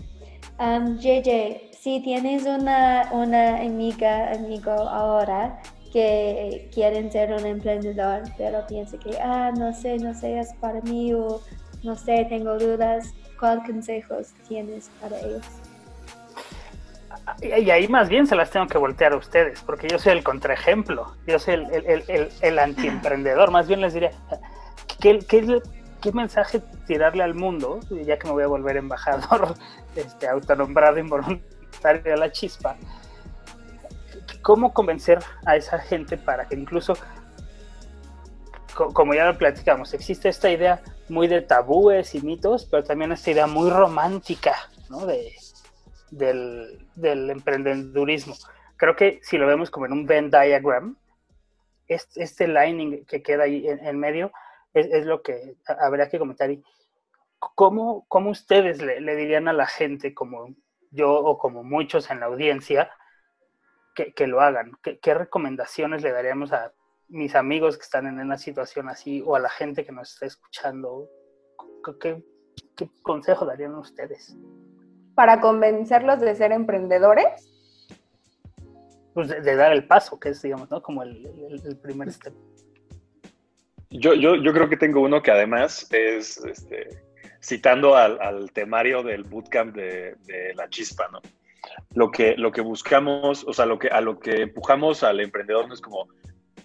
Um, 0.58 0.98
JJ, 0.98 1.71
si 1.82 2.00
tienes 2.00 2.44
una, 2.46 3.08
una 3.10 3.56
amiga, 3.56 4.30
amigo 4.30 4.70
ahora 4.70 5.60
que 5.92 6.70
quieren 6.72 7.10
ser 7.10 7.32
un 7.32 7.44
emprendedor, 7.44 8.22
pero 8.38 8.64
piensa 8.68 8.96
que, 8.98 9.18
ah, 9.20 9.50
no 9.58 9.72
sé, 9.74 9.96
no 9.98 10.14
sé, 10.14 10.38
es 10.38 10.54
para 10.60 10.80
mí 10.82 11.12
o 11.12 11.40
no 11.82 11.96
sé, 11.96 12.24
tengo 12.28 12.56
dudas, 12.56 13.12
¿cuál 13.38 13.64
consejos 13.64 14.28
tienes 14.46 14.92
para 15.00 15.18
ellos? 15.18 15.42
Y 17.42 17.68
ahí 17.70 17.88
más 17.88 18.08
bien 18.08 18.28
se 18.28 18.36
las 18.36 18.52
tengo 18.52 18.68
que 18.68 18.78
voltear 18.78 19.12
a 19.12 19.16
ustedes, 19.16 19.60
porque 19.62 19.88
yo 19.88 19.98
soy 19.98 20.12
el 20.12 20.22
contraejemplo, 20.22 21.16
yo 21.26 21.40
soy 21.40 21.54
el, 21.54 22.04
el, 22.06 22.28
el, 22.40 22.58
antiemprendedor, 22.60 23.50
más 23.50 23.66
bien 23.66 23.80
les 23.80 23.92
diría, 23.92 24.12
¿qué, 25.00 25.18
qué, 25.18 25.60
qué 26.00 26.12
mensaje 26.12 26.62
tirarle 26.86 27.24
al 27.24 27.34
mundo, 27.34 27.80
ya 27.90 28.20
que 28.20 28.28
me 28.28 28.34
voy 28.34 28.44
a 28.44 28.46
volver 28.48 28.76
embajador 28.76 29.56
este, 29.96 30.28
autonombrado 30.28 31.00
involuntario 31.00 31.51
de 31.82 32.16
la 32.16 32.30
chispa? 32.30 32.76
cómo 34.42 34.74
convencer 34.74 35.20
a 35.46 35.56
esa 35.56 35.78
gente 35.78 36.16
para 36.18 36.46
que 36.46 36.56
incluso, 36.56 36.94
como 38.74 39.14
ya 39.14 39.26
lo 39.26 39.38
platicamos, 39.38 39.94
existe 39.94 40.28
esta 40.28 40.50
idea 40.50 40.82
muy 41.08 41.28
de 41.28 41.40
tabúes 41.42 42.14
y 42.14 42.20
mitos, 42.20 42.66
pero 42.66 42.84
también 42.84 43.12
esta 43.12 43.30
idea 43.30 43.46
muy 43.46 43.70
romántica 43.70 44.54
¿no? 44.90 45.06
de, 45.06 45.32
del, 46.10 46.86
del, 46.94 47.30
emprendedurismo. 47.30 48.34
Creo 48.76 48.96
que 48.96 49.20
si 49.22 49.38
lo 49.38 49.46
vemos 49.46 49.70
como 49.70 49.86
en 49.86 49.92
un 49.92 50.06
Venn 50.06 50.30
diagram, 50.30 50.96
este, 51.86 52.22
este 52.22 52.48
lining 52.48 53.04
que 53.04 53.22
queda 53.22 53.44
ahí 53.44 53.66
en, 53.66 53.98
medio 53.98 54.32
es, 54.74 54.86
es, 54.86 55.04
lo 55.04 55.22
que 55.22 55.56
habría 55.80 56.08
que 56.08 56.18
comentar. 56.18 56.50
¿cómo, 57.38 58.06
¿Cómo 58.08 58.30
ustedes 58.30 58.80
le, 58.80 59.00
le 59.00 59.16
dirían 59.16 59.48
a 59.48 59.52
la 59.52 59.66
gente, 59.66 60.14
como 60.14 60.54
yo 60.92 61.12
o 61.12 61.38
como 61.38 61.64
muchos 61.64 62.10
en 62.10 62.20
la 62.20 62.26
audiencia, 62.26 62.90
que, 63.94 64.26
lo 64.26 64.40
hagan? 64.40 64.72
¿Qué, 64.82 65.14
recomendaciones 65.14 66.02
le 66.02 66.12
daríamos 66.12 66.52
a 66.52 66.72
mis 67.08 67.34
amigos 67.34 67.76
que 67.76 67.82
están 67.82 68.06
en 68.06 68.18
una 68.20 68.38
situación 68.38 68.88
así 68.88 69.22
o 69.24 69.36
a 69.36 69.40
la 69.40 69.50
gente 69.50 69.84
que 69.84 69.92
nos 69.92 70.12
está 70.12 70.26
escuchando? 70.26 71.08
¿Qué, 72.00 72.22
consejo 73.02 73.44
darían 73.44 73.74
ustedes? 73.74 74.36
Para 75.14 75.40
convencerlos 75.40 76.20
de 76.20 76.34
ser 76.34 76.52
emprendedores. 76.52 77.48
Pues 79.14 79.28
de, 79.28 79.56
dar 79.56 79.72
el 79.72 79.86
paso, 79.86 80.18
que 80.18 80.30
es, 80.30 80.40
digamos, 80.40 80.70
¿no? 80.70 80.82
Como 80.82 81.02
el, 81.02 81.78
primer 81.82 82.10
step. 82.10 82.32
Yo, 83.90 84.14
yo, 84.14 84.36
yo, 84.36 84.54
creo 84.54 84.70
que 84.70 84.78
tengo 84.78 85.02
uno 85.02 85.20
que 85.20 85.30
además 85.30 85.86
es 85.92 86.38
este, 86.38 87.01
citando 87.42 87.96
al, 87.96 88.50
temario 88.52 89.02
del 89.02 89.24
bootcamp 89.24 89.74
de, 89.74 90.14
de 90.26 90.54
la 90.54 90.68
chispa, 90.68 91.08
¿no? 91.10 91.20
lo 91.94 92.10
que, 92.10 92.36
lo 92.36 92.52
que 92.52 92.60
buscamos, 92.60 93.44
o 93.46 93.52
sea, 93.52 93.66
lo 93.66 93.78
que, 93.78 93.88
a 93.88 94.00
lo 94.00 94.18
que 94.18 94.42
empujamos 94.42 95.02
al 95.02 95.20
emprendedor 95.20 95.68
no 95.68 95.74
es 95.74 95.80
como, 95.80 96.08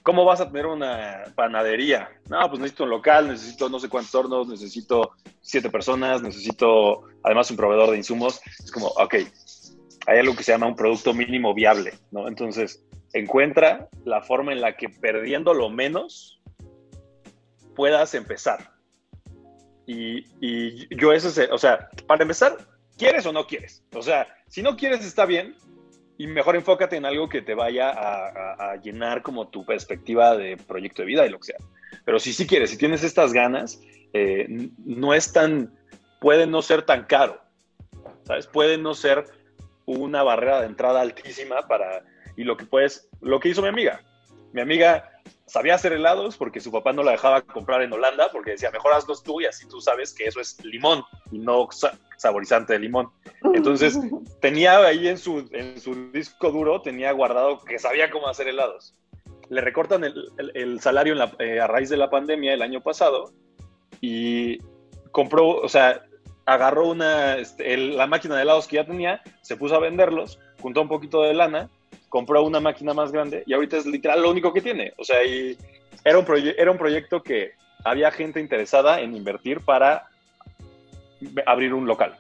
¿cómo 0.04 0.26
vas 0.26 0.42
a 0.42 0.48
tener 0.48 0.66
una 0.66 1.24
panadería? 1.36 2.10
No, 2.30 2.40
pues 2.50 2.60
necesito 2.60 2.86
un 2.86 2.92
local, 2.92 3.28
necesito 3.28 3.70
no 3.70 3.80
sé 3.80 3.90
cuántos 3.90 4.16
hornos, 4.16 4.48
necesito 4.48 5.12
siete 5.42 5.70
personas, 5.70 6.22
necesito 6.22 7.04
además 7.24 7.52
un 7.52 7.58
proveedor 7.58 7.92
de 7.92 7.98
insumos. 7.98 8.42
Es 8.64 8.72
como, 8.72 8.88
ok, 8.88 9.16
hay 10.08 10.20
algo 10.20 10.36
que 10.36 10.44
se 10.44 10.52
llama 10.52 10.68
un 10.68 10.76
producto 10.76 11.14
mínimo 11.14 11.54
viable, 11.54 11.94
¿no? 12.12 12.28
Entonces, 12.28 12.84
encuentra 13.14 13.90
la 14.06 14.22
forma 14.22 14.54
en 14.54 14.62
la 14.62 14.78
que 14.78 14.90
perdiendo 14.90 15.54
lo 15.54 15.70
menos 15.70 16.42
puedas 17.76 18.14
empezar. 18.14 18.77
Y, 19.88 20.26
y 20.42 20.96
yo 20.96 21.14
eso, 21.14 21.30
o 21.52 21.58
sea, 21.58 21.90
para 22.06 22.22
empezar, 22.22 22.58
¿quieres 22.98 23.26
o 23.26 23.32
no 23.32 23.48
quieres? 23.48 23.84
O 23.94 24.02
sea, 24.02 24.28
si 24.48 24.62
no 24.62 24.76
quieres 24.76 25.06
está 25.06 25.26
bien 25.26 25.56
y 26.18 26.28
mejor 26.28 26.56
enfócate 26.56 26.96
en 26.96 27.06
algo 27.06 27.30
que 27.30 27.42
te 27.42 27.54
vaya 27.54 27.92
a, 27.92 28.76
llenar 28.78 29.22
como 29.22 29.48
tu 29.48 29.66
perspectiva 29.66 30.36
de 30.36 30.58
proyecto 30.58 31.02
de 31.02 31.08
vida 31.08 31.26
y 31.26 31.30
lo 31.30 31.40
que 31.40 31.48
sea. 31.48 31.58
Pero 32.06 32.20
si 32.20 32.34
sí 32.34 32.48
quieres, 32.48 32.72
si 32.72 32.78
tienes 32.78 33.04
estas 33.04 33.34
ganas, 33.34 33.80
eh, 34.14 34.48
no 34.84 35.14
es 35.14 35.32
tan, 35.32 35.74
puede 36.20 36.48
no 36.48 36.62
ser 36.62 36.82
tan 36.84 37.06
caro, 37.06 37.40
¿sabes? 38.24 38.48
Puede 38.48 38.78
no 38.78 38.94
ser 38.94 39.26
una 39.86 40.24
barrera 40.24 40.62
de 40.62 40.68
entrada 40.68 41.02
altísima 41.02 41.68
para, 41.68 42.04
y 42.36 42.44
lo 42.44 42.58
que 42.58 42.66
puedes, 42.66 43.10
lo 43.22 43.40
que 43.40 43.50
hizo 43.50 43.62
mi 43.62 43.70
amiga. 43.70 44.02
Mi 44.54 44.62
amiga 44.62 45.17
sabía 45.48 45.76
hacer 45.76 45.94
helados 45.94 46.38
porque 46.38 46.60
su 46.60 46.72
papá 46.72 46.94
no 46.94 47.04
la 47.04 47.12
dejaba 47.12 47.42
comprar 47.42 47.82
en 47.82 47.94
Holanda 47.94 48.30
porque 48.32 48.52
decía, 48.52 48.70
mejor 48.70 48.94
hazlos 48.94 49.24
tú 49.24 49.42
y 49.42 49.46
así 49.46 49.68
tú 49.68 49.82
sabes 49.82 50.14
que 50.14 50.26
eso 50.26 50.40
es 50.40 50.64
limón 50.64 51.04
y 51.32 51.40
no 51.40 51.68
saborizante 52.18 52.74
de 52.74 52.80
limón. 52.80 53.10
Entonces 53.54 53.98
tenía 54.42 54.78
ahí 54.80 55.08
en 55.08 55.18
su, 55.18 55.48
en 55.52 55.80
su 55.80 56.12
disco 56.12 56.52
duro, 56.52 56.82
tenía 56.82 57.12
guardado 57.14 57.64
que 57.64 57.80
sabía 57.80 58.12
cómo 58.12 58.28
hacer 58.28 58.50
helados. 58.50 58.94
Le 59.50 59.62
recortan 59.62 60.04
el, 60.04 60.30
el, 60.54 60.82
salario 60.82 61.16
eh, 61.40 61.62
a 61.62 61.68
raíz 61.68 61.90
de 61.90 61.96
la 61.96 62.10
pandemia 62.10 62.54
el 62.54 62.62
año 62.62 62.82
pasado 62.82 63.32
y 64.02 64.60
compró, 65.12 65.48
o 65.48 65.70
sea, 65.70 66.04
agarró 66.46 66.90
una, 66.90 67.38
este, 67.38 67.78
la 67.78 68.08
máquina 68.08 68.36
de 68.36 68.42
helados 68.42 68.68
que 68.68 68.76
ya 68.76 68.86
tenía, 68.86 69.22
se 69.42 69.56
puso 69.56 69.76
a 69.76 69.80
venderlos, 69.80 70.40
juntó 70.62 70.82
un 70.82 70.90
poquito 70.90 71.22
de 71.22 71.34
lana 71.34 71.70
compró 72.10 72.44
una 72.44 72.60
máquina 72.60 72.94
más 72.94 73.12
grande 73.12 73.44
y 73.46 73.54
ahorita 73.54 73.78
es 73.78 73.86
literal 73.86 74.22
lo 74.22 74.32
único 74.32 74.54
que 74.54 74.62
tiene. 74.62 74.94
O 74.98 75.04
sea, 75.04 75.18
era, 75.22 76.20
un 76.20 76.26
era 76.58 76.72
un 76.72 76.78
proyecto 76.78 77.22
que 77.22 77.54
había 77.84 78.12
gente 78.12 78.40
interesada 78.40 79.02
en 79.02 79.16
invertir 79.16 79.62
para 79.62 80.08
abrir 81.46 81.74
un 81.74 81.88
local, 81.88 82.18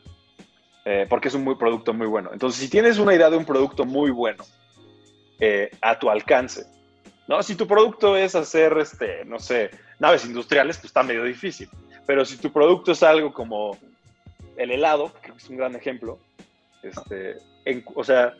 eh, 0.85 1.05
porque 1.09 1.27
es 1.27 1.33
un 1.33 1.43
muy 1.43 1.55
producto 1.55 1.93
muy 1.93 2.07
bueno. 2.07 2.31
Entonces, 2.33 2.61
si 2.61 2.69
tienes 2.69 2.97
una 2.97 3.13
idea 3.13 3.29
de 3.29 3.37
un 3.37 3.45
producto 3.45 3.85
muy 3.85 4.11
bueno 4.11 4.43
eh, 5.39 5.69
a 5.81 5.99
tu 5.99 6.09
alcance, 6.09 6.65
¿no? 7.27 7.43
Si 7.43 7.55
tu 7.55 7.67
producto 7.67 8.15
es 8.15 8.35
hacer, 8.35 8.77
este, 8.77 9.25
no 9.25 9.39
sé, 9.39 9.69
naves 9.99 10.25
industriales, 10.25 10.77
pues 10.77 10.85
está 10.85 11.03
medio 11.03 11.23
difícil. 11.23 11.69
Pero 12.05 12.23
si 12.25 12.37
tu 12.37 12.51
producto 12.51 12.93
es 12.93 13.03
algo 13.03 13.33
como 13.33 13.77
el 14.55 14.71
helado, 14.71 15.11
que 15.21 15.31
es 15.31 15.49
un 15.49 15.57
gran 15.57 15.75
ejemplo, 15.75 16.17
este, 16.81 17.37
o 17.93 18.03
sea, 18.03 18.33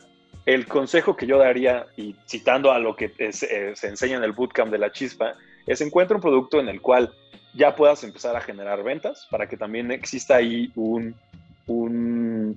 el 0.48 0.66
consejo 0.66 1.14
que 1.14 1.26
yo 1.26 1.36
daría, 1.36 1.88
y 1.98 2.16
citando 2.26 2.72
a 2.72 2.78
lo 2.78 2.96
que 2.96 3.12
eh, 3.18 3.32
se 3.34 3.86
enseña 3.86 4.16
en 4.16 4.24
el 4.24 4.32
bootcamp 4.32 4.72
de 4.72 4.78
la 4.78 4.90
chispa, 4.90 5.34
es 5.66 5.82
encuentra 5.82 6.16
un 6.16 6.22
producto 6.22 6.58
en 6.58 6.70
el 6.70 6.80
cual 6.80 7.12
ya 7.52 7.76
puedas 7.76 8.02
empezar 8.02 8.34
a 8.34 8.40
generar 8.40 8.82
ventas 8.82 9.28
para 9.30 9.46
que 9.46 9.58
también 9.58 9.90
exista 9.90 10.36
ahí 10.36 10.72
un, 10.74 11.14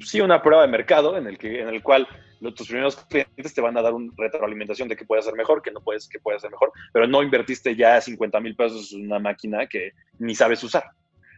sí, 0.06 0.22
una 0.22 0.42
prueba 0.42 0.62
de 0.62 0.70
mercado 0.70 1.18
en 1.18 1.28
el, 1.28 1.38
que, 1.38 1.60
en 1.60 1.68
el 1.68 1.84
cual 1.84 2.08
los, 2.40 2.56
tus 2.56 2.70
primeros 2.70 2.96
clientes 2.96 3.54
te 3.54 3.60
van 3.60 3.78
a 3.78 3.82
dar 3.82 3.94
una 3.94 4.14
retroalimentación 4.16 4.88
de 4.88 4.96
que 4.96 5.04
puede 5.04 5.22
ser 5.22 5.34
mejor, 5.34 5.62
que 5.62 5.72
no 5.72 5.82
puedes, 5.82 6.08
que 6.08 6.20
puede 6.20 6.40
ser 6.40 6.50
mejor, 6.50 6.72
pero 6.94 7.08
no 7.08 7.22
invertiste 7.22 7.76
ya 7.76 8.00
50 8.00 8.40
mil 8.40 8.56
pesos 8.56 8.94
en 8.94 9.08
una 9.08 9.20
máquina 9.20 9.68
que 9.68 9.92
ni 10.18 10.34
sabes 10.34 10.64
usar. 10.64 10.86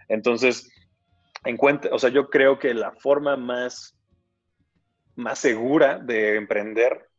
Entonces, 0.08 0.72
encuentra, 1.45 1.89
o 1.95 1.97
sea, 1.97 2.12
yo 2.12 2.30
creo 2.30 2.60
que 2.60 2.76
la 2.76 2.91
forma 2.91 3.38
más 3.38 3.97
más 5.16 5.39
segura 5.39 5.99
de 5.99 6.36
emprender, 6.36 7.09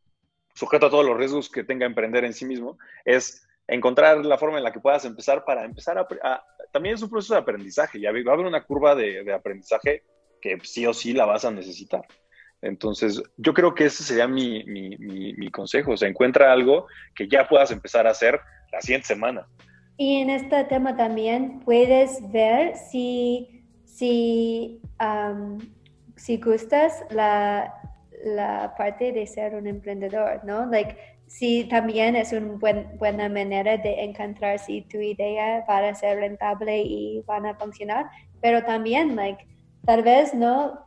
sujeto 0.55 0.87
a 0.87 0.91
todos 0.91 1.05
los 1.05 1.17
riesgos 1.17 1.51
que 1.51 1.65
tenga 1.65 1.87
emprender 1.87 2.25
en 2.25 2.35
sí 2.35 2.45
mismo, 2.45 2.79
es 3.05 3.47
encontrar 3.67 4.25
la 4.25 4.39
forma 4.39 4.59
en 4.59 4.65
la 4.65 4.73
que 4.73 4.81
puedas 4.81 5.05
empezar 5.05 5.45
para 5.45 5.65
empezar 5.65 5.99
a... 5.99 6.07
también 6.71 6.95
es 6.95 7.03
un 7.03 7.11
proceso 7.11 7.35
de 7.35 7.41
aprendizaje, 7.41 8.01
ya 8.01 8.13
va 8.13 8.19
a 8.19 8.35
haber 8.35 8.47
una 8.47 8.65
curva 8.65 8.95
de, 8.95 9.33
aprendizaje 9.33 10.03
que 10.41 10.59
sí 10.63 10.87
o 10.87 10.93
sí 10.93 11.13
la 11.13 11.25
vas 11.25 11.45
a 11.45 11.51
necesitar. 11.51 12.03
Entonces, 12.61 13.23
yo 13.37 13.53
creo 13.53 13.75
que 13.75 13.87
ese 13.87 14.05
sería 14.05 14.27
mi, 14.27 14.65
mi, 14.65 15.51
consejo, 15.51 15.93
o 15.93 15.97
sea, 15.97 16.09
encuentra 16.09 16.53
algo 16.53 16.87
que 17.15 17.29
ya 17.29 17.47
puedas 17.47 17.71
empezar 17.71 18.07
a 18.07 18.11
hacer 18.11 18.41
la 18.73 18.81
siguiente 18.81 19.07
semana. 19.07 19.47
Y 19.97 20.21
en 20.21 20.31
este 20.31 20.65
tema 20.65 20.97
también 20.97 21.61
puedes 21.61 22.21
ver 22.33 22.75
si, 22.91 23.65
si, 23.85 24.81
si 26.17 26.37
gustas 26.39 27.05
la, 27.11 27.84
la 28.25 28.75
parte 28.77 29.13
de 29.13 29.27
ser 29.27 29.55
un 29.55 29.67
emprendedor, 29.67 30.45
¿no? 30.45 30.67
Like, 30.67 30.97
si 31.27 31.65
también 31.65 32.17
es 32.17 32.33
una 32.33 32.57
buen, 32.57 32.99
buena 32.99 33.29
manera 33.29 33.77
de 33.77 34.03
encontrar 34.05 34.59
si 34.59 34.83
tu 34.83 34.99
idea 34.99 35.65
va 35.69 35.79
a 35.79 35.95
ser 35.95 36.19
rentable 36.19 36.83
y 36.83 37.23
van 37.27 37.47
a 37.47 37.55
funcionar, 37.55 38.07
pero 38.41 38.65
también, 38.65 39.15
like, 39.17 39.47
tal 39.85 40.03
vez, 40.03 40.35
¿no? 40.35 40.79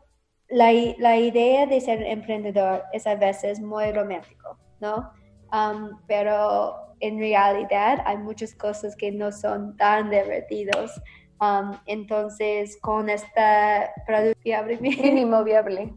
La, 0.50 0.72
la 0.98 1.18
idea 1.18 1.66
de 1.66 1.82
ser 1.82 2.02
emprendedor 2.04 2.84
es 2.94 3.06
a 3.06 3.16
veces 3.16 3.60
muy 3.60 3.92
romántico, 3.92 4.58
¿no? 4.80 5.12
Um, 5.54 6.00
pero 6.08 6.76
en 7.00 7.20
realidad 7.20 8.02
hay 8.06 8.18
muchas 8.18 8.54
cosas 8.56 8.96
que 8.96 9.12
no 9.12 9.32
son 9.32 9.76
tan 9.78 10.10
divertidos. 10.10 10.92
Um, 11.40 11.78
entonces, 11.86 12.78
con 12.82 13.10
esta 13.10 13.92
producto 14.06 14.40
viable, 14.44 14.78
mínimo 14.82 15.44
viable 15.44 15.94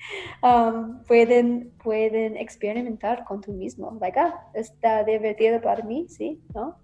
Um, 0.42 1.04
pueden, 1.04 1.72
pueden 1.84 2.36
experimentar 2.38 3.24
con 3.24 3.42
tú 3.42 3.52
mismo. 3.52 3.98
Like, 4.00 4.18
ah, 4.18 4.48
está 4.54 5.04
divertido 5.04 5.60
para 5.60 5.82
mí, 5.84 6.06
¿sí? 6.08 6.40
¿No? 6.54 6.78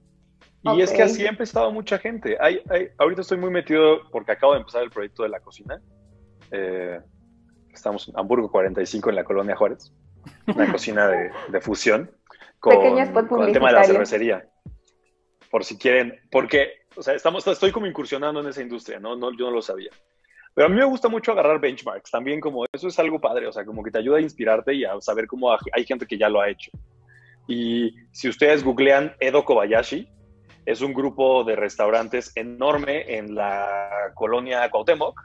Y 0.74 0.82
es 0.82 0.92
que 0.92 1.02
así 1.02 1.24
ha 1.24 1.30
empezado 1.30 1.72
mucha 1.72 1.98
gente. 1.98 2.36
Hay, 2.40 2.60
hay, 2.68 2.88
ahorita 2.98 3.22
estoy 3.22 3.38
muy 3.38 3.50
metido 3.50 4.10
porque 4.10 4.32
acabo 4.32 4.52
de 4.52 4.58
empezar 4.58 4.82
el 4.82 4.90
proyecto 4.90 5.22
de 5.22 5.30
la 5.30 5.40
cocina. 5.40 5.80
Eh, 6.50 7.00
estamos 7.72 8.08
en 8.08 8.18
Hamburgo 8.18 8.50
45 8.50 9.08
en 9.10 9.16
la 9.16 9.24
colonia 9.24 9.56
Juárez. 9.56 9.92
Una 10.54 10.70
cocina 10.72 11.08
de, 11.08 11.30
de 11.48 11.60
fusión 11.60 12.10
con, 12.58 13.26
con, 13.26 13.42
el 13.42 13.52
tema 13.52 13.68
de 13.68 13.74
la 13.74 13.84
cervecería. 13.84 14.48
Por 15.50 15.64
si 15.64 15.78
quieren, 15.78 16.20
porque, 16.30 16.86
o 16.96 17.02
sea, 17.02 17.14
estamos, 17.14 17.46
estoy 17.46 17.70
como 17.70 17.86
incursionando 17.86 18.40
en 18.40 18.48
esa 18.48 18.62
industria, 18.62 18.98
¿no? 18.98 19.16
no 19.16 19.30
yo 19.32 19.46
no 19.46 19.52
lo 19.52 19.62
sabía. 19.62 19.90
Pero 20.56 20.68
a 20.68 20.70
mí 20.70 20.76
me 20.76 20.86
gusta 20.86 21.10
mucho 21.10 21.32
agarrar 21.32 21.60
benchmarks, 21.60 22.10
también 22.10 22.40
como 22.40 22.64
eso 22.72 22.88
es 22.88 22.98
algo 22.98 23.20
padre, 23.20 23.46
o 23.46 23.52
sea, 23.52 23.66
como 23.66 23.82
que 23.82 23.90
te 23.90 23.98
ayuda 23.98 24.16
a 24.16 24.22
inspirarte 24.22 24.72
y 24.72 24.86
a 24.86 24.98
saber 25.02 25.26
cómo 25.26 25.52
hay 25.52 25.84
gente 25.84 26.06
que 26.06 26.16
ya 26.16 26.30
lo 26.30 26.40
ha 26.40 26.48
hecho. 26.48 26.70
Y 27.46 27.94
si 28.10 28.30
ustedes 28.30 28.64
googlean 28.64 29.14
Edo 29.20 29.44
Kobayashi, 29.44 30.08
es 30.64 30.80
un 30.80 30.94
grupo 30.94 31.44
de 31.44 31.56
restaurantes 31.56 32.32
enorme 32.36 33.18
en 33.18 33.34
la 33.34 33.90
colonia 34.14 34.70
Cuauhtémoc, 34.70 35.20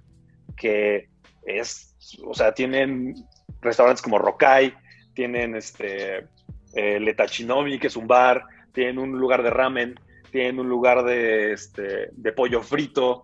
que 0.57 1.07
es, 1.45 1.95
o 2.25 2.33
sea, 2.33 2.53
tienen 2.53 3.15
restaurantes 3.61 4.01
como 4.01 4.19
Rokai, 4.19 4.73
tienen 5.13 5.55
este, 5.55 6.27
eh, 6.73 6.99
Letachinomi, 6.99 7.79
que 7.79 7.87
es 7.87 7.95
un 7.95 8.05
bar, 8.05 8.43
tienen 8.73 8.99
un 8.99 9.17
lugar 9.17 9.43
de 9.43 9.49
ramen, 9.49 9.97
tienen 10.29 10.59
un 10.59 10.67
lugar 10.67 11.05
de, 11.05 11.53
este, 11.53 12.09
de 12.11 12.33
pollo 12.33 12.61
frito, 12.61 13.23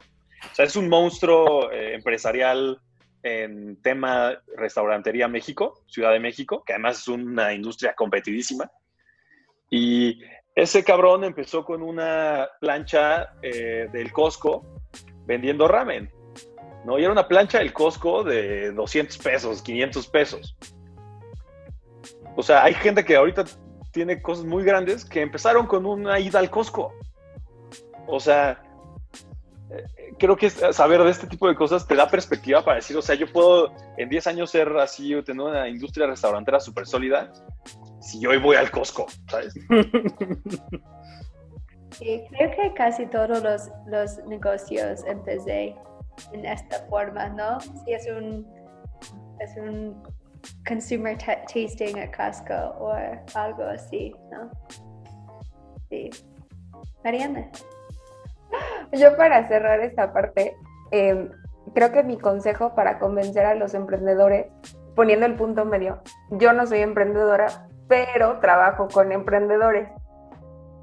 o 0.52 0.56
sea, 0.56 0.66
es 0.66 0.76
un 0.76 0.90
monstruo 0.90 1.72
eh, 1.72 1.94
empresarial 1.96 2.80
en 3.24 3.82
tema 3.82 4.40
restaurantería 4.56 5.28
México, 5.28 5.84
Ciudad 5.88 6.12
de 6.12 6.20
México, 6.20 6.64
que 6.66 6.74
además 6.74 7.00
es 7.00 7.08
una 7.08 7.54
industria 7.54 7.94
competidísima. 7.94 8.72
Y 9.70 10.22
ese 10.56 10.84
cabrón 10.84 11.24
empezó 11.24 11.66
con 11.66 11.82
una 11.82 12.48
plancha 12.60 13.34
eh, 13.42 13.90
del 13.92 14.12
Costco 14.12 14.66
vendiendo 15.26 15.68
ramen. 15.68 16.12
¿no? 16.86 16.98
Y 16.98 17.04
era 17.04 17.12
una 17.12 17.28
plancha 17.28 17.60
del 17.60 17.74
Costco 17.74 18.24
de 18.24 18.72
200 18.72 19.18
pesos, 19.18 19.62
500 19.62 20.08
pesos. 20.08 20.58
O 22.36 22.44
sea, 22.44 22.64
hay 22.64 22.74
gente 22.76 23.04
que 23.04 23.16
ahorita 23.16 23.46
tiene 23.92 24.22
cosas 24.22 24.46
muy 24.46 24.64
grandes 24.64 25.04
que 25.04 25.22
empezaron 25.22 25.68
con 25.68 25.86
una 25.86 26.20
ida 26.20 26.40
al 26.40 26.50
Costco. 26.50 26.94
O 28.08 28.20
sea, 28.20 28.62
creo 30.18 30.36
que 30.36 30.50
saber 30.50 31.04
de 31.04 31.10
este 31.10 31.28
tipo 31.28 31.48
de 31.48 31.56
cosas 31.56 31.88
te 31.88 31.96
da 31.96 32.10
perspectiva 32.10 32.64
para 32.64 32.76
decir, 32.76 32.96
o 32.98 33.02
sea, 33.02 33.16
yo 33.16 33.32
puedo 33.32 33.72
en 33.98 34.10
10 34.10 34.28
años 34.28 34.50
ser 34.50 34.76
así 34.78 35.14
o 35.14 35.24
tener 35.24 35.46
una 35.46 35.68
industria 35.68 36.08
restaurantera 36.08 36.60
súper 36.60 36.86
sólida 36.86 37.32
si 38.00 38.26
hoy 38.26 38.38
voy 38.38 38.56
al 38.56 38.72
Costco, 38.72 39.08
¿sabes? 39.30 39.54
Sí, 41.92 42.24
creo 42.30 42.52
que 42.52 42.74
casi 42.76 43.08
todos 43.08 43.42
los, 43.42 43.72
los 43.88 44.18
negocios 44.28 45.04
empecé 45.08 45.76
en 46.32 46.46
esta 46.46 46.86
forma, 46.90 47.30
¿no? 47.30 47.60
Si 47.60 47.94
es 47.94 48.08
un, 48.08 48.46
es 49.40 49.58
un 49.58 50.04
consumer 50.68 51.18
tasting 51.18 51.98
a 51.98 52.12
Costco 52.12 52.54
o 52.80 52.94
algo 53.34 53.64
así, 53.64 54.14
¿no? 54.32 54.52
Sí. 55.90 56.10
Mariana. 57.04 57.50
Yo 58.92 59.16
para 59.18 59.48
cerrar 59.48 59.80
esta 59.82 60.14
parte, 60.14 60.56
em, 60.92 61.30
creo 61.74 61.92
que 61.92 62.04
mi 62.04 62.18
consejo 62.18 62.76
para 62.76 63.00
convencer 63.00 63.46
a 63.46 63.56
los 63.56 63.74
emprendedores, 63.74 64.48
poniendo 64.96 65.26
el 65.26 65.36
punto 65.36 65.66
medio, 65.66 66.02
yo 66.32 66.54
no 66.54 66.66
soy 66.66 66.80
emprendedora, 66.80 67.68
pero 67.88 68.40
trabajo 68.40 68.88
con 68.88 69.12
emprendedores. 69.12 69.90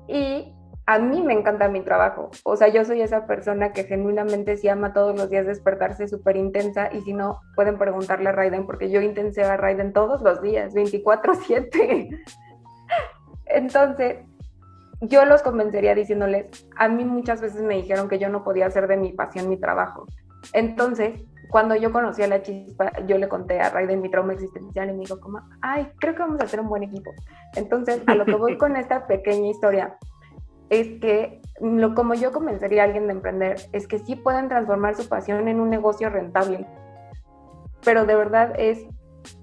Y 0.07 0.55
a 0.87 0.99
mí 0.99 1.23
me 1.23 1.33
encanta 1.33 1.69
mi 1.69 1.81
trabajo. 1.81 2.31
O 2.45 2.57
sea, 2.57 2.69
yo 2.69 2.85
soy 2.85 3.01
esa 3.01 3.27
persona 3.27 3.73
que 3.73 3.85
genuinamente 3.85 4.57
sí 4.57 4.69
ama 4.69 4.93
todos 4.93 5.17
los 5.17 5.31
días 5.31 5.47
despertarse 5.47 6.09
súper 6.09 6.37
intensa 6.37 6.93
y 6.93 7.01
si 7.01 7.15
no, 7.15 7.41
pueden 7.57 7.79
preguntarle 7.79 8.29
a 8.29 8.33
Raiden 8.33 8.67
porque 8.67 8.91
yo 8.91 9.01
intensé 9.01 9.43
a 9.45 9.57
Raiden 9.57 9.93
todos 9.93 10.21
los 10.21 10.43
días, 10.43 10.75
24/7. 10.75 12.23
Entonces, 13.47 14.19
yo 15.01 15.25
los 15.25 15.43
convencería 15.43 15.95
diciéndoles, 15.95 16.67
a 16.77 16.89
mí 16.89 17.05
muchas 17.05 17.41
veces 17.41 17.63
me 17.63 17.75
dijeron 17.75 18.09
que 18.09 18.19
yo 18.19 18.29
no 18.29 18.45
podía 18.45 18.67
hacer 18.67 18.87
de 18.87 18.97
mi 18.97 19.13
pasión 19.13 19.49
mi 19.49 19.57
trabajo. 19.57 20.07
Entonces, 20.53 21.21
cuando 21.51 21.77
yo 21.77 21.93
conocí 21.93 22.23
a 22.23 22.27
la 22.27 22.43
chispa, 22.43 22.93
yo 23.07 23.17
le 23.19 23.29
conté 23.29 23.61
a 23.61 23.71
Raiden 23.71 24.03
mi 24.03 24.11
trauma 24.11 24.33
existencial 24.33 24.89
y 24.91 24.93
me 24.93 25.01
dijo 25.01 25.21
como, 25.21 25.41
ay, 25.63 25.89
creo 26.01 26.15
que 26.15 26.21
vamos 26.21 26.41
a 26.41 26.45
hacer 26.45 26.61
un 26.61 26.69
buen 26.69 26.83
equipo. 26.83 27.13
Entonces, 27.55 28.03
a 28.07 28.15
lo 28.15 28.25
que 28.25 28.35
voy 28.35 28.59
con 28.59 28.77
esta 28.77 29.07
pequeña 29.07 29.51
historia 29.51 29.97
es 30.71 31.01
que 31.01 31.41
lo, 31.61 31.95
como 31.95 32.15
yo 32.15 32.33
convencería 32.33 32.83
a 32.83 32.87
alguien 32.87 33.07
de 33.07 33.13
emprender, 33.13 33.57
es 33.73 33.87
que 33.87 33.99
sí 33.99 34.17
pueden 34.17 34.49
transformar 34.49 34.97
su 34.97 35.09
pasión 35.09 35.47
en 35.49 35.61
un 35.61 35.71
negocio 35.71 36.11
rentable. 36.11 36.67
Pero 37.85 38.07
de 38.07 38.17
verdad 38.17 38.55
es, 38.59 38.85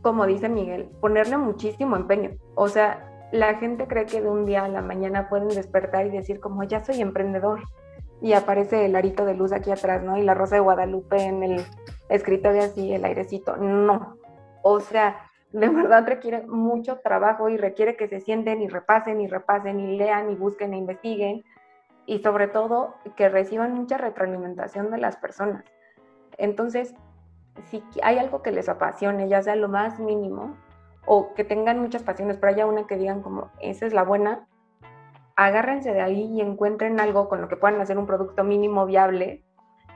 como 0.01 0.25
dice 0.25 0.49
Miguel, 0.49 0.89
ponerle 0.99 1.37
muchísimo 1.37 1.95
empeño. 1.95 2.31
O 2.55 2.67
sea, 2.67 3.10
la 3.31 3.55
gente 3.55 3.87
cree 3.87 4.05
que 4.05 4.21
de 4.21 4.29
un 4.29 4.45
día 4.45 4.65
a 4.65 4.69
la 4.69 4.81
mañana 4.81 5.29
pueden 5.29 5.49
despertar 5.49 6.05
y 6.05 6.09
decir 6.09 6.39
como 6.39 6.63
ya 6.63 6.83
soy 6.83 7.01
emprendedor. 7.01 7.61
Y 8.21 8.33
aparece 8.33 8.85
el 8.85 8.95
arito 8.95 9.25
de 9.25 9.33
luz 9.33 9.51
aquí 9.51 9.71
atrás, 9.71 10.03
¿no? 10.03 10.17
Y 10.17 10.23
la 10.23 10.35
rosa 10.35 10.55
de 10.55 10.61
Guadalupe 10.61 11.17
en 11.23 11.41
el 11.41 11.65
escritorio 12.09 12.61
así, 12.61 12.93
el 12.93 13.03
airecito. 13.03 13.57
No. 13.57 14.17
O 14.61 14.79
sea, 14.79 15.25
de 15.51 15.67
verdad 15.69 16.05
requiere 16.07 16.45
mucho 16.45 16.99
trabajo 16.99 17.49
y 17.49 17.57
requiere 17.57 17.95
que 17.95 18.07
se 18.07 18.21
sienten 18.21 18.61
y 18.61 18.67
repasen 18.67 19.21
y 19.21 19.27
repasen 19.27 19.79
y 19.79 19.97
lean 19.97 20.29
y 20.29 20.35
busquen 20.35 20.73
e 20.73 20.77
investiguen 20.77 21.43
y 22.05 22.19
sobre 22.19 22.47
todo 22.47 22.95
que 23.15 23.29
reciban 23.29 23.73
mucha 23.73 23.97
retroalimentación 23.97 24.91
de 24.91 24.97
las 24.97 25.17
personas. 25.17 25.63
Entonces, 26.37 26.93
si 27.65 27.83
hay 28.03 28.17
algo 28.17 28.41
que 28.41 28.51
les 28.51 28.69
apasione, 28.69 29.27
ya 29.27 29.41
sea 29.41 29.55
lo 29.55 29.67
más 29.67 29.99
mínimo, 29.99 30.55
o 31.05 31.33
que 31.33 31.43
tengan 31.43 31.79
muchas 31.79 32.03
pasiones, 32.03 32.37
pero 32.37 32.53
haya 32.53 32.65
una 32.65 32.87
que 32.87 32.97
digan 32.97 33.21
como, 33.21 33.49
esa 33.59 33.85
es 33.85 33.93
la 33.93 34.03
buena, 34.03 34.47
agárrense 35.35 35.91
de 35.93 36.01
ahí 36.01 36.31
y 36.33 36.41
encuentren 36.41 36.99
algo 36.99 37.29
con 37.29 37.41
lo 37.41 37.47
que 37.47 37.55
puedan 37.55 37.79
hacer 37.81 37.97
un 37.97 38.05
producto 38.05 38.43
mínimo 38.43 38.85
viable 38.85 39.43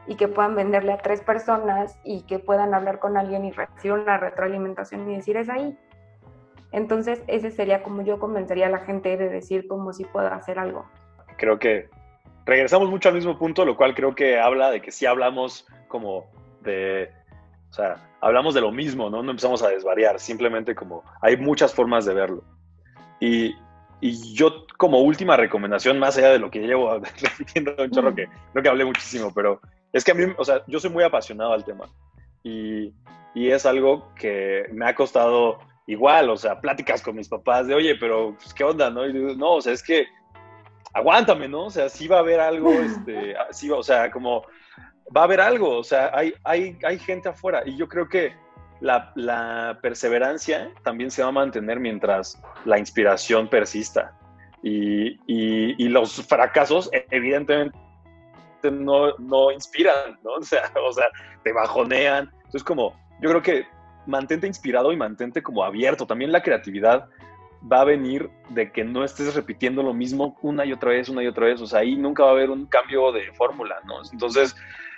y 0.08 0.16
que 0.16 0.28
puedan 0.28 0.56
venderle 0.56 0.94
a 0.94 0.98
tres 0.98 1.22
personas 1.22 2.00
y 2.04 2.22
que 2.24 2.40
puedan 2.40 2.74
hablar 2.74 3.00
con 3.00 3.18
alguien 3.18 3.46
y 3.46 3.52
recibir 3.52 3.94
una 3.94 4.18
retroalimentación 4.18 5.10
y 5.10 5.16
decir 5.16 5.38
es 5.38 5.50
ahí. 5.50 5.78
Entonces, 6.72 7.22
ese 7.28 7.52
sería 7.52 7.84
como 7.84 8.02
yo 8.02 8.20
convencería 8.20 8.68
a 8.68 8.70
la 8.70 8.80
gente 8.80 9.18
de 9.18 9.30
decir 9.30 9.68
como 9.68 9.94
si 9.94 10.04
puedo 10.06 10.28
hacer 10.28 10.60
algo. 10.60 10.86
Creo 11.38 11.58
que 11.58 11.90
regresamos 12.46 12.90
mucho 12.90 13.10
al 13.10 13.16
mismo 13.16 13.38
punto, 13.38 13.66
lo 13.66 13.78
cual 13.78 13.96
creo 13.96 14.14
que 14.14 14.40
habla 14.40 14.72
de 14.72 14.82
que 14.82 14.92
sí 14.92 15.06
hablamos 15.06 15.66
como 15.88 16.26
de, 16.62 17.12
o 17.76 17.78
sea, 17.78 17.98
hablamos 18.22 18.54
de 18.54 18.62
lo 18.62 18.72
mismo, 18.72 19.10
¿no? 19.10 19.22
No 19.22 19.32
empezamos 19.32 19.62
a 19.62 19.68
desvariar, 19.68 20.18
simplemente 20.18 20.74
como 20.74 21.04
hay 21.22 21.36
muchas 21.36 21.74
formas 21.74 22.06
de 22.06 22.14
verlo. 22.14 22.42
Y, 23.20 23.54
y 24.00 24.34
yo 24.34 24.66
como 24.78 25.02
última 25.02 25.36
recomendación, 25.36 26.00
más 26.00 26.18
allá 26.18 26.30
de 26.30 26.40
lo 26.40 26.50
que 26.50 26.62
llevo 26.62 26.98
repitiendo 27.22 27.76
un 27.78 27.92
chorro 27.92 28.16
que 28.16 28.30
creo 28.54 28.64
que 28.64 28.70
hablé 28.70 28.86
muchísimo, 28.86 29.30
pero 29.36 29.60
es 29.92 30.06
que 30.06 30.12
a 30.12 30.16
mí, 30.16 30.24
o 30.38 30.46
sea, 30.46 30.64
yo 30.68 30.80
soy 30.80 30.90
muy 30.90 31.04
apasionado 31.04 31.52
al 31.52 31.66
tema 31.66 31.90
y, 32.44 32.94
y 33.34 33.50
es 33.50 33.66
algo 33.66 34.08
que 34.16 34.68
me 34.72 34.88
ha 34.88 34.96
costado 34.96 35.60
igual, 35.86 36.30
o 36.30 36.38
sea, 36.38 36.62
pláticas 36.62 37.02
con 37.02 37.18
mis 37.18 37.28
papás 37.28 37.68
de, 37.68 37.76
oye, 37.76 37.96
pero 37.98 38.38
pues, 38.38 38.54
¿qué 38.54 38.64
onda? 38.64 38.90
No, 38.90 39.06
y 39.06 39.12
digo, 39.12 39.34
no, 39.36 39.56
o 39.56 39.62
sea, 39.62 39.74
es 39.74 39.84
que 39.84 40.08
aguántame, 40.94 41.50
¿no? 41.50 41.66
O 41.66 41.70
sea, 41.70 41.90
sí 41.90 42.08
va 42.08 42.16
a 42.16 42.20
haber 42.20 42.40
algo, 42.40 42.72
este, 42.72 43.36
sí 43.52 43.68
va, 43.68 43.80
o 43.80 43.84
sea, 43.84 44.10
como 44.10 44.46
va 45.16 45.22
a 45.22 45.24
haber 45.26 45.42
algo, 45.42 45.78
o 45.78 45.84
sea, 45.84 46.12
hay, 46.14 46.34
hay, 46.44 46.78
hay 46.84 47.00
gente 47.00 47.30
afuera 47.30 47.64
y 47.66 47.76
yo 47.76 47.88
creo 47.88 48.08
que 48.08 48.34
la, 48.82 49.80
perseverancia 49.82 50.72
también 50.84 51.12
se 51.12 51.24
va 51.24 51.30
a 51.30 51.32
mantener 51.32 51.80
mientras 51.80 52.42
la 52.66 52.78
inspiración 52.78 53.50
persista. 53.50 54.14
Y, 54.62 55.10
y, 55.28 55.76
y 55.78 55.90
los 55.90 56.26
fracasos, 56.26 56.90
evidentemente, 57.12 57.78
no, 58.72 59.16
no 59.18 59.52
inspiran, 59.52 60.20
¿no? 60.24 60.32
O 60.40 60.44
sea, 60.44 60.72
o 60.88 60.92
sea, 60.92 61.06
te 61.44 61.52
bajonean. 61.54 62.32
Entonces, 62.38 62.64
como, 62.64 62.96
yo 63.22 63.30
creo 63.30 63.42
que 63.42 63.66
mantente 64.06 64.48
inspirado 64.48 64.92
y 64.92 64.98
mantente 64.98 65.42
como 65.42 65.64
abierto. 65.64 66.06
También 66.06 66.32
la 66.32 66.42
creatividad 66.42 67.08
va 67.72 67.82
a 67.82 67.86
venir 67.86 68.30
de 68.50 68.72
que 68.72 68.84
no 68.84 69.04
estés 69.04 69.34
repitiendo 69.34 69.82
lo 69.82 69.94
mismo 69.94 70.38
una 70.42 70.66
y 70.66 70.74
otra 70.74 70.92
vez, 70.92 71.10
una 71.10 71.24
y 71.24 71.28
otra 71.28 71.48
vez. 71.48 71.62
O 71.62 71.68
sea, 71.68 71.80
ahí 71.80 71.96
nunca 71.96 72.24
va 72.24 72.30
a 72.30 72.34
haber 72.34 72.50
un 72.50 72.66
cambio 72.66 73.12
de 73.12 73.32
fórmula, 73.34 73.78
¿no? 73.86 73.96
Entonces, 74.12 74.56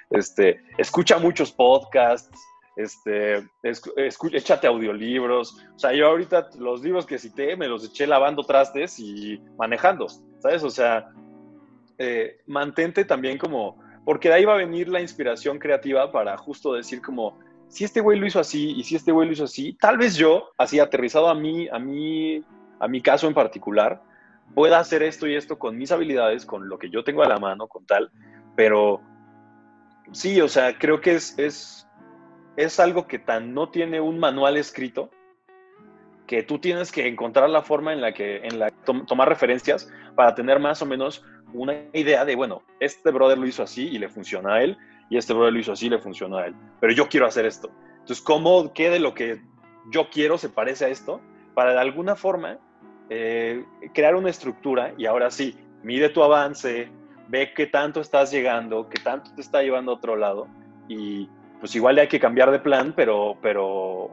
este, 0.10 0.62
escucha 0.78 1.18
muchos 1.20 1.52
podcasts, 1.52 2.40
este, 2.76 3.48
escucha, 3.64 4.38
échate 4.38 4.68
audiolibros. 4.68 5.58
O 5.76 5.80
sea, 5.80 5.94
yo 5.94 6.08
ahorita 6.08 6.50
los 6.60 6.82
libros 6.82 7.06
que 7.06 7.18
cité 7.18 7.56
me 7.56 7.68
los 7.68 7.86
eché 7.86 8.08
lavando 8.08 8.44
trastes 8.44 9.00
y 9.00 9.42
manejando, 9.58 10.08
¿sabes? 10.40 10.64
O 10.64 10.70
sea, 10.70 11.10
eh, 11.98 12.40
mantente 12.46 13.06
también 13.06 13.38
como, 13.38 13.78
porque 14.06 14.30
de 14.30 14.36
ahí 14.36 14.46
va 14.46 14.54
a 14.54 14.58
venir 14.58 14.88
la 14.88 15.02
inspiración 15.02 15.58
creativa 15.58 16.12
para 16.12 16.38
justo 16.38 16.74
decir 16.74 17.02
como, 17.02 17.40
si 17.70 17.84
este 17.84 18.00
güey 18.00 18.20
lo 18.20 18.28
hizo 18.28 18.40
así 18.40 18.72
y 18.72 18.84
si 18.84 18.96
este 18.96 19.12
güey 19.12 19.28
lo 19.28 19.34
hizo 19.34 19.46
así, 19.46 19.74
tal 19.74 19.98
vez 19.98 20.16
yo, 20.16 20.52
así 20.58 20.80
aterrizado 20.80 21.28
a 21.28 21.36
mí, 21.36 21.68
a 21.70 21.80
mí, 21.80 22.44
a 22.80 22.88
mi 22.88 23.02
caso 23.02 23.28
en 23.28 23.34
particular, 23.34 24.02
pueda 24.54 24.80
hacer 24.80 25.04
esto 25.04 25.28
y 25.28 25.36
esto 25.36 25.60
con 25.60 25.78
mis 25.78 25.92
habilidades, 25.92 26.46
con 26.46 26.70
lo 26.70 26.78
que 26.78 26.90
yo 26.90 27.04
tengo 27.04 27.24
a 27.24 27.28
la 27.28 27.40
mano, 27.40 27.68
con 27.68 27.86
tal, 27.86 28.12
pero 28.56 29.02
sí, 30.12 30.42
o 30.42 30.48
sea, 30.48 30.78
creo 30.78 31.02
que 31.02 31.16
es, 31.16 31.38
es, 31.38 31.88
es 32.56 32.80
algo 32.80 33.08
que 33.08 33.20
tan 33.20 33.54
no 33.54 33.70
tiene 33.70 34.02
un 34.02 34.20
manual 34.20 34.58
escrito, 34.58 35.10
que 36.26 36.44
tú 36.44 36.60
tienes 36.60 36.92
que 36.92 37.08
encontrar 37.08 37.50
la 37.50 37.62
forma 37.62 37.94
en 37.94 38.02
la 38.02 38.14
que, 38.14 38.38
en 38.38 38.60
la 38.60 38.72
tomar 39.08 39.30
referencias 39.30 39.92
para 40.16 40.36
tener 40.36 40.60
más 40.60 40.82
o 40.82 40.86
menos 40.86 41.24
una 41.54 41.76
idea 41.94 42.26
de, 42.26 42.36
bueno, 42.36 42.64
este 42.80 43.12
brother 43.12 43.38
lo 43.38 43.48
hizo 43.48 43.64
así 43.64 43.88
y 43.88 43.98
le 43.98 44.10
funciona 44.10 44.56
a 44.56 44.64
él, 44.64 44.78
y 45.10 45.18
este 45.18 45.34
brother 45.34 45.54
lo 45.54 45.60
hizo 45.60 45.72
así 45.72 45.88
y 45.88 45.90
le 45.90 46.00
funciona 46.00 46.40
a 46.40 46.48
él, 46.48 46.56
pero 46.80 46.94
yo 46.94 47.08
quiero 47.08 47.26
hacer 47.26 47.46
esto. 47.46 47.72
Entonces, 48.00 48.22
¿cómo 48.22 48.74
quede 48.74 49.00
lo 49.00 49.14
que 49.14 49.42
yo 49.90 50.10
quiero 50.10 50.38
se 50.38 50.50
parece 50.50 50.86
a 50.86 50.90
esto? 50.90 51.22
Para 51.54 51.72
de 51.72 51.80
alguna 51.80 52.16
forma 52.16 52.58
eh, 53.10 53.64
crear 53.94 54.16
una 54.16 54.30
estructura 54.30 54.94
y 54.98 55.06
ahora 55.06 55.32
sí, 55.32 55.58
mide 55.84 56.10
tu 56.10 56.24
avance, 56.24 56.90
ve 57.28 57.54
qué 57.54 57.68
tanto 57.68 58.02
estás 58.02 58.32
llegando, 58.32 58.90
qué 58.90 59.00
tanto 59.02 59.32
te 59.36 59.42
está 59.42 59.62
llevando 59.62 59.92
a 59.92 59.96
otro 59.96 60.16
lado 60.16 60.48
y 60.88 61.30
pues 61.60 61.76
igual 61.76 61.98
hay 61.98 62.08
que 62.08 62.20
cambiar 62.20 62.52
de 62.52 62.60
plan, 62.60 62.94
pero, 62.96 63.38
pero 63.42 64.12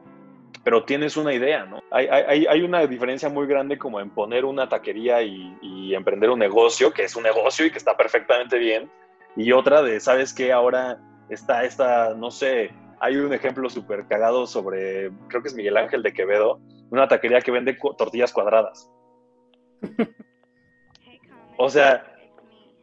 pero 0.65 0.83
tienes 0.85 1.19
una 1.19 1.35
idea, 1.35 1.67
¿no? 1.67 1.81
Hay, 1.91 2.07
hay, 2.07 2.47
hay 2.47 2.63
una 2.63 2.87
diferencia 2.87 3.29
muy 3.29 3.47
grande 3.47 3.77
como 3.77 4.01
en 4.01 4.09
poner 4.09 4.47
una 4.47 4.67
taquería 4.67 5.21
y, 5.21 5.57
y, 5.61 5.95
emprender 5.95 6.31
un 6.31 6.39
negocio, 6.39 6.91
que 6.91 7.05
es 7.05 7.15
un 7.15 7.23
negocio 7.23 7.67
y 7.67 7.71
que 7.71 7.77
está 7.77 7.95
perfectamente 7.95 8.59
bien, 8.59 8.91
y 9.37 9.53
otra 9.53 9.83
de, 9.83 10.01
¿sabes 10.01 10.33
qué? 10.33 10.53
Ahora 10.53 10.99
está 11.29 11.65
esta, 11.65 12.15
no 12.15 12.31
sé, 12.31 12.73
hay 13.01 13.17
un 13.17 13.33
ejemplo 13.35 13.69
súper 13.69 14.07
cagado 14.07 14.47
sobre, 14.47 15.11
creo 15.29 15.43
que 15.43 15.49
es 15.49 15.55
Miguel 15.55 15.77
Ángel 15.77 16.03
de 16.03 16.15
Quevedo, 16.15 16.61
una 16.91 17.09
taquería 17.09 17.43
que 17.43 17.51
vende 17.51 17.77
tortillas 17.99 18.33
cuadradas. 18.33 18.91
o 21.59 21.69
sea, 21.69 22.14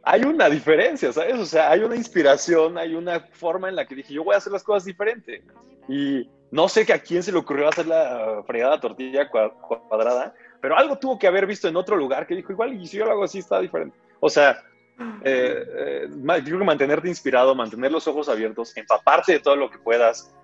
hay 0.04 0.22
una 0.24 0.48
diferencia, 0.48 1.12
¿sabes? 1.12 1.38
O 1.38 1.46
sea, 1.46 1.70
hay 1.70 1.80
una 1.80 1.96
inspiración, 1.96 2.76
hay 2.78 2.94
una 2.94 3.20
forma 3.32 3.68
en 3.68 3.76
la 3.76 3.86
que 3.86 3.94
dije, 3.94 4.14
yo 4.14 4.24
voy 4.24 4.34
a 4.34 4.38
hacer 4.38 4.52
las 4.52 4.64
cosas 4.64 4.84
diferente. 4.84 5.42
Y 5.88 6.28
no 6.50 6.68
sé 6.68 6.84
que 6.84 6.92
a 6.92 7.02
quién 7.02 7.22
se 7.22 7.32
le 7.32 7.38
ocurrió 7.38 7.68
hacer 7.68 7.86
la 7.86 8.42
fregada 8.46 8.80
tortilla 8.80 9.28
cuadrada, 9.30 10.34
pero 10.60 10.76
algo 10.76 10.98
tuvo 10.98 11.18
que 11.18 11.26
haber 11.26 11.46
visto 11.46 11.68
en 11.68 11.76
otro 11.76 11.96
lugar 11.96 12.26
que 12.26 12.36
dijo, 12.36 12.52
igual, 12.52 12.74
y 12.74 12.86
si 12.86 12.98
yo 12.98 13.04
lo 13.04 13.12
hago 13.12 13.24
así, 13.24 13.38
está 13.38 13.60
diferente. 13.60 13.96
O 14.20 14.28
sea, 14.28 14.62
eh, 15.24 15.64
eh, 15.76 16.06
yo 16.08 16.44
creo 16.44 16.58
que 16.58 16.64
mantenerte 16.64 17.08
inspirado, 17.08 17.54
mantener 17.54 17.90
los 17.90 18.06
ojos 18.06 18.28
abiertos, 18.28 18.76
empaparte 18.76 19.32
de 19.32 19.40
todo 19.40 19.56
lo 19.56 19.70
que 19.70 19.78
puedas. 19.78 20.34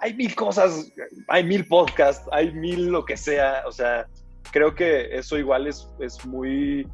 Hay 0.00 0.14
mil 0.14 0.34
cosas, 0.34 0.92
hay 1.28 1.44
mil 1.44 1.66
podcasts, 1.66 2.28
hay 2.32 2.52
mil 2.52 2.88
lo 2.88 3.04
que 3.04 3.16
sea. 3.16 3.62
O 3.66 3.72
sea, 3.72 4.06
creo 4.50 4.74
que 4.74 5.16
eso 5.16 5.38
igual 5.38 5.66
es, 5.66 5.88
es 6.00 6.24
muy... 6.26 6.86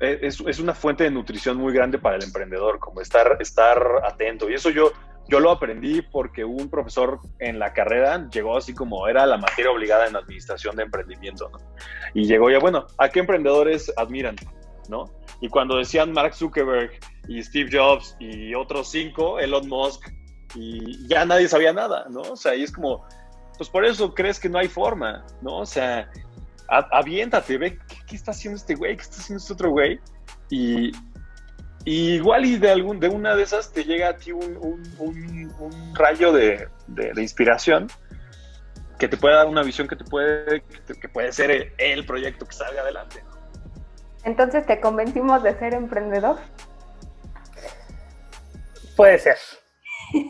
Es, 0.00 0.40
es 0.46 0.58
una 0.58 0.74
fuente 0.74 1.04
de 1.04 1.10
nutrición 1.10 1.56
muy 1.56 1.72
grande 1.72 1.98
para 1.98 2.16
el 2.16 2.24
emprendedor, 2.24 2.78
como 2.78 3.00
estar, 3.00 3.36
estar 3.40 3.82
atento. 4.04 4.50
Y 4.50 4.54
eso 4.54 4.70
yo, 4.70 4.92
yo 5.28 5.40
lo 5.40 5.50
aprendí 5.50 6.02
porque 6.02 6.44
un 6.44 6.68
profesor 6.68 7.20
en 7.38 7.58
la 7.58 7.72
carrera 7.72 8.28
llegó 8.30 8.56
así 8.56 8.74
como 8.74 9.06
era 9.08 9.26
la 9.26 9.38
materia 9.38 9.70
obligada 9.70 10.06
en 10.06 10.16
administración 10.16 10.76
de 10.76 10.84
emprendimiento, 10.84 11.48
¿no? 11.50 11.58
Y 12.14 12.26
llegó 12.26 12.50
ya, 12.50 12.58
bueno, 12.58 12.86
¿a 12.98 13.08
qué 13.08 13.20
emprendedores 13.20 13.92
admiran? 13.96 14.36
¿No? 14.88 15.04
Y 15.40 15.48
cuando 15.48 15.76
decían 15.76 16.12
Mark 16.12 16.34
Zuckerberg 16.34 16.90
y 17.28 17.42
Steve 17.42 17.70
Jobs 17.72 18.16
y 18.18 18.54
otros 18.54 18.90
cinco, 18.90 19.38
Elon 19.38 19.68
Musk, 19.68 20.08
y 20.54 21.08
ya 21.08 21.24
nadie 21.24 21.48
sabía 21.48 21.72
nada, 21.72 22.04
¿no? 22.10 22.20
O 22.20 22.36
sea, 22.36 22.54
y 22.54 22.62
es 22.62 22.72
como, 22.72 23.04
pues 23.56 23.70
por 23.70 23.84
eso 23.84 24.12
crees 24.14 24.38
que 24.38 24.48
no 24.48 24.58
hay 24.58 24.68
forma, 24.68 25.24
¿no? 25.40 25.58
O 25.58 25.66
sea, 25.66 26.10
aviéntate, 26.72 27.58
ve 27.58 27.78
qué, 28.06 28.16
está 28.16 28.30
haciendo 28.30 28.56
este 28.56 28.74
güey, 28.74 28.96
qué 28.96 29.02
está 29.02 29.16
haciendo 29.16 29.40
este 29.40 29.52
otro 29.52 29.70
güey, 29.70 30.00
Y, 30.48 30.92
y 31.84 32.14
igual 32.14 32.44
y 32.44 32.56
de, 32.58 32.70
algún, 32.70 33.00
de 33.00 33.08
una 33.08 33.34
de 33.34 33.42
esas 33.42 33.72
te 33.72 33.84
llega 33.84 34.08
a 34.08 34.16
ti 34.16 34.32
un, 34.32 34.56
un, 34.56 35.54
un, 35.58 35.94
rayo 35.94 36.32
de, 36.32 36.68
de, 36.86 37.22
inspiración 37.22 37.88
que 38.98 39.08
te 39.08 39.16
puede 39.16 39.34
dar 39.34 39.48
una 39.48 39.62
visión 39.62 39.88
que 39.88 39.96
te 39.96 40.04
puede, 40.04 40.62
que 40.62 41.08
puede 41.08 41.32
ser 41.32 41.74
el, 41.76 42.06
proyecto 42.06 42.46
que 42.46 42.52
salga 42.52 42.82
adelante. 42.82 43.22
Entonces, 44.24 44.64
¿te 44.64 44.80
convencimos 44.80 45.42
de 45.42 45.58
ser 45.58 45.74
emprendedor? 45.74 46.38
Puede 48.96 49.18
ser. 49.18 49.36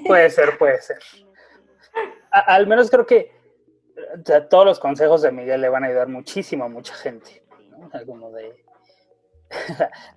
Puede 0.06 0.30
ser, 0.30 0.56
puede 0.56 0.80
ser. 0.80 0.98
al 2.30 2.66
menos 2.66 2.90
creo 2.90 3.04
que 3.04 3.41
todos 4.50 4.64
los 4.64 4.78
consejos 4.78 5.22
de 5.22 5.32
Miguel 5.32 5.60
le 5.60 5.68
van 5.68 5.84
a 5.84 5.88
ayudar 5.88 6.08
muchísimo 6.08 6.64
a 6.64 6.68
mucha 6.68 6.94
gente. 6.94 7.42
¿no? 7.70 7.90
Como 8.06 8.30
de, 8.32 8.54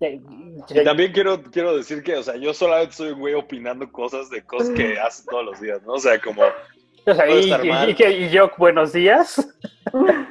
y 0.70 0.84
también 0.84 1.12
quiero, 1.12 1.42
quiero 1.44 1.76
decir 1.76 2.04
que, 2.04 2.16
o 2.16 2.24
sea, 2.24 2.36
yo 2.36 2.54
solamente 2.54 2.94
soy 2.94 3.12
un 3.12 3.20
güey 3.20 3.34
opinando 3.34 3.92
cosas 3.92 4.30
de 4.30 4.44
cosas 4.44 4.70
que 4.72 5.00
hace 5.00 5.24
todos 5.30 5.46
los 5.46 5.60
días, 5.60 5.82
¿no? 5.84 5.94
O 5.94 6.00
sea, 6.00 6.20
como... 6.20 6.44
y, 7.30 8.30
yo, 8.30 8.52
buenos 8.58 8.94
días. 8.94 9.48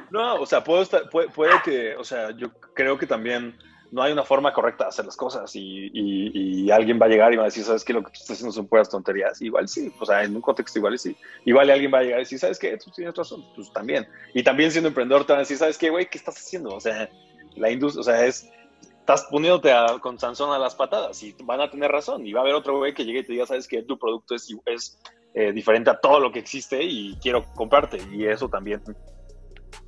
No, 0.09 0.35
o 0.35 0.45
sea, 0.45 0.63
puedo 0.63 0.81
estar, 0.81 1.09
puede, 1.09 1.51
que, 1.63 1.95
o 1.95 2.03
sea, 2.03 2.31
yo 2.31 2.51
creo 2.73 2.97
que 2.97 3.07
también 3.07 3.57
no 3.95 4.01
hay 4.01 4.11
una 4.11 4.25
forma 4.25 4.51
correcta 4.51 4.83
de 4.83 4.89
hacer 4.89 5.05
las 5.05 5.15
cosas 5.15 5.49
y, 5.55 6.69
alguien 6.69 6.99
va 7.01 7.05
a 7.05 7.09
llegar 7.09 7.31
y 7.33 7.37
va 7.37 7.43
a 7.43 7.45
decir, 7.45 7.63
¿sabes 7.63 7.85
qué? 7.85 7.93
Lo 7.93 8.03
que 8.03 8.11
tú 8.11 8.15
estás 8.15 8.31
haciendo 8.31 8.51
son 8.51 8.67
puras 8.67 8.89
tonterías. 8.89 9.41
Igual 9.41 9.69
sí, 9.69 9.93
o 9.97 10.05
sea, 10.05 10.23
en 10.23 10.35
un 10.35 10.41
contexto 10.41 10.79
igual 10.79 10.99
sí. 10.99 11.15
Igual 11.45 11.69
alguien 11.69 11.93
va 11.93 11.99
a 11.99 12.03
llegar 12.03 12.19
y 12.19 12.23
decir, 12.23 12.37
¿sabes 12.37 12.59
qué? 12.59 12.75
Tú 12.77 12.91
tienes 12.91 13.15
razón, 13.15 13.45
pues 13.55 13.71
también. 13.71 14.05
Y 14.33 14.43
también 14.43 14.71
siendo 14.71 14.89
emprendedor 14.89 15.25
te 15.25 15.31
van 15.31 15.39
a 15.39 15.43
decir, 15.43 15.57
¿sabes 15.57 15.77
qué, 15.77 15.89
güey? 15.89 16.09
¿Qué 16.09 16.17
estás 16.17 16.35
haciendo? 16.35 16.75
O 16.75 16.79
sea, 16.81 17.09
la 17.55 17.71
industria, 17.71 18.01
o 18.01 18.03
sea, 18.03 18.25
es 18.25 18.51
estás 18.99 19.23
poniéndote 19.31 19.71
con 20.01 20.19
Sansón 20.19 20.51
a 20.51 20.59
las 20.59 20.75
patadas 20.75 21.23
y 21.23 21.33
van 21.43 21.61
a 21.61 21.69
tener 21.69 21.89
razón. 21.89 22.27
Y 22.27 22.33
va 22.33 22.41
a 22.41 22.43
haber 22.43 22.55
otro 22.55 22.77
güey 22.77 22.93
que 22.93 23.05
llegue 23.05 23.19
y 23.19 23.23
te 23.23 23.31
diga, 23.31 23.45
sabes 23.45 23.67
que 23.67 23.83
tu 23.83 23.97
producto 23.97 24.35
es, 24.35 24.53
es 24.65 24.99
eh, 25.33 25.53
diferente 25.53 25.89
a 25.89 25.97
todo 26.01 26.19
lo 26.19 26.33
que 26.33 26.39
existe 26.39 26.83
y 26.83 27.15
quiero 27.21 27.45
comprarte. 27.53 27.99
Y 28.11 28.25
eso 28.25 28.49
también 28.49 28.81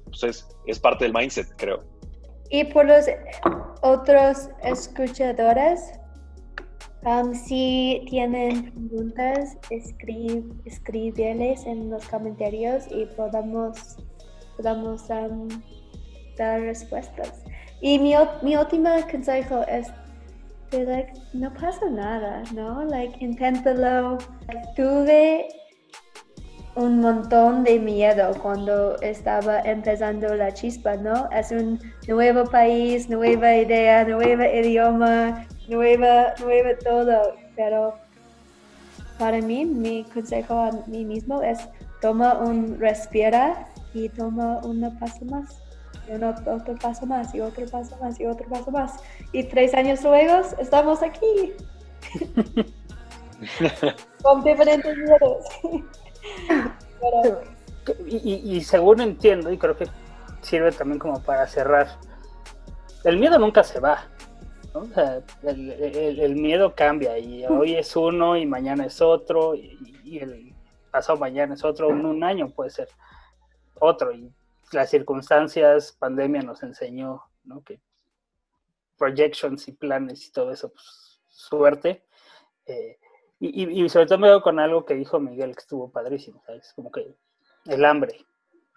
pues 0.06 0.48
es, 0.66 0.80
parte 0.80 1.06
del 1.06 1.14
mindset, 1.14 1.48
creo. 1.58 1.84
Y 2.50 2.64
por 2.66 2.86
los 2.86 3.06
otros 3.82 4.50
escuchadores, 4.64 5.94
um, 7.06 7.34
si 7.34 8.06
tienen 8.10 8.72
preguntas, 8.72 9.58
escríbeles 10.66 11.66
en 11.66 11.90
los 11.90 12.08
comentarios 12.08 12.86
y 12.90 13.06
podamos, 13.06 13.98
podamos 14.56 15.10
um, 15.10 15.48
dar 16.38 16.62
respuestas. 16.62 17.44
Y 17.82 18.00
mi, 18.00 18.14
mi 18.42 18.56
último 18.56 18.90
consejo 19.12 19.62
es 19.68 19.88
like, 20.72 21.14
no 21.34 21.54
pasa 21.54 21.90
nada, 21.90 22.44
¿no? 22.54 22.84
Like, 22.86 23.24
inténtalo. 23.24 24.18
Tuve 24.76 25.48
un 26.78 27.02
montón 27.02 27.64
de 27.64 27.80
miedo 27.80 28.34
cuando 28.42 28.96
estaba 29.02 29.62
empezando 29.62 30.36
la 30.36 30.54
chispa, 30.54 30.96
¿no? 30.96 31.28
Es 31.32 31.52
un 31.52 31.80
nuevo 32.08 32.46
país, 32.46 33.10
nueva 33.10 33.56
idea, 33.56 34.06
nuevo 34.06 34.44
idioma, 34.44 35.48
nueva, 35.68 36.36
nuevo 36.40 36.70
todo. 36.84 37.36
Pero 37.56 37.96
para 39.18 39.42
mí, 39.42 39.66
mi 39.66 40.04
consejo 40.04 40.54
a 40.54 40.72
mí 40.86 41.04
mismo 41.04 41.42
es 41.42 41.60
toma 42.00 42.38
un 42.38 42.80
respira 42.80 43.68
y 43.96 44.10
toma 44.10 44.60
un 44.64 44.82
paso 45.00 45.26
más 45.26 45.62
y 46.08 46.14
otro 46.14 46.76
paso 46.76 47.06
más, 47.06 47.36
y 47.36 47.42
otro 47.42 47.66
paso 47.66 47.98
más, 48.00 48.20
y 48.20 48.26
otro 48.26 48.48
paso 48.48 48.72
más. 48.72 48.94
Y 49.34 49.44
tres 49.44 49.74
años 49.74 50.04
luego 50.04 50.42
estamos 50.60 51.02
aquí. 51.04 51.54
Con 54.22 54.44
diferentes 54.44 54.96
miedos. 54.96 55.46
y, 58.06 58.62
según 58.62 59.02
entiendo, 59.02 59.52
y 59.52 59.58
creo 59.58 59.78
que 59.78 59.88
sirve 60.42 60.72
también 60.72 61.00
como 61.00 61.22
para 61.22 61.48
cerrar, 61.48 61.88
el 63.04 63.18
miedo 63.18 63.40
nunca 63.40 63.64
se 63.64 63.80
va. 63.80 64.08
el, 65.44 66.36
miedo 66.36 66.76
cambia 66.76 67.18
y 67.18 67.46
hoy 67.46 67.76
es 67.76 67.96
uno 67.96 68.38
y 68.38 68.46
mañana 68.46 68.86
es 68.86 69.02
otro 69.02 69.56
y, 69.56 70.00
y 70.04 70.20
el 70.20 70.54
pasado 70.92 71.18
mañana 71.18 71.56
es 71.56 71.64
otro, 71.64 71.90
en 71.90 72.06
un 72.06 72.24
año 72.24 72.50
puede 72.50 72.70
ser 72.70 72.90
otro 73.80 74.12
y 74.12 74.32
las 74.72 74.90
circunstancias, 74.90 75.96
pandemia 75.98 76.42
nos 76.42 76.64
enseñó, 76.64 77.24
¿no? 77.44 77.64
Que 77.64 77.80
projections 78.98 79.68
y 79.68 79.72
planes 79.72 80.28
y 80.28 80.32
todo 80.32 80.52
eso, 80.52 80.70
pues 80.70 81.22
suerte. 81.30 82.04
Eh, 82.66 83.00
y, 83.40 83.88
sobre 83.90 84.08
todo 84.08 84.18
me 84.18 84.30
veo 84.30 84.42
con 84.42 84.60
algo 84.60 84.84
que 84.84 84.96
dijo 84.96 85.20
Miguel, 85.20 85.54
que 85.56 85.62
estuvo 85.62 85.92
padrísimo, 85.92 86.42
¿sabes? 86.46 86.74
Como 86.76 86.92
que 86.92 87.16
el 87.66 87.86
hambre, 87.86 88.26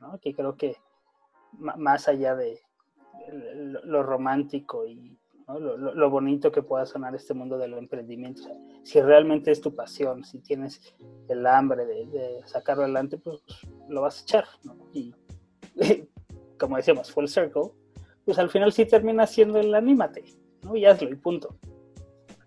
¿no? 0.01 0.19
Que 0.21 0.35
creo 0.35 0.57
que 0.57 0.77
más 1.59 2.09
allá 2.09 2.35
de 2.35 2.61
lo, 3.85 4.03
romántico 4.03 4.87
y 4.87 5.19
lo, 5.49 6.11
bonito 6.11 6.53
que 6.53 6.63
pueda 6.63 6.85
sonar 6.85 7.15
este 7.15 7.33
mundo 7.33 7.57
del 7.57 7.75
emprendimiento, 7.75 8.43
si 8.83 9.01
realmente 9.01 9.51
es 9.51 9.61
tu 9.63 9.75
pasión, 9.75 10.25
si 10.25 10.41
tienes 10.41 10.95
el 11.29 11.47
hambre 11.47 11.87
de, 11.87 12.41
sacarlo 12.45 12.85
adelante, 12.85 13.17
pues, 13.17 13.43
lo 13.89 14.03
vas 14.03 14.21
a 14.21 14.23
echar, 14.23 14.45
¿no? 14.65 14.77
Y, 14.93 15.15
como 16.59 16.77
decíamos, 16.77 17.11
full 17.11 17.27
circle, 17.27 17.73
pues 18.27 18.39
al 18.39 18.51
final 18.51 18.73
sí 18.73 18.85
termina 18.85 19.27
siendo 19.27 19.59
el 19.59 19.75
anímate, 19.75 20.25
¿no? 20.63 20.77
Y 20.77 20.85
hazlo 20.85 21.09
y 21.09 21.17
punto. 21.17 21.57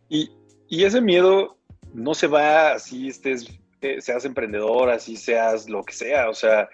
Y, 0.09 0.29
y 0.67 0.83
ese 0.83 1.01
miedo 1.01 1.57
no 1.93 2.13
se 2.13 2.27
va 2.27 2.73
así 2.73 3.07
estés, 3.07 3.47
eh, 3.81 4.01
seas 4.01 4.25
emprendedor, 4.25 4.89
así 4.89 5.15
seas 5.15 5.69
lo 5.69 5.83
que 5.83 5.93
sea, 5.93 6.29
o 6.29 6.33
sea, 6.33 6.69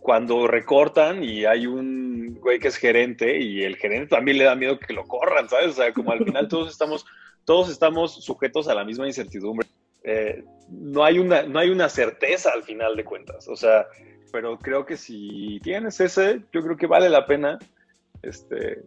cuando 0.00 0.46
recortan 0.46 1.22
y 1.22 1.44
hay 1.44 1.66
un 1.66 2.38
güey 2.40 2.58
que 2.58 2.68
es 2.68 2.76
gerente 2.76 3.38
y 3.38 3.62
el 3.62 3.76
gerente 3.76 4.08
también 4.08 4.38
le 4.38 4.44
da 4.44 4.54
miedo 4.54 4.78
que 4.78 4.92
lo 4.92 5.04
corran, 5.04 5.48
¿sabes? 5.48 5.70
O 5.70 5.72
sea, 5.72 5.92
como 5.92 6.12
al 6.12 6.24
final 6.24 6.48
todos 6.48 6.70
estamos, 6.70 7.04
todos 7.44 7.68
estamos 7.68 8.24
sujetos 8.24 8.68
a 8.68 8.74
la 8.74 8.84
misma 8.84 9.06
incertidumbre. 9.06 9.66
Eh, 10.04 10.44
no, 10.70 11.04
hay 11.04 11.18
una, 11.18 11.42
no 11.42 11.58
hay 11.58 11.70
una 11.70 11.88
certeza 11.88 12.50
al 12.54 12.62
final 12.62 12.96
de 12.96 13.04
cuentas. 13.04 13.48
O 13.48 13.56
sea, 13.56 13.86
pero 14.32 14.58
creo 14.58 14.86
que 14.86 14.96
si 14.96 15.60
tienes 15.62 16.00
ese, 16.00 16.40
yo 16.52 16.62
creo 16.62 16.76
que 16.76 16.86
vale 16.86 17.10
la 17.10 17.26
pena, 17.26 17.58
este, 18.22 18.84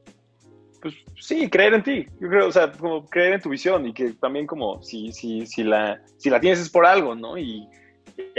pues 0.81 0.95
sí, 1.19 1.49
creer 1.49 1.75
en 1.75 1.83
ti. 1.83 2.05
Yo 2.19 2.29
creo, 2.29 2.47
o 2.47 2.51
sea, 2.51 2.71
como 2.71 3.05
creer 3.05 3.33
en 3.33 3.41
tu 3.41 3.49
visión 3.49 3.85
y 3.87 3.93
que 3.93 4.13
también 4.13 4.47
como 4.47 4.81
si, 4.81 5.11
si, 5.11 5.45
si, 5.45 5.63
la, 5.63 6.01
si 6.17 6.29
la 6.29 6.39
tienes 6.39 6.59
es 6.59 6.69
por 6.69 6.85
algo, 6.85 7.15
¿no? 7.15 7.37
Y, 7.37 7.67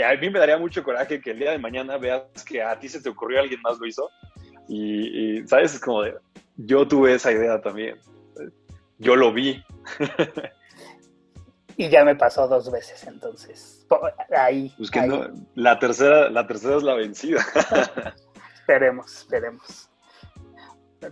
a 0.03 0.15
mí 0.15 0.29
me 0.29 0.39
daría 0.39 0.57
mucho 0.57 0.83
coraje 0.83 1.19
que 1.19 1.31
el 1.31 1.39
día 1.39 1.51
de 1.51 1.57
mañana 1.57 1.97
veas 1.97 2.23
que 2.47 2.61
a 2.61 2.77
ti 2.79 2.87
se 2.87 3.01
te 3.01 3.09
ocurrió, 3.09 3.39
alguien 3.39 3.61
más 3.61 3.79
lo 3.79 3.87
hizo. 3.87 4.09
Y, 4.67 5.39
y 5.39 5.47
¿sabes? 5.47 5.73
Es 5.73 5.79
como 5.79 6.03
de, 6.03 6.15
yo 6.57 6.87
tuve 6.87 7.15
esa 7.15 7.31
idea 7.31 7.59
también. 7.61 7.97
Yo 8.97 9.15
lo 9.15 9.33
vi. 9.33 9.63
Y 11.75 11.89
ya 11.89 12.05
me 12.05 12.15
pasó 12.15 12.47
dos 12.47 12.71
veces, 12.71 13.03
entonces. 13.07 13.85
Ahí. 14.37 14.73
Pues 14.77 14.91
la 15.55 15.79
tercera, 15.79 16.29
la 16.29 16.45
tercera 16.45 16.77
es 16.77 16.83
la 16.83 16.93
vencida. 16.93 17.43
esperemos, 18.55 19.17
esperemos. 19.17 19.89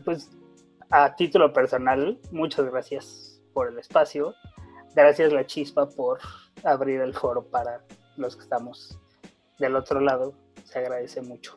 Pues 0.06 0.30
a 0.92 1.16
título 1.16 1.54
personal, 1.54 2.20
muchas 2.32 2.70
gracias 2.70 3.42
por 3.54 3.70
el 3.70 3.80
espacio. 3.80 4.34
Gracias 4.96 5.32
La 5.32 5.46
Chispa 5.46 5.88
por 5.90 6.20
abrir 6.64 7.00
el 7.00 7.14
foro 7.14 7.44
para 7.44 7.82
los 8.18 8.36
que 8.36 8.44
estamos 8.44 9.00
del 9.58 9.76
otro 9.76 10.02
lado. 10.02 10.34
Se 10.66 10.80
agradece 10.80 11.22
mucho. 11.22 11.56